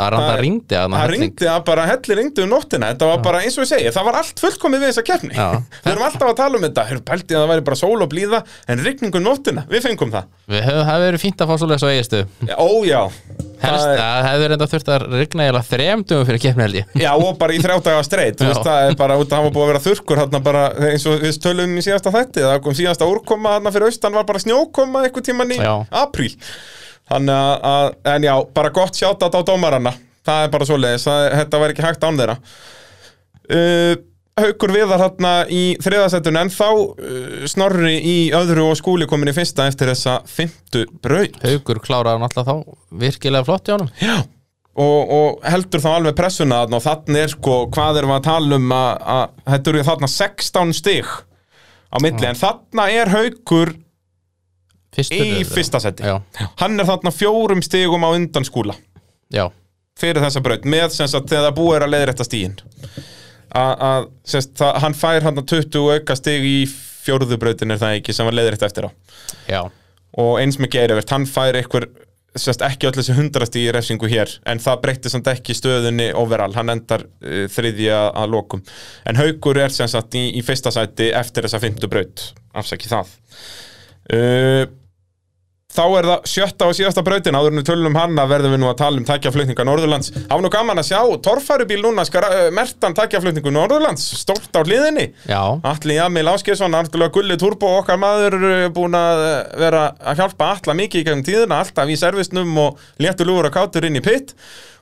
[0.00, 2.88] Það Það- ringdi að það ringdi að bara helli ringdi um nóttina.
[2.94, 5.34] Þetta var bara eins og ég segi, það var allt fullkomið við þessa keppni.
[5.34, 5.48] Já.
[5.84, 6.84] við erum alltaf að tala um þetta.
[6.88, 8.40] Heyrðu, pældi að það væri bara sól og blíða
[8.70, 10.30] en rigning um nóttina, við fengum það.
[10.46, 12.22] Við höfum, það hefur verið fínt að fá svoleiðis á eigistu
[12.56, 13.02] ójá
[13.60, 16.94] Helst, Það það hefur reynda þurft að rigna eiginlega þrem dugum fyrir keppni held ég.
[16.96, 18.54] Já, og bara í þrjá daga streit Já.
[18.56, 21.36] það er bara út að hafa búið að vera þurrkur þarna bara, eins og við
[21.44, 22.40] tölum í síðasta þætti.
[22.46, 25.74] Það kom síðasta úrkoma þarna fyrir austan var bara snjókoma eitthvað tíman í Já.
[25.92, 26.32] apríl
[27.10, 29.94] Þannig að, að, en já, bara gott sjátt á dómarana.
[30.26, 32.38] Það er bara svoleiðis, það, þetta var ekki hægt án þeirra.
[33.50, 33.94] Uh,
[34.40, 39.34] Haukur viðar þarna í þriðasettun en þá uh, snorri í öðru og skúli komin í
[39.36, 41.40] fyrsta eftir þessa fymtu braut.
[41.44, 43.90] Haugur kláraði hann alltaf þá virkilega flott í honum.
[44.00, 44.20] Já
[44.78, 48.26] Og, og heldur þá alveg pressuna þarna og þannig er sko, hvað erum við að
[48.28, 51.10] tala um að, að þetta eru þarna 16 stig
[51.90, 53.72] á milli, en þarna er haukur
[54.96, 56.16] Fyrstur, í fyrsta seti Já,
[56.58, 58.74] hann er þarna fjórum stigum á undan skúla.
[59.30, 59.46] Já,
[60.00, 62.58] fyrir þessa braut, með sem sagt þegar það búið er að leiðrétta stígin
[63.50, 66.58] að sem sagt, það, hann fær hann 20 auka stig í
[67.00, 68.90] fjórðu brautin er það ekki sem var leiðrétt eftir á.
[69.50, 69.60] Já.
[70.20, 71.88] Og eins með Geirivert, hann fær einhver
[72.38, 76.52] sérst ekki öll þessi hundrasti í refsingu hér en það breytti samt ekki stöðunni overall,
[76.54, 78.62] hann endar uh, þriðja að lokum.
[79.08, 82.28] En Haugur er sem sagt í, í fyrsta sæti eftir þessa fymtu braut.
[82.54, 83.10] Afsaki það.
[84.10, 84.62] Uh,
[85.70, 88.62] þá er það sjötta og síðasta brautin áður en við tölum um hana verðum við
[88.62, 90.12] nú að tala um tækjaflutninga Norðurlands.
[90.30, 95.10] Var nú gaman að sjá, torfærubíl núna skar, uh, mertan tækjaflutningu Norðurlands stórt á hliðinni.
[95.30, 100.24] Já, Atli Jamil Áskjesson, náttúrulega gulli turbo okkar maður uh, búin að uh, vera að
[100.24, 104.00] hjálpa Atla mikið í gegnum tíðina alltaf í servisnum og léttur lúur að kátur inn
[104.00, 104.34] í pitt.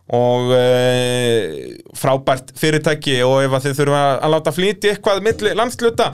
[0.09, 6.06] Og e, frábært fyrirtæki og ef að þið þurfa að láta flýti eitthvað milli landsluta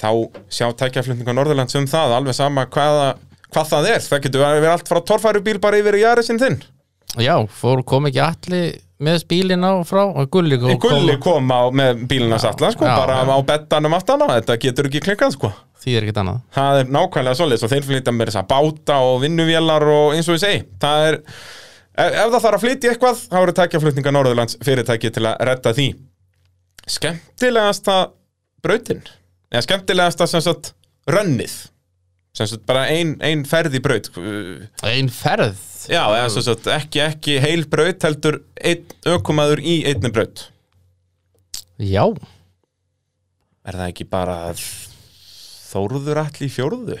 [0.00, 0.10] þá
[0.52, 3.14] sjá tækjaflutninga Norðurlands um það alveg sama hvaða,
[3.54, 4.04] hvað það er.
[4.10, 6.60] Það getur verið allt frá torfærubíl bara yfir í jarisinn þinn.
[7.18, 10.02] Já, fór kom ekki allir með bílinn á frá?
[10.06, 13.32] Og Gulli kom, Gulli kom á, með bílina sattla sko, Já, bara já.
[13.32, 15.50] á bettanum aftan á þetta getur ekki klikkað sko.
[15.80, 16.42] Því er ekkert annað.
[16.54, 20.28] Það er nákvæmlega svoleiðis og þeir flytja með þess að báta og vinnuvélar og eins
[20.28, 20.60] og ég segi.
[20.82, 25.24] Það er, ef, ef það þarf að flytja eitthvað þá eru tækjaflutninga Norðurlands fyrirtæki til
[25.30, 25.88] að redda því.
[26.90, 27.96] Skemmtilegasta
[28.64, 29.02] brautin
[29.50, 30.74] eða skemmtilegasta sem sagt
[31.10, 31.56] rönnið
[32.48, 34.08] sagt bara ein, ein ferð í braut.
[34.86, 35.58] Ein ferð?
[35.90, 40.46] Já, eða sagt ekki, ekki heil braut heldur einn ökumaður í einni braut.
[41.80, 42.04] Já,
[43.70, 44.36] Er það ekki bara
[45.70, 46.96] Þórður allir í fjórðu?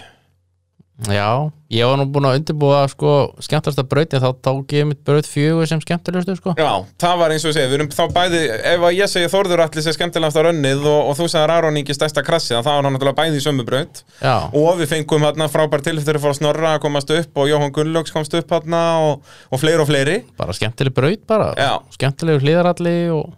[1.08, 5.26] Já Ég var nú búin að undirbúa sko skemmtasta brautin þá tók ég mitt braut
[5.30, 6.54] fjögur sem skemmtilegustu sko.
[6.58, 8.40] Já, það var eins og ég segi, við erum þá bæði,
[8.72, 11.78] ef að ég segi Þórður allir sé skemmtilegast á rönnið og, og þú sagðir Aron
[11.78, 14.02] Ingi stærsta krassi, þá var hann náttúrulega bæði í sömu braut.
[14.18, 17.74] Já, og við fengum hérna frábær tilfættur fyrir að snorra að komast upp og Jóhann
[17.76, 20.16] Gunnlaugs komst upp hérna og, og fleiri og fleiri.
[20.42, 21.52] Bara skemmtileg braut bara.
[21.94, 23.28] Skemmtilegur hlýðaralli og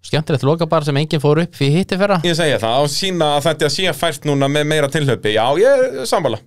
[0.00, 2.22] skemmtilegt loka bara sem enginn fór upp fyrir hitti fyrra.
[2.24, 6.08] Ég segi það, og sína að þetta sé fært núna með meira tilhlaupi, já, ég
[6.08, 6.40] sammála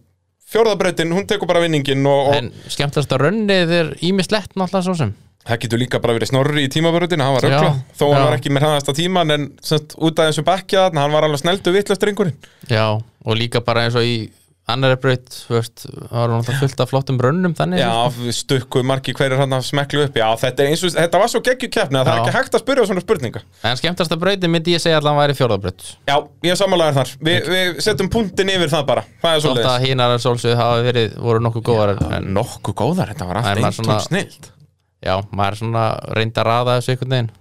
[0.54, 5.14] Fjórðabrautin, hún tekur bara vinningin og, og En skemmtilegasta rönnið er ímislegt náttúrulega svo sem.
[5.44, 8.26] Það getur líka bara verið snorri í tímabrautin, hann var Já, röggla þó hann já.
[8.30, 11.74] var ekki með hraðasta tíman en semst, út af þessu þarna, hann var alveg sneldu
[11.76, 12.38] vittlust ringurinn
[12.70, 14.30] Já, og líka bara eins og í
[14.72, 17.90] annari braut, þú veist, það var náttúrulega fullt af flottum rönnum þannig Já,
[18.38, 20.16] stukku margi hverjir hann að smeklu upp.
[20.16, 22.24] Já, þetta, er eins og, þetta var svo geggju keppni að það er Já.
[22.24, 23.42] ekki hægt að spyrja svona spurninga.
[23.68, 26.16] En skemmtasta brautin myndi ég segja allan væri fjórðabraut Já,
[26.48, 27.14] ég er sammálaður þar.
[27.28, 29.06] Vi, Við setjum punktin yfir það bara.
[29.26, 32.32] Það er svo Þótt að hínar að sólsögðu hafa verið, voru nokkuð góðar en, en
[32.40, 34.52] Nokkuð góðar, þetta var En allt maður eintóm svona- snilt.
[35.04, 35.86] Já, maður er svona
[36.16, 37.32] reynd að raða þessu einhvern veginn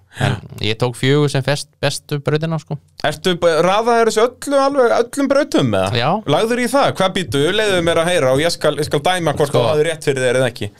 [0.60, 2.76] ég tók fjögur sem fest, bestu brautina sko
[3.08, 5.96] Ertu raðaður þessu öllu alveg, öllum brautum með það?
[6.02, 6.08] Já.
[6.34, 9.32] Lagður í það, hvað býtu, leiðu mér að heyra og ég skal, ég skal dæma
[9.38, 9.62] hvort Sko.
[9.70, 10.70] það er rétt fyrir þér eða ekki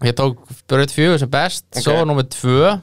[0.00, 0.38] Ég tók
[0.70, 1.98] braut fjögur sem best, svo Ok.
[2.00, 2.80] var númer tvö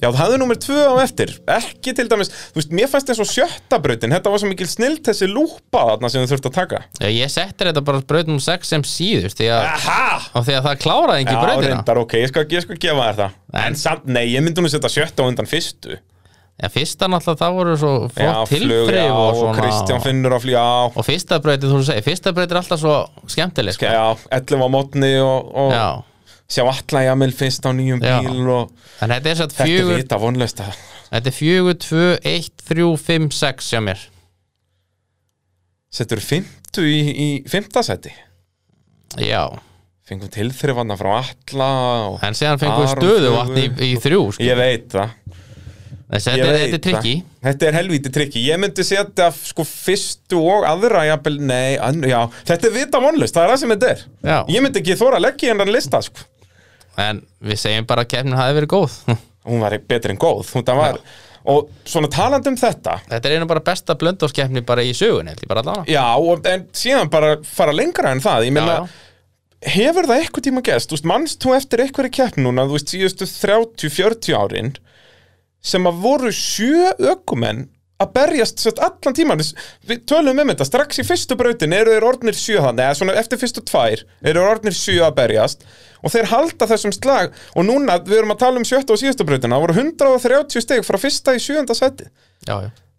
[0.00, 1.32] Já, það hafði nummer tvö á eftir.
[1.52, 4.66] Ekki til dæmis, þú veist, mér fannst eins og sjötta brautin Þetta var svo mikil
[4.70, 6.78] snilt þessi lúpa þarna sem þau þurft að taka.
[7.02, 9.66] Já, Ég settir þetta bara braut númer sex sem síðust því að,
[10.40, 11.68] og því að það kláraði ekki Já, brautina.
[11.74, 13.30] reyndar, ok, ég skal, ég skal gefa þér það.
[13.52, 15.98] En- En samt, nei, ég myndi nú setja sjötta á undan fyrstu.
[16.60, 19.54] Já, fyrsta náttúrulega það voru svo Já, flott já, tilþrif og og svona.
[19.60, 20.64] Kristján finnur á flug, já.
[20.96, 22.96] Og fyrsta brautið, þú segir, fyrsta brautið er alltaf svo
[23.32, 23.86] skemmtileg sko.
[23.88, 24.06] Já,
[26.50, 28.20] 11 á mótni og, og Já, sjá alla jamil fyrst á nýjum Já.
[28.26, 28.70] bíl og
[29.04, 30.78] en þetta er satt þetta er fjögur vita vonlöst að
[31.10, 33.98] Þetta er fjögur, tvö, eitt, þrjú, fimm, sex hjá mér
[35.90, 38.12] settur fymtu í, í fymtasæti
[39.26, 39.48] Já,
[40.06, 41.70] fengum tilþrifanna frá alla
[42.12, 43.88] og en síðan fengum við Aron stöðu vatni í, Flugu.
[43.88, 44.46] í þrjú sko.
[44.46, 45.16] ég veit það
[46.10, 47.42] Þessi, Ég þetta, er- veit þetta er trikki það.
[47.46, 52.24] Þetta er helvíti trikki Ég myndi setja sko fyrstu og aðra jafnvel, nei, an, já
[52.48, 54.38] Þetta er vita vonlust, það er það sem þetta er Já.
[54.56, 56.26] Ég myndi ekki þóra að leggja í hennan lista sko.
[57.00, 58.96] En við segjum bara að keppnin hafi verið góð.
[59.48, 60.54] Hún var betri en góð.
[60.68, 61.00] Var,
[61.50, 64.90] Og svona talandi um þetta Þetta er einu bara besta blöndóskeppni bara í
[65.62, 65.86] allavega.
[65.88, 68.44] Já, og, en síðan bara fara lengra en það.
[68.50, 72.68] Ég meina, Já, hefur það eitthvað tíma gæst mannst þú eftir eitthvað í keppn núna
[72.68, 74.72] Þú veist, síðustu 30-40 árin
[75.60, 77.68] Sem að voru sjö ökumenn
[78.00, 82.06] að berjast sett, allan tíman við tölum um þetta, strax í fyrstu brautin eru þeir
[82.08, 85.66] orðnir sjö þannig, eða svona eftir fyrstu tvær eru þeir orðnir sjö að berjast
[86.02, 87.34] og þeir halda þessum slag.
[87.54, 90.86] Og núna, við erum að tala um sjötta og síðustu brautina það voru 130 steg
[90.86, 92.08] frá fyrsta í sjöunda seti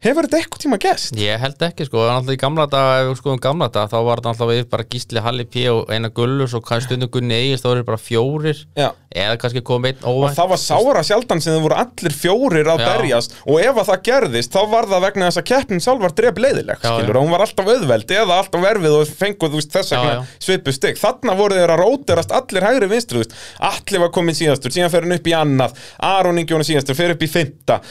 [0.02, 1.18] hefur þetta eitthvað tíma gæst?
[1.20, 4.00] Ég held ekki sko, en alltaf í gamla daga ef við skoðum gamla daga, þá
[4.08, 7.62] var þetta alltaf við bara Gísli Halli P og eina Gullus og stundum Gunni Egils,
[7.62, 8.66] þá voru bara fjórir.
[8.74, 12.84] Já eða kannski komið og það var sára sjaldan sem þau voru allir fjórir að
[12.84, 12.88] Já.
[12.88, 13.36] berjast.
[13.46, 16.42] Og ef að það gerðist þá var það vegna þess að keppnin sjálf var dref
[16.46, 20.14] leiðileg skilur, og hún var alltaf auðveld eða alltaf erfið og fenguð veist, þess já.
[20.42, 23.36] svipu stygg þarna voru þeir að róterast allir hægri vinstri veist.
[23.72, 25.76] allir var komin síðastur, síðan fer hann upp í annað.
[26.12, 27.82] Aron Ingjónu síðastur, fer upp í fymta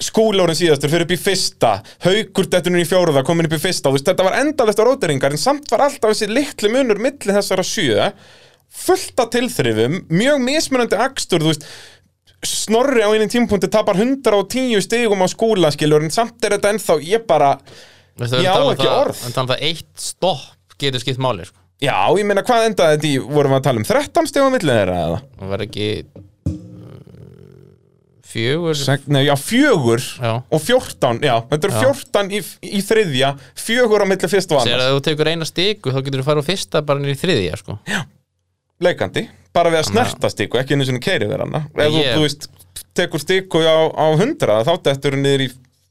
[0.00, 1.72] Skúlórin síðastur, fer upp í fyrsta.
[2.04, 3.92] Haukur dettunum í fjóruða, komin upp í fyrsta.
[3.92, 8.10] Þetta var endalegt á róteringar en samt var alltaf þessi litli munur milli þessara sjö
[8.70, 11.66] fullt af tilþrifum, mjög mismunandi akstur, þú veist
[12.40, 16.94] Snorri á einum tímapunkti tapar 110 stigum á skúla skilur en samt er þetta ennþá,
[17.04, 17.50] ég bara
[18.16, 19.18] Ég á um ekki það- orð.
[19.34, 21.56] tala um það eitt stopp getur skipt máli sko.
[21.84, 24.54] Já, ég meina hvað endaði þetta í, vorum við að tala um 13 stigum á
[24.56, 25.20] millið þeirra eða?
[25.40, 25.86] það var ekki
[26.48, 26.54] uh,
[28.30, 30.32] fjögur Sek, nei, já, fjögur Já.
[30.50, 31.80] og 14, já, þetta er Já.
[31.92, 32.40] 14 í,
[32.78, 36.00] í þriðja, fjögur á milli fyrst og annars, að ef þú tekur eina stiku þá
[36.06, 37.78] getur þú farið á fyrsta bara niður í þriðja sko.
[38.80, 41.64] Leikandi bara við að snerta stiku, ekki einu sinni keiri við hana.
[41.74, 42.48] Ef þú, Ég- þú veist,
[42.94, 45.50] tekur stiku á, á 100, þá dettur hún niður í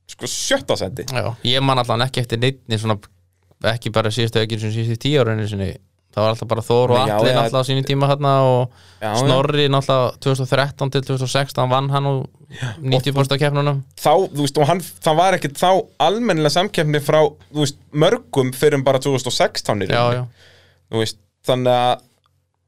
[0.10, 2.98] sko, sjötta Já, ég man allan ekki eftir neittni svona,
[3.64, 5.36] ekki bara síðustu ekki sem síðustu tíu ára
[6.10, 7.14] það var alltaf bara Þór og já.
[7.14, 9.12] náttúrulega á sínum tíma hérna og Já.
[9.22, 12.26] Snorri náttúrulega 2013 til 2016 vann hann og
[12.82, 15.70] 90% af keppnunum þá, þú veist, og hann, það var ekkit þá
[16.02, 17.22] almennilega samkeppni frá,
[17.54, 20.24] þú veist, mörgum fyrir bara 2016 í Já, já,
[20.90, 22.06] þú veist, þannig að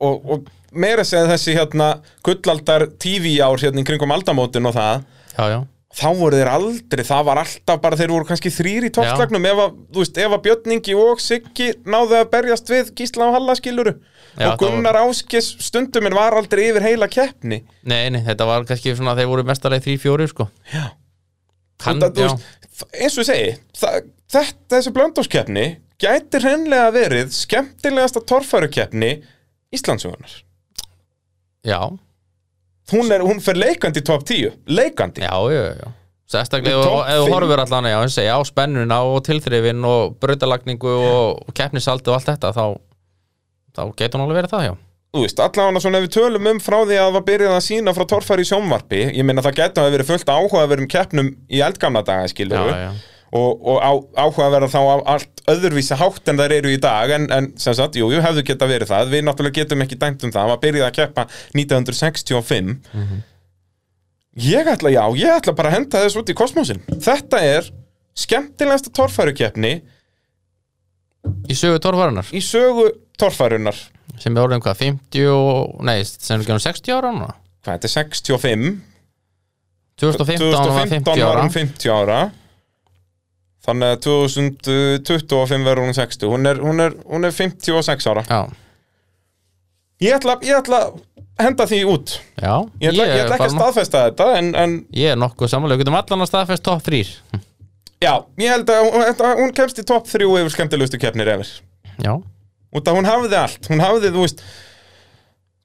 [0.02, 1.91] og, og meira segja þessi hérna
[2.26, 5.03] gullaldar TV-ár hérna í kringum aldamótin og það
[5.36, 5.60] já, já.
[6.02, 9.65] þá voru þeir aldrei, það var alltaf bara þeir voru kannski þrýr í toppslagnum ef
[9.65, 13.98] að, veist, ef að Björningi og Siggi náðu að berjast við Gísla og Halla skiluru
[14.40, 17.57] Já, og Gunnar Áskis stunduminn var aldrei yfir heila keppni.
[17.84, 20.48] Nei, nei, þetta var kannski svona þeir voru mestarlega 3-4 sko.
[20.72, 20.86] Já.
[21.82, 22.45] Þú já, veist,
[22.94, 25.65] eins og ég segi það, þetta, þessi blöndóskeppni
[26.02, 29.11] gæti hreinlega verið skemmtilegasta torfærukeppni
[29.72, 30.38] Íslandsugunar
[31.64, 31.80] já,
[32.91, 35.26] hún, er, hún fer leikandi í top 10 leikandi.
[35.26, 35.89] Já, já, já.
[36.31, 36.80] Sérstaklega
[37.11, 42.07] ef þú horfur allan já, segja, á spennuna og tilþrifin og brautalagningu og, og keppnisaldi
[42.07, 42.65] og allt þetta þá,
[43.76, 44.73] þá getur hún alveg verið það, já.
[45.11, 47.65] Þú veist, allavega svona ef við tölum um frá því að það var byrjað að
[47.65, 50.69] sína frá torfæri í sjónvarpi ég meina það gæti að hafa verið fullt áhuga að
[50.72, 52.91] vera um keppnum í eldgamla daga skilur Já, já,
[53.32, 53.91] og, og á,
[54.26, 57.16] áhuga að vera þá á allt öðruvísi hátt en þær eru í dag.
[57.16, 59.12] En, en sem sagt, jú, jú, hefðu geta verið það.
[59.16, 62.80] Við náttúrulega getum ekki dæmt um það, var byrjað að keppa 1965
[64.40, 67.72] ég ætla, já, ég ætla bara að henda þess út í kosmosin þetta er
[68.18, 69.82] skemmtilegasta torfærukeppni
[71.52, 72.88] Í sögu torfarinnar í sögu
[73.20, 73.78] torfærunar
[74.22, 77.36] sem er orðin hvað, 50 og, nei, sem er ekki 60 ára núna?
[77.62, 78.72] Hvað, þetta er 65
[80.02, 81.44] 2015 var 50 var ára.
[81.44, 82.20] Hún 50 ára
[83.65, 88.23] þannig að 2025 verður hún 60 hún er, hún er, hún er 56 ára.
[88.29, 88.41] Já,
[90.01, 92.15] ég ætla, ég ætla að henda því út.
[92.41, 92.55] Já.
[92.81, 95.85] Ég ætla, ég ætla ekki að staðfesta þetta en, en Ég er nokkuð samanlega, við
[95.85, 97.03] getum allan að staðfest top 3
[98.01, 101.51] já, ég held að hún, þetta- hún kemst í topp 3 yfir skemmtilegustu keppnir yfir
[102.01, 102.13] Já,
[102.73, 104.41] út að hún hafði allt, hún hafði, þú veist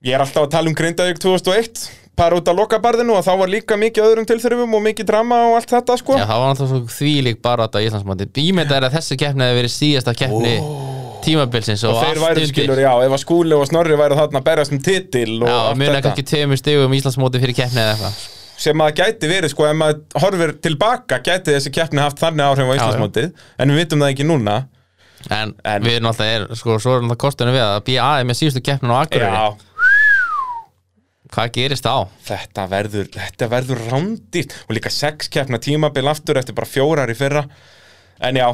[0.04, 1.86] ég er alltaf að tala um Grindavík 2001
[2.16, 5.58] bara út af lokabarðinu og þá var líka mikið öðrum tilþrifum og mikið drama og
[5.58, 6.16] allt þetta sko.
[6.16, 9.44] Já það var alltaf svo þvílík bara þetta í Íslandsmóti Ímynda er að þessi keppni
[9.46, 10.54] hefði verið síðasta keppni
[11.26, 14.46] tímabilsins og, og þeir væri skilur, já, ef að skúli og snorri væri þarna að
[14.46, 16.00] berjast um titil og Já, allt þetta.
[16.06, 18.24] kannski tveimur stigum Íslandsmóti fyrir keppni eða eitthvað.
[18.56, 22.70] Sem að gæti verið, sko, ef maður horfir tilbaka gæti þessi keppni haft þannig áhrif
[22.70, 22.78] á já.
[22.78, 24.28] Íslandsmótið, en við ekki
[25.98, 28.92] erum alltaf, er, sko, svo er alltaf kostunum við að BA er með síðustu keppnin
[28.94, 29.26] á Akureyri.
[29.26, 29.75] Já,
[31.34, 32.06] Hvað gerist þá?
[32.28, 37.16] þetta verður, þetta verður rándýrt og líka sex keppna tímabil aftur eftir bara fjórar í
[37.18, 37.42] fyrra
[38.22, 38.46] en já,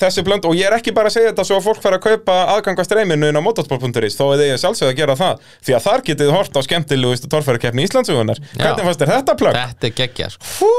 [0.00, 2.06] þessi blönd og ég er ekki bara að segja þetta svo að fólk fara að
[2.08, 5.76] kaupa aðgang að streyminu inn á motorsport.is þó er ég sjálfsögð að gera það því
[5.76, 9.60] að þar getið hort á skemmtilegustu torfærakeppni Íslandsugunar hvernig fannst þér þetta plögg?
[9.60, 10.70] Þetta er geggja sko.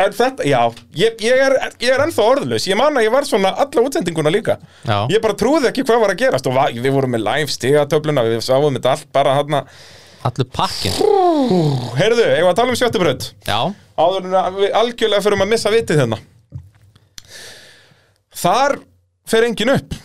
[0.00, 0.60] En þetta, já,
[1.02, 4.32] ég, ég, er, ég er ennþá orðlaus, ég man að ég var svona alla útsendinguna
[4.32, 5.04] líka Já.
[5.12, 8.40] Ég bara trúði ekki hvað var að gerast og við vorum með live stigatöfluna, við
[8.46, 9.66] sáum þetta allt bara hann
[10.28, 10.94] Allur pakkin
[11.98, 13.58] Heyrðu, ég var að tala um sjöttubraut Já,
[13.98, 16.18] áður en að við algjörlega fyrir að missa vitið hérna.
[18.42, 18.78] Þar
[19.28, 19.98] fer engin upp.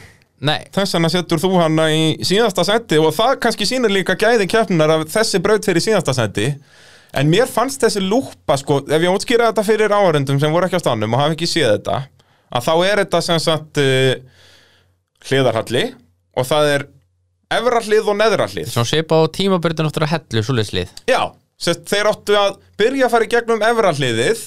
[0.48, 4.46] Nei, Þess vegna setur þú hana í síðasta seti og það kannski sýnir líka gæði
[4.52, 6.52] keppnunar að þessi braut fyrir síðasta seti
[7.18, 10.78] En mér fannst þessi lúpa, sko, ef ég útskýra þetta fyrir áhörendum sem voru ekki
[10.78, 12.02] á stannum og hafa ekki séð þetta
[12.58, 14.12] að þá er þetta sem sagt uh,
[15.28, 15.84] hliðarhalli
[16.38, 16.86] og það er
[17.54, 21.22] efra hlið og neðra hlið svona svipa á tímabyrðin áttur að hellu svoleiðslið Já,
[21.62, 24.46] sest, þeir áttu að byrja að fara í gegnum efra hliðið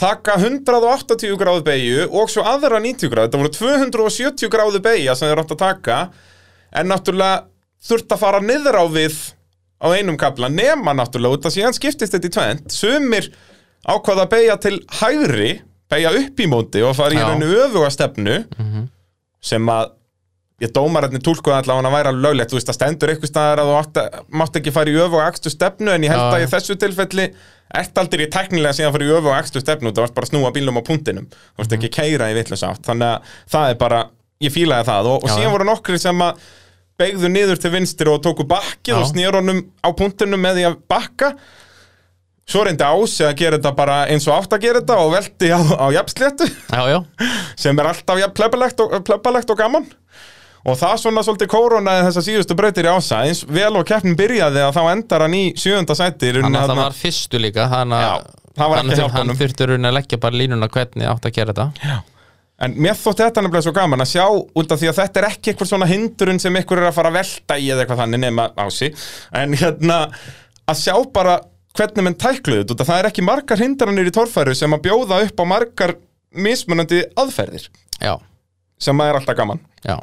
[0.00, 3.28] taka 180 gráðu beigju og svo aðra 90 gráðu.
[3.28, 5.98] Þetta voru 270 gráðu beigja sem þeir áttu að taka
[6.74, 7.44] en náttúrulega
[7.84, 9.18] þurft að fara niður á við
[9.78, 13.28] á einum kapla nema náttúrulega út að síðan skiptist þetta í tvent sumir
[13.86, 15.50] ákvaða að beigja til hægri
[15.92, 17.28] beigja upp í móti og fara í Já.
[17.28, 18.36] rauninu öfuga stefnu
[19.44, 19.92] sem að
[20.62, 23.76] ég dómararnir tólkuði allavega að væra löglegt, þú veist að stendur eitthvað staðar að þú
[23.80, 24.00] átt,
[24.38, 27.24] mátt ekki fara í öfu og akstu stefnu en ég held að í þessu tilfelli
[27.74, 29.90] ert aldrei í teknilega síðan fara í öfu og akstu stefnu.
[29.90, 32.60] Þú varst bara að snúa bílum á punktinum þú varst ekki að keira í vitlega
[32.60, 34.04] sátt þannig að það er bara,
[34.46, 35.10] ég fílaði það.
[35.10, 36.46] Og, og síðan voru nokkri sem að
[37.02, 39.00] beigðu niður til vinstri og tóku bakkið Já.
[39.00, 41.32] og snýr honum á punktinum með því að bakka.
[42.46, 45.48] Svo reyndi ási að gera þetta bara eins og átt að gera þetta og velti
[45.50, 46.46] á, á jafnsléttu.
[47.62, 49.88] Sem er alltaf jafn plebbalegt og, og gaman
[50.64, 53.20] og það svona svolítið kóronaði þessa síðustu breytir í ása.
[53.26, 56.80] Eins vel og keppnin byrjaði að þá endar hann í sjöunda sæti hann að það
[56.80, 57.68] var fyrstu líka.
[57.72, 58.10] Þannig Já,
[58.56, 61.98] að hann, að raunin að leggja bara línuna hvernig átt að gera þetta.
[62.64, 65.52] En mér þótt þetta nefnilega svo gaman að sjá af því að þetta er ekki
[65.52, 68.46] eitthvað svona hindurun sem ykkur er að fara að velta í eða eitthvað þannig nema
[68.62, 68.92] ási.
[69.34, 69.98] En hérna
[70.70, 71.36] að sjá bara
[71.74, 75.42] hvernig menn tækluðu þetta það er ekki margar hindranir í torfæru sem að bjóða upp
[75.42, 75.96] á margar
[76.30, 77.66] mismunandi aðferðir.
[77.98, 78.14] Já,
[78.80, 79.60] sem að er alltaf gaman.
[79.82, 79.98] Já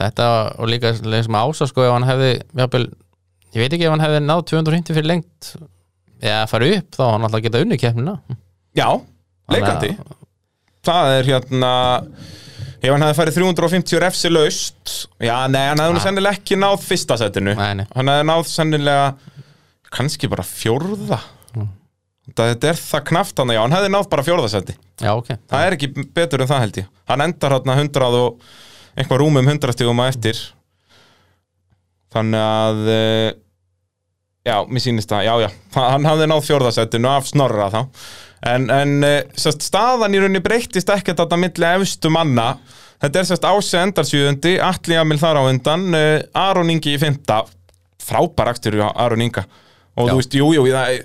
[0.00, 0.26] Þetta
[0.58, 2.86] og líka sem ása sko ef hann hefði jafnvel,
[3.52, 5.50] ég veit ekki ef hann hefði náð 250 fyrir lengt
[6.20, 8.14] eða farið upp þá hann alltaf geta unni keppnina.
[8.78, 8.88] Já,
[9.52, 9.94] leikandi.
[10.86, 11.72] Það er hérna
[12.80, 16.04] Ef hann hefði farið 350 refsi laust Já, nei, hann hefði Ah.
[16.06, 17.52] sennilega ekki náð fyrsta setinu.
[17.58, 17.84] Nei, nei.
[17.92, 19.10] Hann hefði náð sennilega
[19.92, 21.18] kannski bara fjórða.
[21.58, 21.68] Mm.
[22.30, 24.76] Þetta er það knaft hann Já, hann hefði náð bara fjórða seti.
[25.02, 25.28] Já, ok.
[25.50, 26.88] Það er ekki betur en það held ég.
[27.12, 28.40] Hann endar hérna 100 og
[29.00, 30.42] eitthvað rúmum 100 stigum að eftir.
[32.10, 33.30] Þannig að eh,
[34.40, 35.48] Já, mér sýnist það, já, já.
[35.76, 37.80] Hann hafði náð fjórðasettinu af snorra þá.
[38.48, 42.54] En, en eh, sest, staðan í rauninni breyttist ekkert þetta milli efstu manna.
[43.04, 47.42] Þetta er sérst Ási endarsjöðundi Atli Jamil þar á undan eh, Aron Ingi í fymta
[48.00, 49.44] Frábær akstur hjá Aron Inga.
[50.00, 50.12] Og Já.
[50.14, 51.04] þú veist, jú, jú, ég,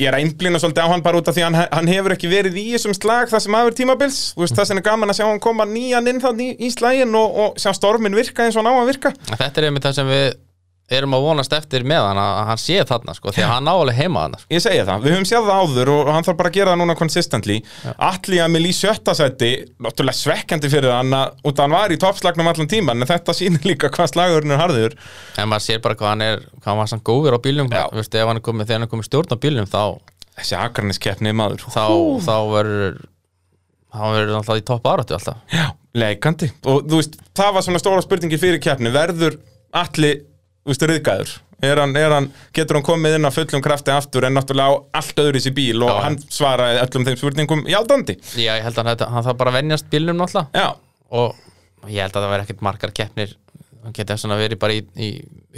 [0.00, 2.30] ég er að einblina svolítið á hann bara út af því hann, hann hefur ekki
[2.32, 4.20] verið í þessum slag það sem hafur tímabils.
[4.34, 7.18] Þú veist, það sem er gaman að sjá hann koma nýjan inn þannig í, slaginn
[7.20, 9.12] og, og sjá stormin virka eins og hann á að virka.
[9.30, 10.26] Þetta er einmitt það sem við
[10.98, 13.98] erum að vonast eftir með hann að hann sé þarna sko því að hann alveg
[14.00, 16.56] heima hann Ég segja það, við höfum séð það áður og hann þarf bara að
[16.58, 17.58] gera það núna consistently.
[18.10, 19.50] Atli Jamil í sjötta seti
[19.82, 23.36] náttúrulega svekkjandi fyrir hann að, út að hann var í toppslagnum allan tíman en þetta
[23.36, 24.96] sýnir líka hvað slagurinn er harður.
[25.38, 28.26] En maður sér bara hvað hann er hvað hann var sann góður á veist, ef
[28.26, 29.82] hann er komið, þegar hann komið stjórn á bílnum þá,
[30.40, 31.64] Þessi akarniskeppni maður.
[31.68, 31.84] þá,
[32.24, 32.98] þá verður
[33.90, 35.40] þá verður alltaf í topp áratu alltaf.
[35.52, 35.66] Já,
[35.98, 36.50] leikandi.
[36.70, 38.92] Og þú veist, það var svona stóra spurningi fyrir keppni.
[38.94, 39.38] Verður
[39.76, 40.14] Atli,
[40.68, 41.32] veist, riðgæður.
[41.60, 45.00] Er hann, er hann, getur hann komið inn á fullum krafti aftur en náttúrulega á
[45.02, 45.98] allt öðru í sér bíl og Já.
[46.06, 49.58] hann svaraði öllum þeim spurningum játandi Já, ég held að hann, hann þarf bara að
[49.58, 50.48] venjast bílnum náttúrulega.
[50.56, 50.70] Já,
[51.12, 53.36] og ég held að það verður ekkert margar keppnir.
[53.84, 55.10] Hann geti svona verið bara í, í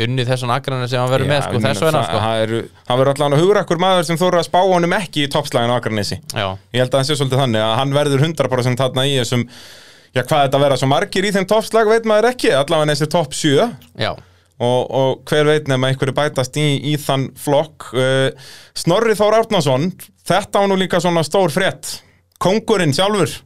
[0.07, 2.19] unni þessum agrana sem hann verður með sko, þess vegna það- sko.
[2.19, 5.31] það hann verður allan að hugra akkur maður sem þóra að spá honum ekki í
[5.31, 9.17] toppslæginu Já, Ég held að það sé svolítið þannig að hann verður 100% þarna í
[9.19, 9.47] þessum
[10.13, 13.33] Já, hvað þetta verða svo margir í þeim toppslag veit maður ekki, allavega þessi topp
[13.33, 14.13] 7 já,
[14.61, 17.93] og, og hver veit nema einhverju bætast í, í þann flokk.
[17.95, 18.29] Uh,
[18.79, 19.91] Snorri Þór Árnason
[20.27, 22.01] þetta á nú líka svona stór frétt.
[22.43, 23.41] Kongurinn sjálfur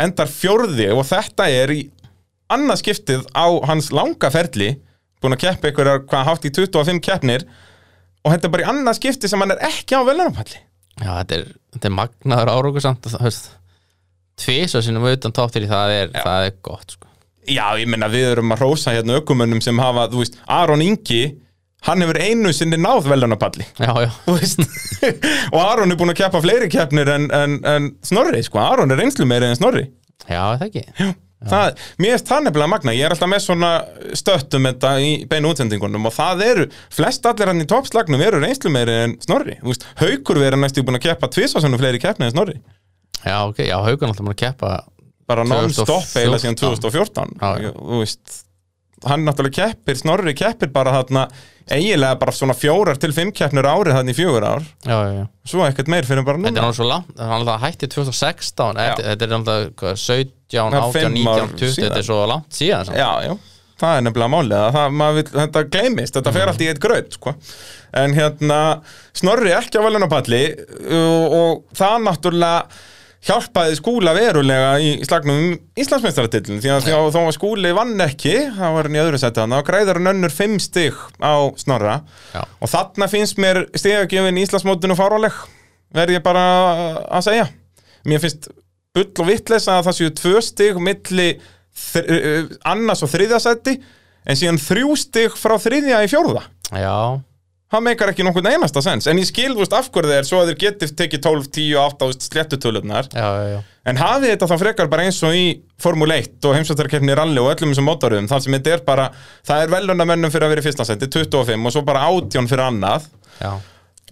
[0.00, 1.82] endar fjórði og þetta er í
[2.52, 4.74] annað skiptið á hans langa ferli
[5.22, 7.46] búin að keppa einhverjar hvað hátt í 25 keppnir.
[8.24, 10.60] Og þetta er bara í annað skipti sem hann er ekki á velunarpalli.
[11.00, 13.48] Já þetta, er, þetta er magnaður árókur samt þú veist,
[14.40, 17.10] tvisa sinum utan topp til það er, það er gott sko.
[17.50, 21.24] Já, ég meina við erum að rósa hérna ökumönnum sem hafa, þú veist, Aron Ingi
[21.84, 23.10] hann hefur einu sinni náð
[23.76, 24.62] Já, já, veist
[25.54, 29.02] og Aron er búin að keppa fleiri keppnir en, en, en Snorri, sko, Aron er
[29.02, 29.84] reynslu meiri en Snorri.
[30.24, 31.12] Já, er það ekki?
[31.44, 33.72] Það, mér finnst það nefnilega magna, ég er alltaf með svona
[34.16, 36.64] stöttum þetta í beinu útsendingunum og það eru,
[36.94, 39.58] flest allir hann í toppslagnum eru reynslu meiri en Snorri.
[40.00, 42.56] Haukur verið næstu búin að keppa tvisvarsanum fleiri keppni en Snorri.
[43.24, 44.72] Já, ok, já, haugun alltaf maður að keppa
[45.30, 46.20] bara non-stop 2014.
[46.20, 47.72] eiginlega síðan 2014 Já, já.
[47.78, 48.40] þú veist
[49.04, 51.26] hann náttúrulega keppir, Snorri keppir bara þarna
[51.68, 55.24] eiginlega bara svona fjórar til fimm keppnur árið þarna í fjögur ár Já, já, já
[55.52, 57.88] svo ekkert meir fyrir bara Þetta er núna náttúrulega svo langt, það er alltaf hætti
[57.94, 62.08] 2016 Þetta er alltaf hvað, 17, Það er 18, fimm 19, ár 20 Þetta er
[62.08, 63.00] svo langt síðan samt.
[63.00, 63.34] já, já,
[63.84, 66.82] það er nefnilega málið að það, maður vill, þetta gleymist, þetta fer allt í eitt
[66.84, 67.34] graut sko.
[68.00, 68.58] en hérna
[69.16, 70.42] Snorri ekki á velunapalli
[70.94, 72.82] og, og það náttúrulega
[73.24, 78.74] hjálpaði skúla verulega í slagnum um Íslandsmeistaratillin því að þó að skúli vann ekki það
[78.76, 81.96] var hann í öðru seti hann, þá græður hann önnur fimm stig á Snorra.
[82.34, 82.42] Já.
[82.44, 85.38] og þarna finnst mér stigagjöfin í Íslandsmótinu fáráleg
[85.94, 86.44] verð ég bara
[87.08, 87.48] að segja.
[88.04, 88.50] Mér finnst
[88.94, 93.78] bull og vittleis að það séu tvö stig milli uh, annars og þriðja seti
[94.24, 96.44] en síðan þrjú stig frá þriðja í fjórða.
[96.74, 97.20] Já,
[97.74, 99.08] það meikar ekki nokkurn einasta sens.
[99.10, 101.74] En ég skil þú veist af hverju þeir svo að þeir geti tekið 12, 10
[101.74, 103.60] og 8 ást sléttutölunar já, já, já.
[103.84, 105.44] En hafið þetta þá frekar bara eins og í
[105.82, 109.08] Formule 1 og heimsvættarkeppni rally og öllum þessum mótaröðum þar sem þetta er bara
[109.44, 112.64] það er velunamönnum fyrir að vera í fyrsta seti 25 og svo bara 18 fyrir
[112.64, 113.10] annað.
[113.42, 113.50] Já,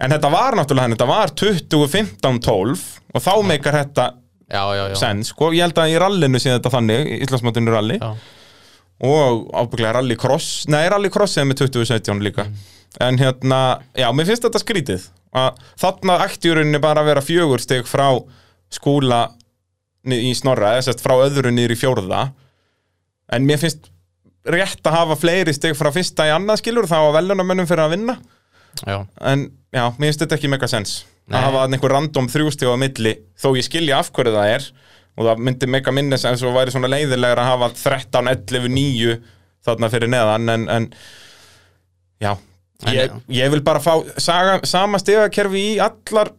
[0.03, 4.07] en þetta var náttúrulega hann, þetta var 20, 15, 12 og þá meikar þetta
[4.51, 4.95] já, já, já.
[4.99, 5.33] sens.
[5.33, 7.97] Sko, ég held að í rallinu sé þetta þannig, í Íslandsmótinu rally.
[8.01, 8.13] Já.
[9.03, 12.45] og ábygglega rally cross nei, rally cross er með 2017 líka
[13.01, 13.59] en hérna,
[13.97, 18.07] já, mér finnst þetta skrítið að þarna rauninni bara að vera fjögur steg frá
[18.73, 19.23] skúla
[20.05, 22.21] í snorra, eða sérst frá öðru niður í fjórða
[23.33, 23.89] en mér finnst
[24.43, 27.95] rétt að hafa fleiri steg frá fyrsta í annað skilur þá að velunamönnum fyrir að
[27.95, 28.17] vinna
[28.83, 29.05] já.
[29.23, 31.37] en já, mér finnst þetta ekki mega sens Nei.
[31.39, 34.71] að hafa einhver random þrjústíð á milli þó ég skilja af hverju það er
[35.13, 39.15] og það myndi mega minni sem svo væri svona leiðilegur að hafa 13, 11, 9
[39.63, 40.89] þarna fyrir neðan en, en
[42.19, 42.33] já
[42.91, 46.33] ég, ég vil bara fá saga, sama stegakerfi í allar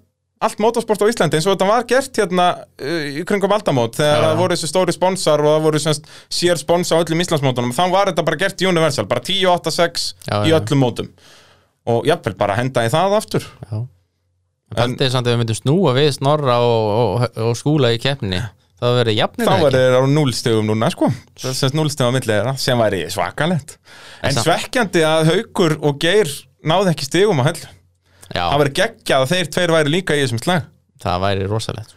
[0.45, 4.19] allt motorsport á Íslandi eins og þetta var gert hérna uh, í kringum aldamót þegar
[4.19, 4.27] Já.
[4.27, 7.73] það voru þessi stóri sponsor og það voru semst, sér sponsa á öllum Íslandsmótunum.
[7.77, 11.11] Þá var þetta bara gert universal, bara 10, 8, 6 Já, í öllum mótum.
[11.89, 13.49] Og jafnvel bara henda í það aftur.
[14.75, 18.43] Þetta er samt að við myndum snúa við snorra og, og, og skúla í keppni
[18.85, 21.09] Það verður jafnir þá var þeir á núlstegum núna sko.
[21.41, 23.77] Þess núlstegum á milli þeirra sem væri svakalett
[24.25, 26.31] en svekkjandi að Haukur og Geir
[26.65, 27.49] náði ekki stegum á
[28.35, 30.65] Já, það verið geggjað að þeir tveir væri líka í þessum slag.
[31.05, 31.93] Það væri rosalegt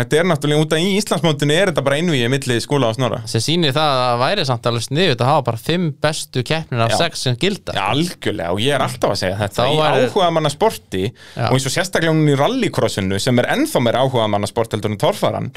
[0.00, 3.18] þetta er náttúrulega út af í Íslandsmótinu er þetta bara einvíi milli skóla og snorra.
[3.28, 6.84] Sem sýnir það að það væri samt alveg sniðut að hafa bara fimm bestu keppnir
[6.84, 7.74] af sex sem gilda.
[7.74, 11.02] Já, algjörlega, og ég er alltaf að segja þetta Þá í væri- áhuga manna sporti
[11.10, 11.48] Já.
[11.48, 14.94] og eins og sérstaklega hún í rallycrossinu sem er ennþá meir áhuga manna sport heldur
[14.94, 15.50] en torfaran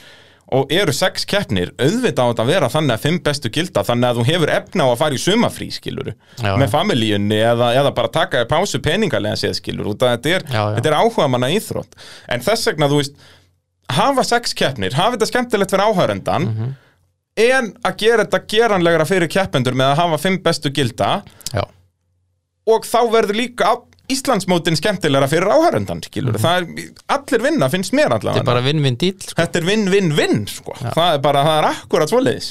[0.53, 4.09] og eru sex keppnir, auðvitað á þetta að vera þannig að fimm bestu gilda, þannig
[4.11, 6.13] að þú hefur efna á að fara í sumafrí, skiluru
[6.43, 10.45] Já, með familíunni eða, eða bara taka þér pásu peningalega séð, að þetta er,
[10.91, 11.97] er áhuga manna íþrótt.
[12.29, 13.15] En þess vegna, þú veist
[13.97, 16.73] hafa sex keppnir, hafa þetta skemmtilegt fyrir áhærendan Mhm.
[17.35, 21.23] en að gera þetta geranlegra fyrir keppendur með að hafa fimm bestu gilda
[21.53, 21.63] Já,
[22.69, 23.71] og þá verður líka
[24.11, 28.19] Íslandsmótin skemmtilegra fyrir áhærendan skilur það er, allir vinna finnst mér Mhm.
[28.19, 29.37] þetta er allavega bara vinn-vinn dýl sko.
[29.41, 30.73] þetta er vinn-vinn-vinn sko.
[30.81, 32.49] það er bara, það er akkurat svoleiðis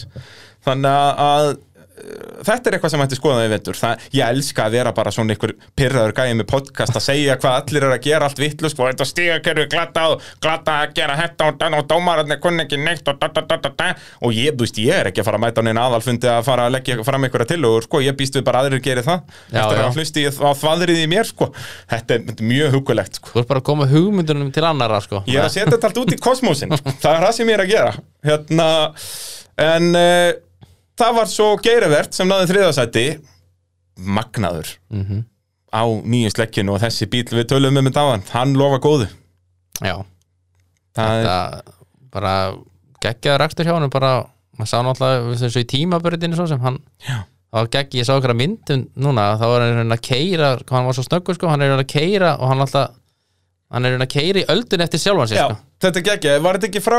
[0.64, 1.56] þannig að, að
[1.92, 5.34] þetta er eitthvað sem ætti skoða í vetur það, ég elska að vera bara svona
[5.36, 8.88] ykkur pyrraður gæði með podcast að segja hvað allir er að gera allt vittlust og
[8.88, 13.18] þetta stigakerfi glata og glata að gera þetta og, og dómararnir kunni ekki neitt og,
[13.20, 13.88] da, da, da,
[14.24, 16.46] og ég, þú veist, ég er ekki að fara að mæta á neina aðalfundi að
[16.48, 19.20] fara að leggja fram einhverja tillögur sko, ég býst við bara aðrir geri það
[19.52, 19.84] Já, eftir já.
[19.84, 21.50] að hlusti á þvaðrið í mér sko.
[21.92, 23.34] þetta er, mjög hugulegt sko.
[23.34, 25.22] Þú ert bara að koma hugmyndunum til annara sko.
[25.28, 26.72] Ég er að setja þetta allt út í kosmosin.
[27.02, 27.92] Það er það sem ég er að gera
[28.26, 28.68] hérna,
[29.62, 30.30] En uh,
[30.98, 33.06] það var svo geirivert sem náði þriðasætti
[33.98, 35.24] Magnaður Mhm.
[35.72, 39.08] Á nýju slekkinu og þessi bíl við tölum um þetta áðan Hann lofa góðu
[39.82, 40.04] Já,
[40.92, 41.62] Það er, þetta
[42.12, 42.34] bara
[43.02, 44.10] geggjaður rekstur hjá hann bara,
[44.58, 46.76] maður sá náttúrulega og í tímabörðinu svo sem hann
[47.08, 47.22] Já.
[47.52, 51.06] var gegg, ég sá okkar myndum núna þá var hann að keira, hann var svo
[51.08, 52.92] snöggur sko, hann er að keira og hann alltaf
[53.72, 55.56] hann er að keira í öldun eftir sjálfan sig já, sko.
[55.82, 56.98] Þetta er geggja Var þetta ekki frá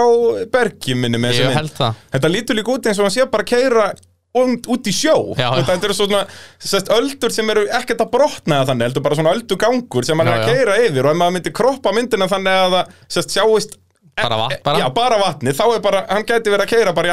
[0.53, 1.60] Bergi minni með þessu ég mynd?
[1.61, 3.85] held það Þetta lítur líka út eins og hann sé bara að keira
[4.34, 5.64] út, út í sjó Já, já.
[5.69, 6.23] Þetta eru svona
[6.57, 10.41] sest, öldur sem eru ekkert að brotna þannig heldur bara svona öldugangur sem hann er
[10.41, 13.80] að keira yfir og ef maður myndi kroppa myndina þannig að það sest, sjáist
[14.14, 14.77] Bara vatn, bara.
[14.77, 17.11] Já, bara vatni, þá er bara, hann gæti verið að keira bara í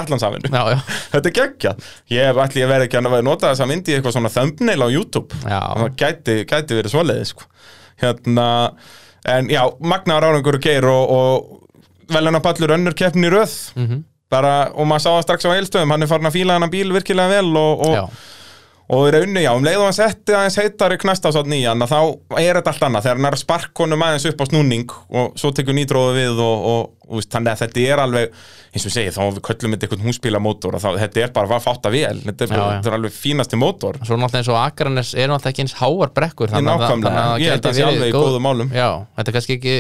[0.69, 0.81] já,
[1.15, 4.33] Þetta er geggjað Ég ætli ég verið ekki að nota þessa myndi í eitthvað svona
[4.35, 5.39] thumbnail á YouTube.
[5.47, 7.49] Það gæti, gæti verið svoleiði sko.
[8.05, 8.49] Hérna
[9.31, 9.63] En já,
[12.15, 14.05] veljan að pallur önnur keppni í röð Mhm.
[14.31, 16.93] bara, og maður sá það strax á eilstöðum hann er farin að fíla hennar bíl
[16.95, 18.13] virkilega vel og, og,
[18.91, 22.39] og í rauninni, já, um leið og hann setti aðeins heitari knastását nýjan að þá
[22.43, 25.37] er þetta allt annað, þegar hann er að spark honum aðeins upp á snúning og
[25.39, 26.65] svo tekur nýtróðu við og,
[27.11, 28.33] og, þannig að þetta er alveg
[28.71, 31.55] eins og ég segi, þá við köllum þetta eitthvað húsbílamótor og þá, þetta er bara
[31.59, 32.71] að fátta vel þetta er, Já, já.
[32.81, 36.11] þetta er alveg fínasti mótor svo náttúrulega eins og Akranes er náttúrulega ekki eins háar
[36.15, 37.41] brekkur þannig að- þannig að að.
[38.79, 39.75] Já, þetta er kannski ekki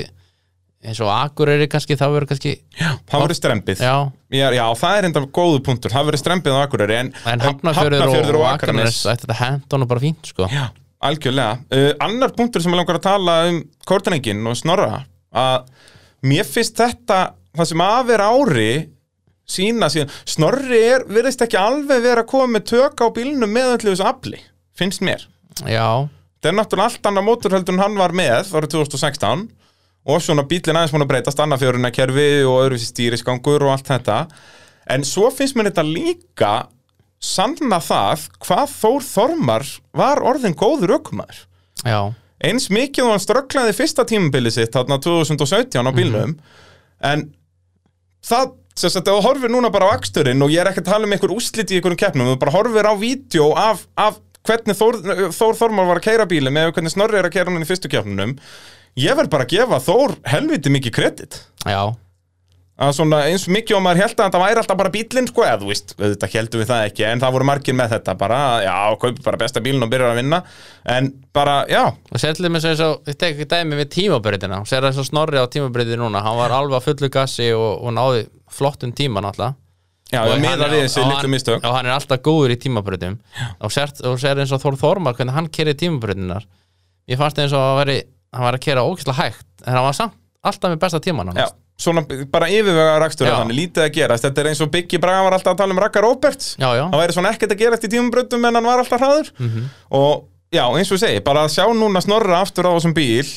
[0.80, 3.94] eins og Akureyri kannski, þá verður kannski það verður strempið Já,
[4.32, 8.06] já, já, það er enda góðu punktur, það verður strempið á Akureyri en, en Hafnarfjörður
[8.06, 10.48] og, og Akranes þetta hent honum bara fínt sko.
[10.48, 10.70] Já,
[11.04, 11.58] algjörlega.
[11.74, 15.02] Uh, annar punktur sem ég langar að tala um Kortanengin og Snorra
[15.36, 15.68] að
[16.26, 17.20] mér finnst þetta
[17.58, 18.70] það sem af er ári
[19.50, 23.76] sína síðan, Snorri er virðist ekki alveg vera að koma með tök á bílnum með
[23.76, 24.40] öllu þessu afli,
[24.78, 25.26] finnst mér.
[25.66, 26.08] Já,
[26.38, 29.48] þetta er náttúrulega allt annað mótorhöldur en hann var með árið 2016
[30.08, 34.20] og svona bílinn aðeins múin að breytast annarfjöruna kerfi og öðruvísi stýrisgangur og allt þetta.
[34.90, 36.52] En svo finnst mér þetta líka
[37.20, 39.66] sanna það hvað Þór Þormar
[39.96, 41.42] var orðin góður ökumæður
[41.84, 42.00] já,
[42.40, 46.32] eins mikið og hann strögglaði fyrsta tímabili sitt þarna 2017 á bílnum.
[47.04, 47.28] En
[48.24, 51.08] það sagt, ef þú horfir núna bara á aksturinn og ég er ekki að tala
[51.08, 55.00] um einhver úslit í einhverjum keppnum, þú bara horfir á vídeo af, af hvernig Þór,
[55.36, 57.90] Þór Þormar var að keira bílum eða hvernig Snorri er að keira hann í fyrstu
[57.92, 58.38] keppnunum
[58.96, 61.42] ég verð bara að gefa Þór helviti mikið kredit.
[61.66, 61.92] Já.
[62.80, 65.58] Að svona eins mikið og maður held að þetta væri alltaf bara bílinn sko, eða
[65.60, 68.76] þú veist, auðvitað heldum við það ekki en það voru margir með þetta bara, já,
[69.02, 70.38] kaupi bara besta bílinn og byrjar að vinna.
[70.88, 74.62] En bara, já, Og sér til þeim eins og, ég tek ekki dæmi við tímabreytina
[74.64, 78.22] Sér og Snorri á tímabreytina núna Hann var alveg á fullu gassi og, og náði
[78.48, 79.58] flottum tíma náttúrulega.
[80.10, 80.40] Já, Og hann
[81.04, 81.20] og hann-
[81.60, 83.18] Og hann er alltaf góður í tímabreytum
[83.60, 83.70] og
[84.08, 86.48] og sér eins og Þór Þormar hvernig hann kerið tímabreytinar
[87.12, 87.98] Ég fannst eins og að veri,
[88.34, 90.16] hann var að kera ókvæslega hægt En hann var samt
[90.46, 91.48] alltaf með besta tíman Já,
[91.80, 93.34] svona bara yfirvega rakstur Já.
[93.40, 95.80] þannig, lítið að gerast, þetta er eins og Biggi Braga var alltaf að tala um
[95.82, 96.54] Raka Roberts.
[96.60, 99.30] Já, já, það væri svona ekkert að gerast í tímumbröndum en hann var alltaf hraður.
[99.38, 99.68] Mhm.
[100.00, 103.28] og já, eins og ég segi, bara að sjá núna snorra aftur á þessum bíl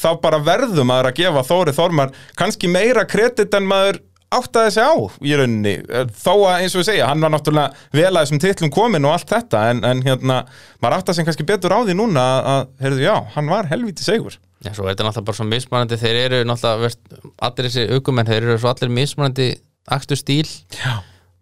[0.00, 4.86] þá bara verður maður að gefa Þóri Þormar kannski meira kredit en maður áttaði sig
[4.86, 4.94] á
[5.26, 5.74] í rauninni.
[6.22, 9.16] Þó að eins og ég segja, hann var náttúrulega vel að þessum titlum komin og
[9.16, 10.38] allt þetta en, en hérna,
[10.82, 14.06] maður áttaði sig kannski betur á því núna að, að heyrðu, já, hann var helviti
[14.06, 18.28] segur Já, svo er þetta náttúrulega bara svo mismunandi þeir eru náttúrulega, allir þessi aukumenn
[18.28, 19.46] þeir eru svo allir mismunandi
[19.90, 20.50] akstu stíl.
[20.76, 20.98] Já,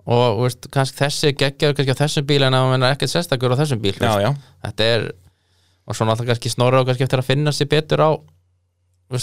[0.08, 3.52] og veist, kannski þessi geggjaður kannski á þessum bíl en að hann er ekkert sérstakur
[3.52, 4.30] á þessum bíl já, já,
[4.64, 5.08] þetta er
[5.88, 8.10] og svo náttúrulega kannski snorra og kannski eftir að finna sér betur á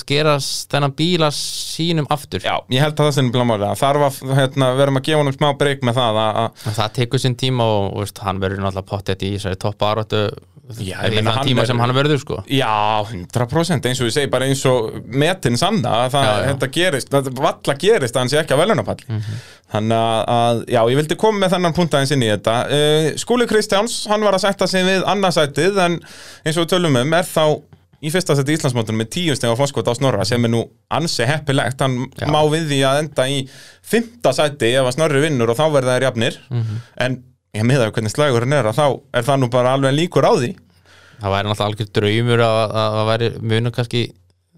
[0.10, 2.42] gera þennan bíla sínum aftur.
[2.42, 5.36] Já, ég held að það sem blámáli að þarf að, hérna, verðum að gefa honum
[5.38, 8.64] smá breyk með það að, að Og það tekur sinn tíma og veist, hann verður
[8.66, 10.24] náttúrulega pottet í þessari topp árættu
[10.82, 12.40] Já, er meina, þann hann tíma er- sem hann verður sko.
[12.50, 16.70] Já, 100% eins og ég segi bara eins og metin sanna að það, Já, já.
[16.80, 18.98] gerist, þetta valla gerist að hann sé ekki á velunapall
[19.76, 22.56] þannig að, að, já, ég vildi koma með þennan punkt aðeins inn í þetta.
[22.66, 26.00] Uh, Skúli Kristjáns, hann var að setja sig við annarsætið en
[26.46, 27.46] eins og við tölum um er þá
[28.04, 31.28] í fyrsta seti Íslandsmótunum með tíu steg á fórskot á Snorra sem er nú ansi
[31.28, 31.80] heppilegt.
[31.82, 32.28] Hann Já.
[32.32, 33.40] má við því að enda í
[33.86, 34.74] fymta sæti.
[34.76, 36.40] Ef að Snorri vinnur og þá verða þær jafnir.
[36.98, 37.18] En
[37.56, 38.86] ég með það hvernig slagurinn er að þá
[39.16, 40.52] er það nú bara alveg líkur á því.
[41.22, 44.02] Það væri náttúrulega algjör draumur að að það væri munu kannski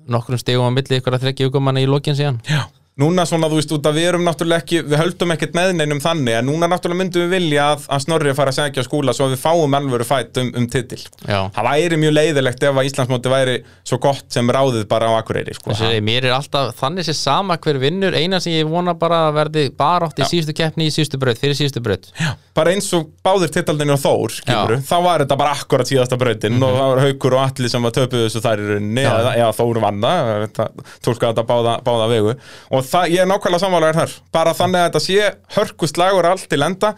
[0.08, 2.40] nokkrum stegum á milli ykkur að þrekja aukumanna í lokin síðan.
[2.48, 2.64] Já.
[2.98, 6.00] Núna svona, þú veist, út að við erum náttúrulega ekki, við höldum ekkert með neinum
[6.02, 9.28] þannig, en núna náttúrulega myndum við vilja að, að Snorri fara að segja skúla svo
[9.28, 10.98] að við fáum alvöru fætt um, um titil.
[11.28, 13.56] Já, Það væri mjög leiðilegt ef að Íslandsmóti væri
[13.86, 15.76] svo gott sem ráðið bara á Akureyri, sko.
[15.78, 19.38] Þessi, mér er alltaf þannig sér sama hver vinnur eina sem ég vona bara að
[19.44, 22.34] verði bara átt í síðustu keppni í síðustu braut, fyrir síðustu braut Já.
[22.58, 26.58] Bara eins og báðir titaldinni og Þór, skilur, þá var þetta bara akkurat síðasta brautin
[26.58, 29.54] og það var Haukur og Alli sem var töpuð þessu þær í rauninni, eða, eða
[29.60, 30.68] Þór vann það, þetta
[31.06, 32.36] tólka þetta báða, báða vegu.
[32.74, 36.50] Og það, ég er nákvæmlega sammálaður þar, bara þannig að þetta sé hörkust lagur allt
[36.50, 36.94] til enda.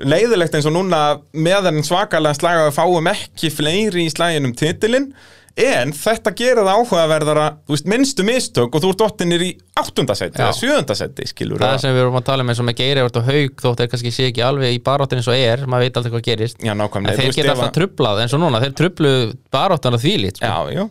[0.00, 1.04] Leiðilegt eins og núna
[1.36, 5.12] með en svakalega slag að við fáum ekki fleiri í slæginum titilinn
[5.54, 10.40] en þetta gerir það áhugaverðara þú veist, minnstu mistök og þú ert dottinir í áttundasæti
[10.42, 13.04] eða sjöðundasæti, skilur Það er sem við vorum að tala um eins og með Geiri
[13.04, 16.00] og Haug þótt þeir kannski sé ekki alveg í baráttin eins og er maður veit
[16.00, 16.58] aldrei hvað gerist.
[16.58, 19.12] Já, en þeir geta ef að- alltaf trublað eins og núna þeir trublu
[19.54, 20.50] baráttan að þvílít sko.
[20.50, 20.88] Já, já.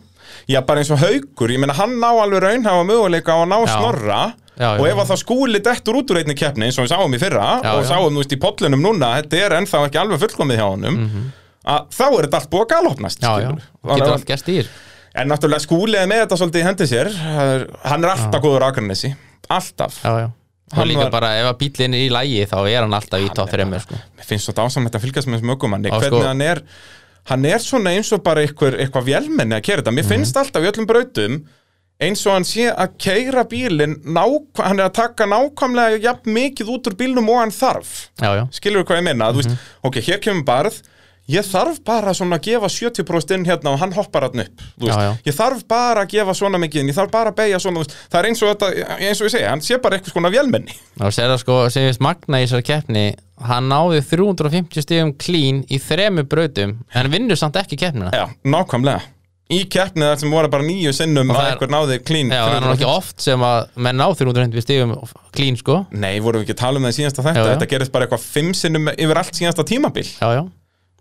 [0.48, 3.58] Já, bara eins og haukur, ég meina hann ná alveg raunhafa möguleika á að ná
[3.68, 4.22] snorra
[4.54, 7.14] Já, og ef að það skúli dettur út úr einni keppni eins og við sáum
[7.14, 10.20] í fyrra Já, og sáum, þú veist, í pollunum núna þetta er ennþá ekki alveg
[10.24, 10.98] fullkomið hjá honum
[11.64, 13.60] að þá er þetta allt búið að galopnast Mhm.
[13.96, 14.68] getur allt ír að-
[15.14, 17.08] En náttúrulega skúli er með þetta svolítið í hendi sér.
[17.84, 19.14] Hann er alltaf góður á Akranesi.
[19.48, 20.00] Alltaf.
[20.02, 20.30] Já, já.
[20.72, 23.28] Hann líka var- bara ef að bílinn er í lægi þá er hann alltaf í
[23.32, 23.94] top 3 sko.
[23.94, 25.90] Mér finnst svo dásamlegt að fylgjast með þessum ökumanni.
[25.90, 26.22] Hvernig sko.
[26.26, 26.62] hann er
[27.26, 29.92] hann er svona eins og bara eitthvað, eitthvað vélmenni að kera þetta.
[29.92, 29.98] Mhm.
[29.98, 31.44] mér finnst alltaf í öllum brautum
[32.00, 34.02] eins og hann sé að keira bílinn
[34.58, 38.08] hann er að taka nákvæmlega jafn mikið út úr bílnum og hann þarf.
[38.20, 40.82] Já, já, skilur hvað ég minna, þú veist, ok, hér kemur barð
[41.32, 44.92] ég þarf bara svona að gefa 70% inn hérna og hann hoppar hann upp Já,
[45.00, 45.12] já.
[45.24, 48.18] ég þarf bara að gefa svona mikið inn ég þarf bara að beigja svona, það
[48.20, 50.76] er eins og þetta eins og ég segja, hann sé bara eitthvað svona vélmenni.
[51.00, 53.04] Og sér það sko, segist Magna í þessari keppni
[53.48, 58.12] hann náði 350 stigum clean í þremu brautum en vinnur samt ekki keppnina.
[58.12, 59.10] Já, nákvæmlega.
[59.52, 62.54] Í keppnið þar sem voru bara nýju sinnum að er- einhver náði clean Já, það
[62.56, 64.94] er nú ekki oft sem að menn ná 350 stigum
[65.36, 65.86] clean sko.
[65.92, 67.50] Nei, vorum við ekki að tala um það í síðasta þetta Já, já.
[67.52, 70.06] Þetta gerist bara eitthvað fimm sinnum yfir allt síðasta tímabil.
[70.20, 70.44] Já, já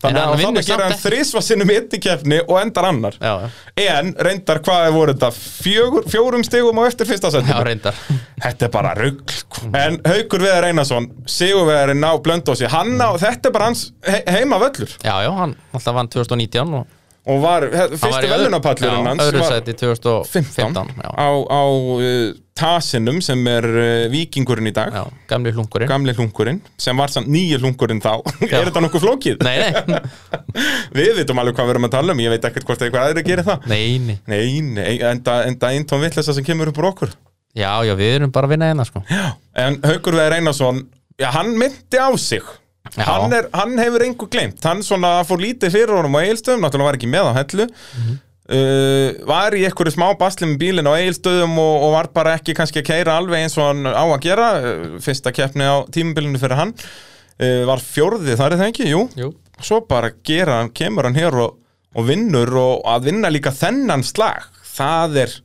[0.04, 1.04] Þannig að þannig gera hann ekki.
[1.08, 3.18] þrísva sinnum í einni keppni og endar annar.
[3.24, 3.50] Já, já,
[3.98, 5.30] En reyndar hvað er voru þetta?
[5.64, 8.02] Fjögur, fjórum stigum á eftir fyrsta já setinu reyndar.
[8.44, 9.70] Þetta er bara rugl sko.
[9.80, 14.60] En Haukur Viðar Einarsson, Sigurvegarinn á Blöndósi Hann á, þetta er bara hans he heima
[14.60, 16.88] völlur Já, já, hann alltaf vann 2019 og
[17.24, 23.40] Og var, fyrsti Já, hans öðru sæti 2015 15 já, á, á uh, Tasinum sem
[23.48, 24.91] er uh, vikingurinn í dag.
[24.91, 28.18] Já, gamli hlungurinn Gamli hlungurinn, sem var samt nýju hlungurinn þá.
[28.50, 29.45] Er þetta nokkuð flókið?
[29.48, 30.02] Nei, nei,
[30.98, 33.24] Við vitum alveg hvað við erum að tala um, ég veit ekkert hvort eitthvað aðri
[33.30, 33.70] gerir það.
[33.72, 34.18] Nei, nei.
[34.28, 37.16] Nei, nei, enda, enda eintón vittlesa sem kemur upp úr okkur.
[37.56, 39.06] Já, já, við erum bara að vinna hérna sko.
[39.64, 40.84] En Haukur Veður Einarsson,
[41.22, 42.44] já, hann myndi á sig.
[42.44, 42.62] Já.
[42.92, 46.90] Hann, er, hann hefur engu glemt Hann svona fór lítið fyrir honum á Egilstöðum Náttúrulega
[46.90, 47.68] var ekki með á hellu.
[47.70, 48.18] Mhm.
[48.58, 52.56] uh, Var í einhverju smá basli með bílinn á Egilstöðum og, og var bara ekki
[52.58, 56.42] kannski að keira alveg eins og hann á að gera uh, Fyrsta keppni á tímabilinu
[56.42, 56.76] fyrir hann.
[57.40, 59.08] Uh, Var fjórði, það er það ekki, jú.
[59.18, 59.32] Jú.
[59.64, 61.58] Svo bara gera, kemur hann hér og,
[61.96, 64.50] og vinnur og að vinna líka þennan slag.
[64.74, 65.36] Það er,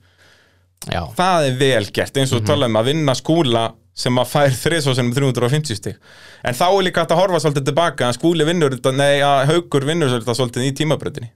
[0.88, 2.66] Já, það er vel gert eins og mm -hmm.
[2.66, 3.64] um að vinna skúla
[3.98, 5.98] sem að fær þriðsvásinum 350 stig.
[6.46, 9.44] En þá er líka hægt að horfa svolítið tilbaka að skúli vinnur þetta, nei að
[9.50, 11.32] haugur vinnur svolítið í tímabröndinni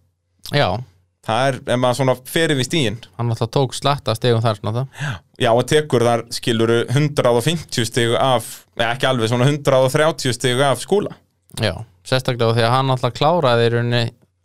[0.51, 0.66] já,
[1.26, 4.74] það er, ef maður svona ferir við stíin hann alltaf tók slatta stegum þar svona
[4.80, 5.14] það.
[5.43, 8.52] Já og tekur þar skiluru 150 stig af,
[8.90, 11.16] ekki alveg svona 130 stig af skúla.
[11.60, 11.74] Já,
[12.09, 14.05] sérstaklega því að hann alltaf kláraði í rauninni,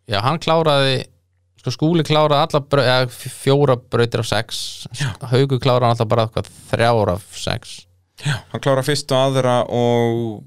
[0.09, 0.97] já, hann kláraði
[1.57, 3.09] sko skúli kláraði alla brau, eða,
[3.41, 4.63] fjóra brautir af sex.
[5.33, 7.81] Haugu kláraði alltaf bara hvað, þrjár af sex
[8.25, 10.41] hann klára fyrstu aðra og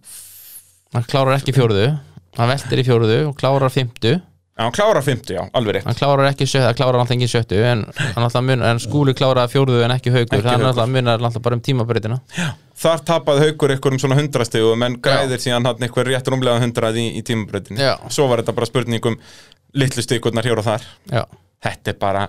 [0.94, 1.92] hann klárar ekki fjóruðu
[2.38, 5.86] hann veltir í fjóruðu og klárar fymtu já, hann klára 50, já, alveg rétt.
[5.88, 7.84] Hann klárar ekki sjöttu, hann klárar alltaf engin sjöttu en,
[8.16, 10.72] hann mun, en skúli kláraði fjóruðu en ekki haugur, þannig Haukur.
[10.74, 12.20] alltaf munar alltaf bara um tímabrautina
[12.80, 17.06] Þar tapaði haukur einhverjum svona hundrastegum en græðir síðan hann einhver rétt rúmlega hundrað í,
[17.18, 17.76] í tímabröðinni.
[17.76, 17.92] Já.
[18.09, 19.18] Svo var þetta bara spurningum
[19.76, 20.86] litlu stikurnar hér og þar.
[21.12, 21.26] Já,
[21.60, 22.22] Þetta er bara,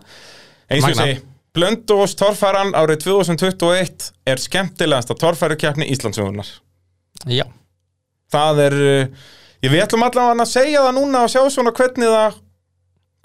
[0.68, 1.20] eins og ég segi,
[1.52, 6.48] Blöndós torfæran árið 2021 er skemmtilegasta torfærukeppni Íslandsögunar.
[7.28, 7.44] já,
[8.32, 9.08] Það er, uh,
[9.62, 12.40] ég við ætlum allavega að segja það núna og sjá svona hvernig það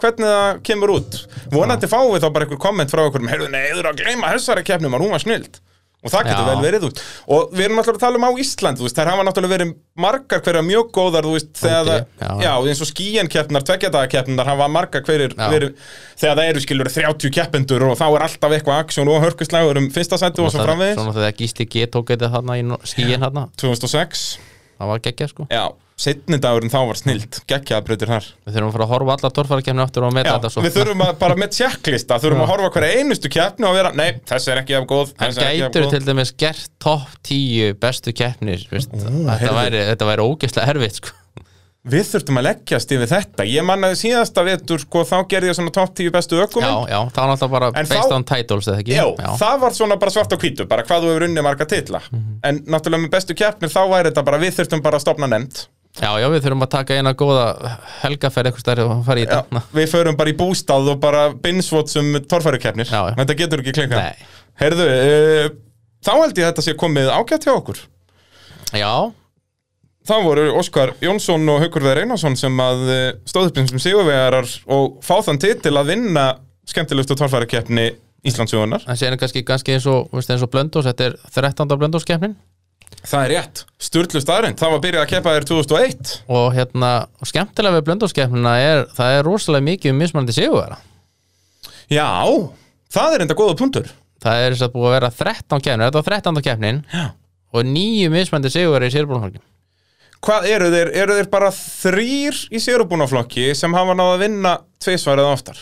[0.03, 1.20] hvernig það kemur út.
[1.55, 4.32] Vonandi fáum við þá bara einhver komment frá okkur heyrðu, nei, þú eru að gleyma
[4.35, 5.61] þessari keppnum að hún var snild
[6.07, 7.03] og það getur vel verið út
[7.37, 9.74] og við erum náttúrulega að tala um á Ísland veist, þær hafa náttúrulega verið
[10.07, 12.47] margar hverja mjög góðar veist, þegar Úti, það, já.
[12.47, 17.87] já, eins og skíenkeppnar tveggjadagakeppnar hafa margar hverjir verið, þegar það eru skilur 30 keppendur
[17.91, 20.99] og þá er alltaf eitthvað aksjón og hörkuslægur um fyrsta sæti og svo framvegis.
[21.01, 23.49] Svona þegar Gísli G tók þetta þarna í skíin þarna.
[23.61, 24.27] 2006,
[24.77, 25.47] Það var geggjað sko.
[25.49, 25.65] Já,
[25.97, 28.27] setni dagurinn þá var snild, geggjaðbreytir þar.
[28.44, 30.64] Við þurfum að fara að horfa alla torfærakefni aftur og meta Já, þetta svo.
[30.66, 34.09] við þurfum að, bara með checklista þurfum að horfa hverja einustu keppni og vera nei,
[34.28, 39.55] þessi er ekki af góð af gætur til dæmis gert topp 10 bestu veist, þetta,
[39.56, 41.16] væri, þetta væri ógeðslega erfitt sko.
[41.86, 43.44] Við þurftum að leggjast yfir þetta.
[43.47, 46.98] Ég mannaði síðasta vetur, sko, þá gerði ég svona top 10 bestu Já, ökuminn já,
[47.14, 48.97] það var náttúrulega bara En based þá- on titles eða ekki?
[48.97, 49.05] Já,
[49.39, 52.01] það var svona bara svart á hvítu bara hvað þú hefur unnið marga titla.
[52.10, 52.40] Mhm.
[52.43, 55.62] En náttúrulega með bestu keppnir þá væri þetta bara Við þurftum bara að stopna nefnd
[56.01, 57.47] já, já, við þurfum að taka eina góða
[58.02, 61.27] helgaferð eitthvað stærri og fara í Já, þetta Við förum bara í bústað og bara
[61.44, 63.02] binsvotsum já.
[63.20, 64.32] Þetta getur ekki klikkað Nei.
[64.60, 65.52] Heyrðu, uh,
[66.05, 67.85] þá held ég þetta sé komið ágætt hjá okkur
[68.77, 68.93] Já,
[70.06, 72.82] Það voru Óskar Jónsson og Haukur Veður Einarsson sem að
[73.27, 76.27] stóðu upp sem sigurvegarar og fá þann titil að vinna
[76.70, 77.89] skemmtilegustu torfærakeppni
[78.27, 78.85] Íslandsjóðunar.
[78.86, 81.74] en séðan kannski, kannski eins og, og Blöndós, þetta er 13.
[81.78, 82.36] Blöndóskeppnin
[83.07, 83.61] Það er rétt.
[83.87, 84.59] Sturlu staðrind.
[84.59, 86.15] Það var byrjað að keppa þér 2001.
[86.39, 86.91] og hérna,
[87.23, 90.78] skemmtilega við Blöndóskeppnina er, það er rosalega mikið um mismunandi sigurvera
[91.93, 92.09] Já,
[92.91, 93.93] það er enda góða puntur.
[94.24, 96.43] Það er þess að búið að vera 13 keppnir, þetta var 13.
[96.49, 97.05] keppnin Já.
[97.55, 99.45] og nýju mismunandi sigurvera í sérbúlflokkin
[100.27, 100.91] Hvað eru þeir?
[100.97, 105.59] Eru þeir bara þrýr í sérubúnaflokki sem hafa náða að vinna tveisvarað oftar?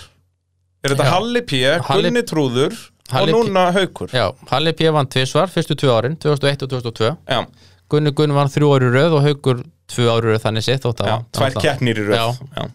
[0.85, 1.13] Er þetta Já.
[1.19, 1.61] Halli P,
[1.91, 2.79] Halli- Gunni Trúður
[3.13, 4.09] og núna Haukur?
[4.13, 4.89] Já, Halli P.
[4.93, 7.45] vann tvisvar, fyrstu tvö árin 2001 og 2002 Já,
[7.91, 9.61] Gunni Gunni vann þrjú ári röð og Haugur
[9.93, 10.87] tvö ári röð þannig sitt
[11.37, 12.41] tvær keppnir í röð.
[12.57, 12.69] Já.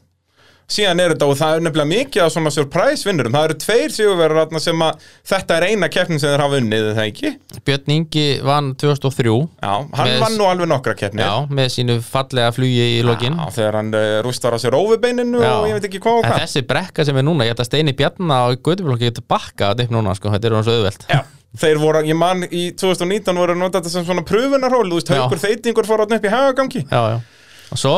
[0.70, 3.94] Síðan er þetta og það er nefnilega mikið af svona surprise vinnurum, það eru tveir
[3.96, 7.32] sigurverðar sem að þetta er eina keppnin sem þeir hafa unnið, er það ekki?
[7.66, 11.26] Björn Ingi vann 2003 Já, hann vann nú alveg nokkra keppnir.
[11.26, 13.40] Já, með sínu fallega flugi í lokin.
[13.42, 16.46] Já, þegar hann uh, rústar á sér óvibeininu og ég veit ekki hvað og hvað.
[16.46, 19.90] þessi brekka sem er núna, ég held að Steini Bjarna og Guðbjörn getur bakka þetta
[19.90, 21.10] upp núna, sko, þetta er hann svo auðvelt.
[21.10, 21.20] Já,
[21.66, 25.10] þeir voru, ég man í 2019 voru að nota þetta sem svona pröfunarhól, þú veist,
[25.10, 25.24] Já.
[25.26, 26.86] haukur þeitingur fór átn upp í hagagangi.
[26.86, 27.22] Já, já.
[27.70, 27.96] Og svo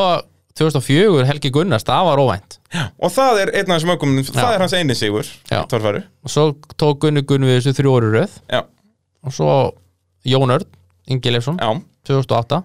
[0.58, 2.58] 2004 Helgi Gunnars, það var óvænt.
[3.00, 4.54] Og það er einn af þessum ökum, það Já.
[4.54, 5.62] er hans eini sigur Já.
[6.24, 6.44] Og svo
[6.80, 8.38] tók Gunni Gunn við þessu þrjú orðu röð.
[8.52, 8.62] Já,
[9.24, 9.72] Og svo
[10.26, 10.50] Jón
[11.32, 11.70] Leifsson, já.
[12.06, 12.62] 2008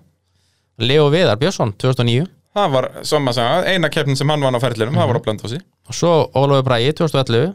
[0.80, 2.27] Leo Viðar Björnsson, 2009
[2.57, 5.14] Það var, som að segja, eina keppnin sem hann vann á ferlinum, það Mhm.
[5.14, 7.53] var á Blöndósi Og svo Ólafur Bræði, 2011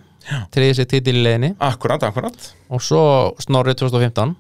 [0.53, 0.87] Triði sér
[1.23, 2.53] leiðinni Akkurat, akkurat.
[2.71, 4.37] Og svo Snorri 2015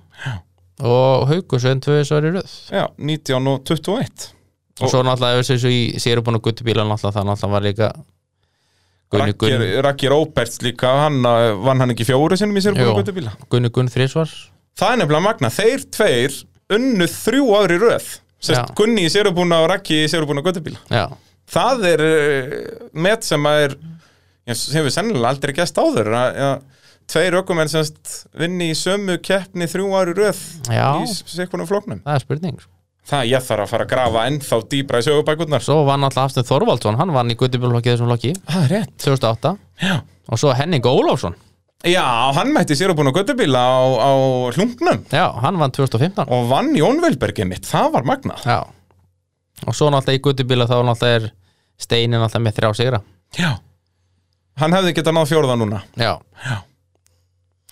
[0.81, 2.71] Og Haukur Svein 2 svar í röð.
[2.71, 4.33] Já, 19 og 21
[4.83, 7.93] Og svo náttúrulega þessu í sérubun og guttubíla náttúrulega það náttúrulega var líka
[9.13, 12.95] Gunni Gunn, Raggi Róberts líka, hann uh, vann hann ekki fjóru sinnum í sér Jú.
[12.97, 14.31] búin bíla Gunni Gunn þrísvar
[14.79, 16.39] Það er nefnilega magna, þeir tveir
[16.73, 18.07] unnu þrjú ári röð
[18.43, 18.73] Sest.
[18.79, 21.07] Gunni í sérubúna og Raggi í sérubúna göttubíla Já,
[21.53, 22.55] Það er uh,
[23.05, 23.77] met sem að er
[24.59, 26.09] sem hefur sennilega aldrei gæst áður
[27.11, 30.41] tveir ökumenn semst vinni í sömu keppni þrjú ári röð
[30.73, 30.87] Já.
[31.03, 32.63] í sikkunum flóknum það er spurning
[33.11, 35.65] Það ég þarf að fara að grafa ennþá dýbra í sögubækurnar.
[35.65, 38.35] Svo vann alltaf Afstin Þorvaldsson, hann vann í guttubílflokki þessum flokki.
[38.47, 39.97] Það er rétt 2008 Já,
[40.31, 41.35] Og svo Henning Ólafsson.
[41.83, 42.05] Já
[42.37, 44.11] hann mætti sérubúna göttubíla á, á
[44.55, 45.03] hlungnum.
[45.11, 48.45] Já, hann vann 2015 og vann Jón Velbergið mitt, það var magnað.
[48.47, 48.61] Já.
[49.67, 51.27] Og svo náttúrulega í guttubíla þá náttúrulega er
[51.83, 53.03] Steinin náttúrulega með þrjá sigra.
[53.35, 53.51] Já.
[54.63, 55.83] Hann hefði getað náð fjórða núna.
[55.99, 56.13] Já.
[56.47, 56.57] Já.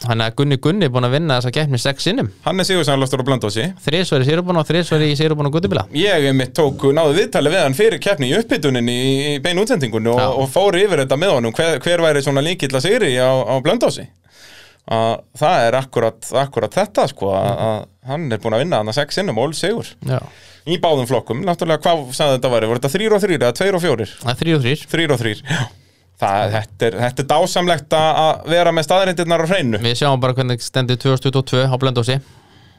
[0.00, 2.30] Þannig að Gunni Gunni er búin að vinna þessa keppni sex sinnum.
[2.46, 6.24] Hann er sigursænlastur á Blöndósi Þrísvar í sérubun og þrísvar í sérubun og guttubíla Ég
[6.36, 10.48] mitt tók, náðu viðtali við hann fyrir keppni í upphituninni í, beinu útsendingunni og, og
[10.48, 11.54] fór yfir þetta með honum.
[11.56, 14.06] Hver, hver væri svona líkill að sigri á, á Blöndósi
[14.90, 18.90] að það er akkurat, akkurat þetta sko að, að hann er búin að vinna hann
[18.90, 19.92] að sex sinnum ól sigur.
[20.08, 20.18] Já.
[20.70, 22.70] Í báðum flokkum, náttúrulega hvað sagði þetta væri?
[22.70, 24.16] Voru þetta þrýr og þrýr eða tveir og fjórir?
[24.24, 25.60] Er þrjú og þrýr þrýr og þrýr, já
[26.20, 29.80] Það, þetta, er, þetta er dásamlegt að vera með staðrindirnar á hreinu.
[29.80, 32.18] Við sjáum bara hvernig stendur 2022 á Blöndósi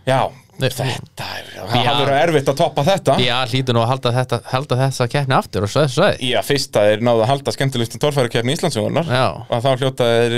[0.06, 0.30] Já.
[0.62, 3.16] Þetta er, það hafði verið erfitt að toppa þetta.
[3.22, 6.74] Já, hlýtur nú að halda, þetta, halda þessa keppni aftur og sveið, sveið Já, fyrst
[6.80, 9.28] að þeir náðu að halda skemmtilegustum torfærikefni Íslandsugunar Já.
[9.48, 10.34] og þá hljóta þeir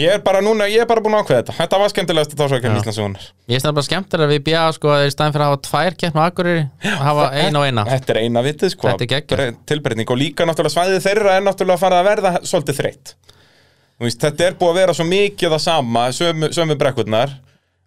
[0.00, 1.56] ég er bara núna, ég er bara búin að ákveða þetta.
[1.60, 2.82] Þetta var skemmtilegast torfærikefni Já.
[2.84, 5.92] Íslandsugunar Ég er bara skemmtilega við bjá sko að í staðin fyrir að hafa tvær
[5.98, 7.82] keppni á Akureyri að hafa eina og eina.
[7.88, 8.84] Þetta er eina vitið sko.
[8.90, 8.94] Er
[9.66, 10.06] tilbreyting.
[10.06, 11.30] Og líka náttúrulega svæðið þeirra
[17.20, 17.40] er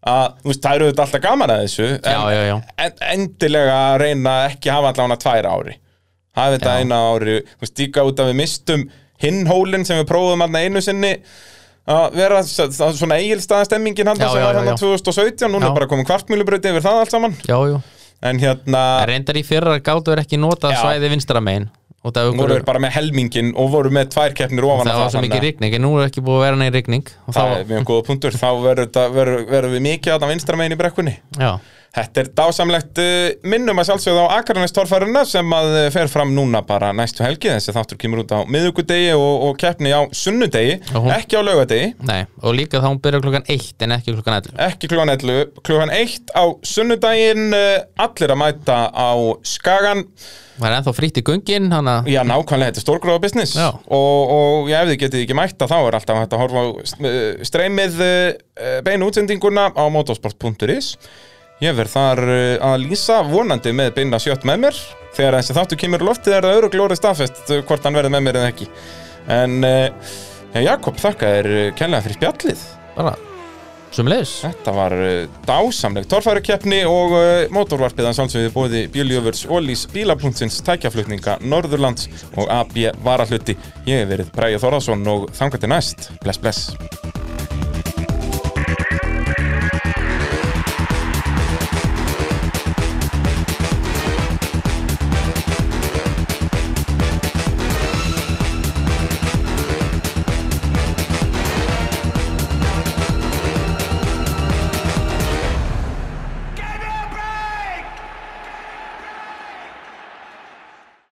[0.04, 2.42] að að veist, er að það að eru alltaf gaman að þessu en, Já, já,
[2.50, 2.56] já.
[2.86, 5.76] en endilega að reyna að ekki hafa allavega tvær ári.
[6.34, 7.36] Hafa þetta eina ári
[7.80, 8.86] líka út að við mistum
[9.24, 11.14] hinn hólinn sem við prófum aðna einu sinni
[11.84, 14.78] að vera svona eigilstaða stemmingin hann sem var hann já.
[14.80, 17.36] 2017 núna er bara komið kvartmjölubröti yfir það allt saman.
[18.24, 21.66] En hérna Reyndar í fyrra gátur ekki nota svæði vinstra megin.
[21.68, 25.22] og það, voru bara með helmingin og voru með tvær keppnir ofan það var svo
[25.24, 27.14] mikið rigning en nú er ekki búið að vera neinn rigning.
[27.28, 28.42] Og það þá, er mjög góða punktur.
[28.42, 28.50] Þá
[29.14, 31.16] verður við mikið að það vinstra megin í brekkunni.
[31.40, 31.54] Já,
[31.94, 33.08] Þetta er dásamlegt uh,
[33.46, 37.52] minnum að sjálfsögða á Akarnæstorfæruna sem að uh, fer fram núna bara næstu helgi.
[37.54, 41.92] Þessi þáttur kemur út á miðugudegi og, og keppni á sunnudegi, hún- ekki á laugadegi
[42.02, 45.54] nei, og líka þá hún byrja klukkan 1 en ekki klukkan 11 ekki klukkan 11,
[45.62, 49.10] klukkan 1 á sunnudaginn uh, allir að mæta á
[49.46, 50.02] Skagan
[50.54, 53.56] Það er ennþá frítt í gungin hann að, Já, nákvæmlega, þetta er stórgróða business.
[53.58, 57.46] Og, og já, ef þið getið ekki mætta þá er alltaf hægt að horfa uh,
[57.50, 60.94] streymið uh, beinu útsendinguna á motorsport.is
[61.64, 62.20] Ég verð þar
[62.66, 64.80] að lýsa vonandi með beina sjött með mér.
[65.16, 68.40] Þegar þessi þáttu kemur loftið er það öru glórið staðfest hvort hann verði með mér
[68.42, 68.68] eða ekki.
[69.32, 69.70] En
[70.62, 72.66] Jakob, þakka uh, kærlega fyrir spjallið.
[72.98, 73.16] Bara,
[73.94, 80.62] sumleis Þetta var uh, dásamleg torfærukeppni og uh, mótorvarpið að sjálfsögðu bóði Bíljöfurs Ólís Bílapunktsins
[80.68, 83.58] tækjaflutninga Norðurlands og AB Varahluti.
[83.88, 86.10] Ég hef verið Bræði Þorðarsson og þangar til næst.
[86.24, 87.23] Bless, bless.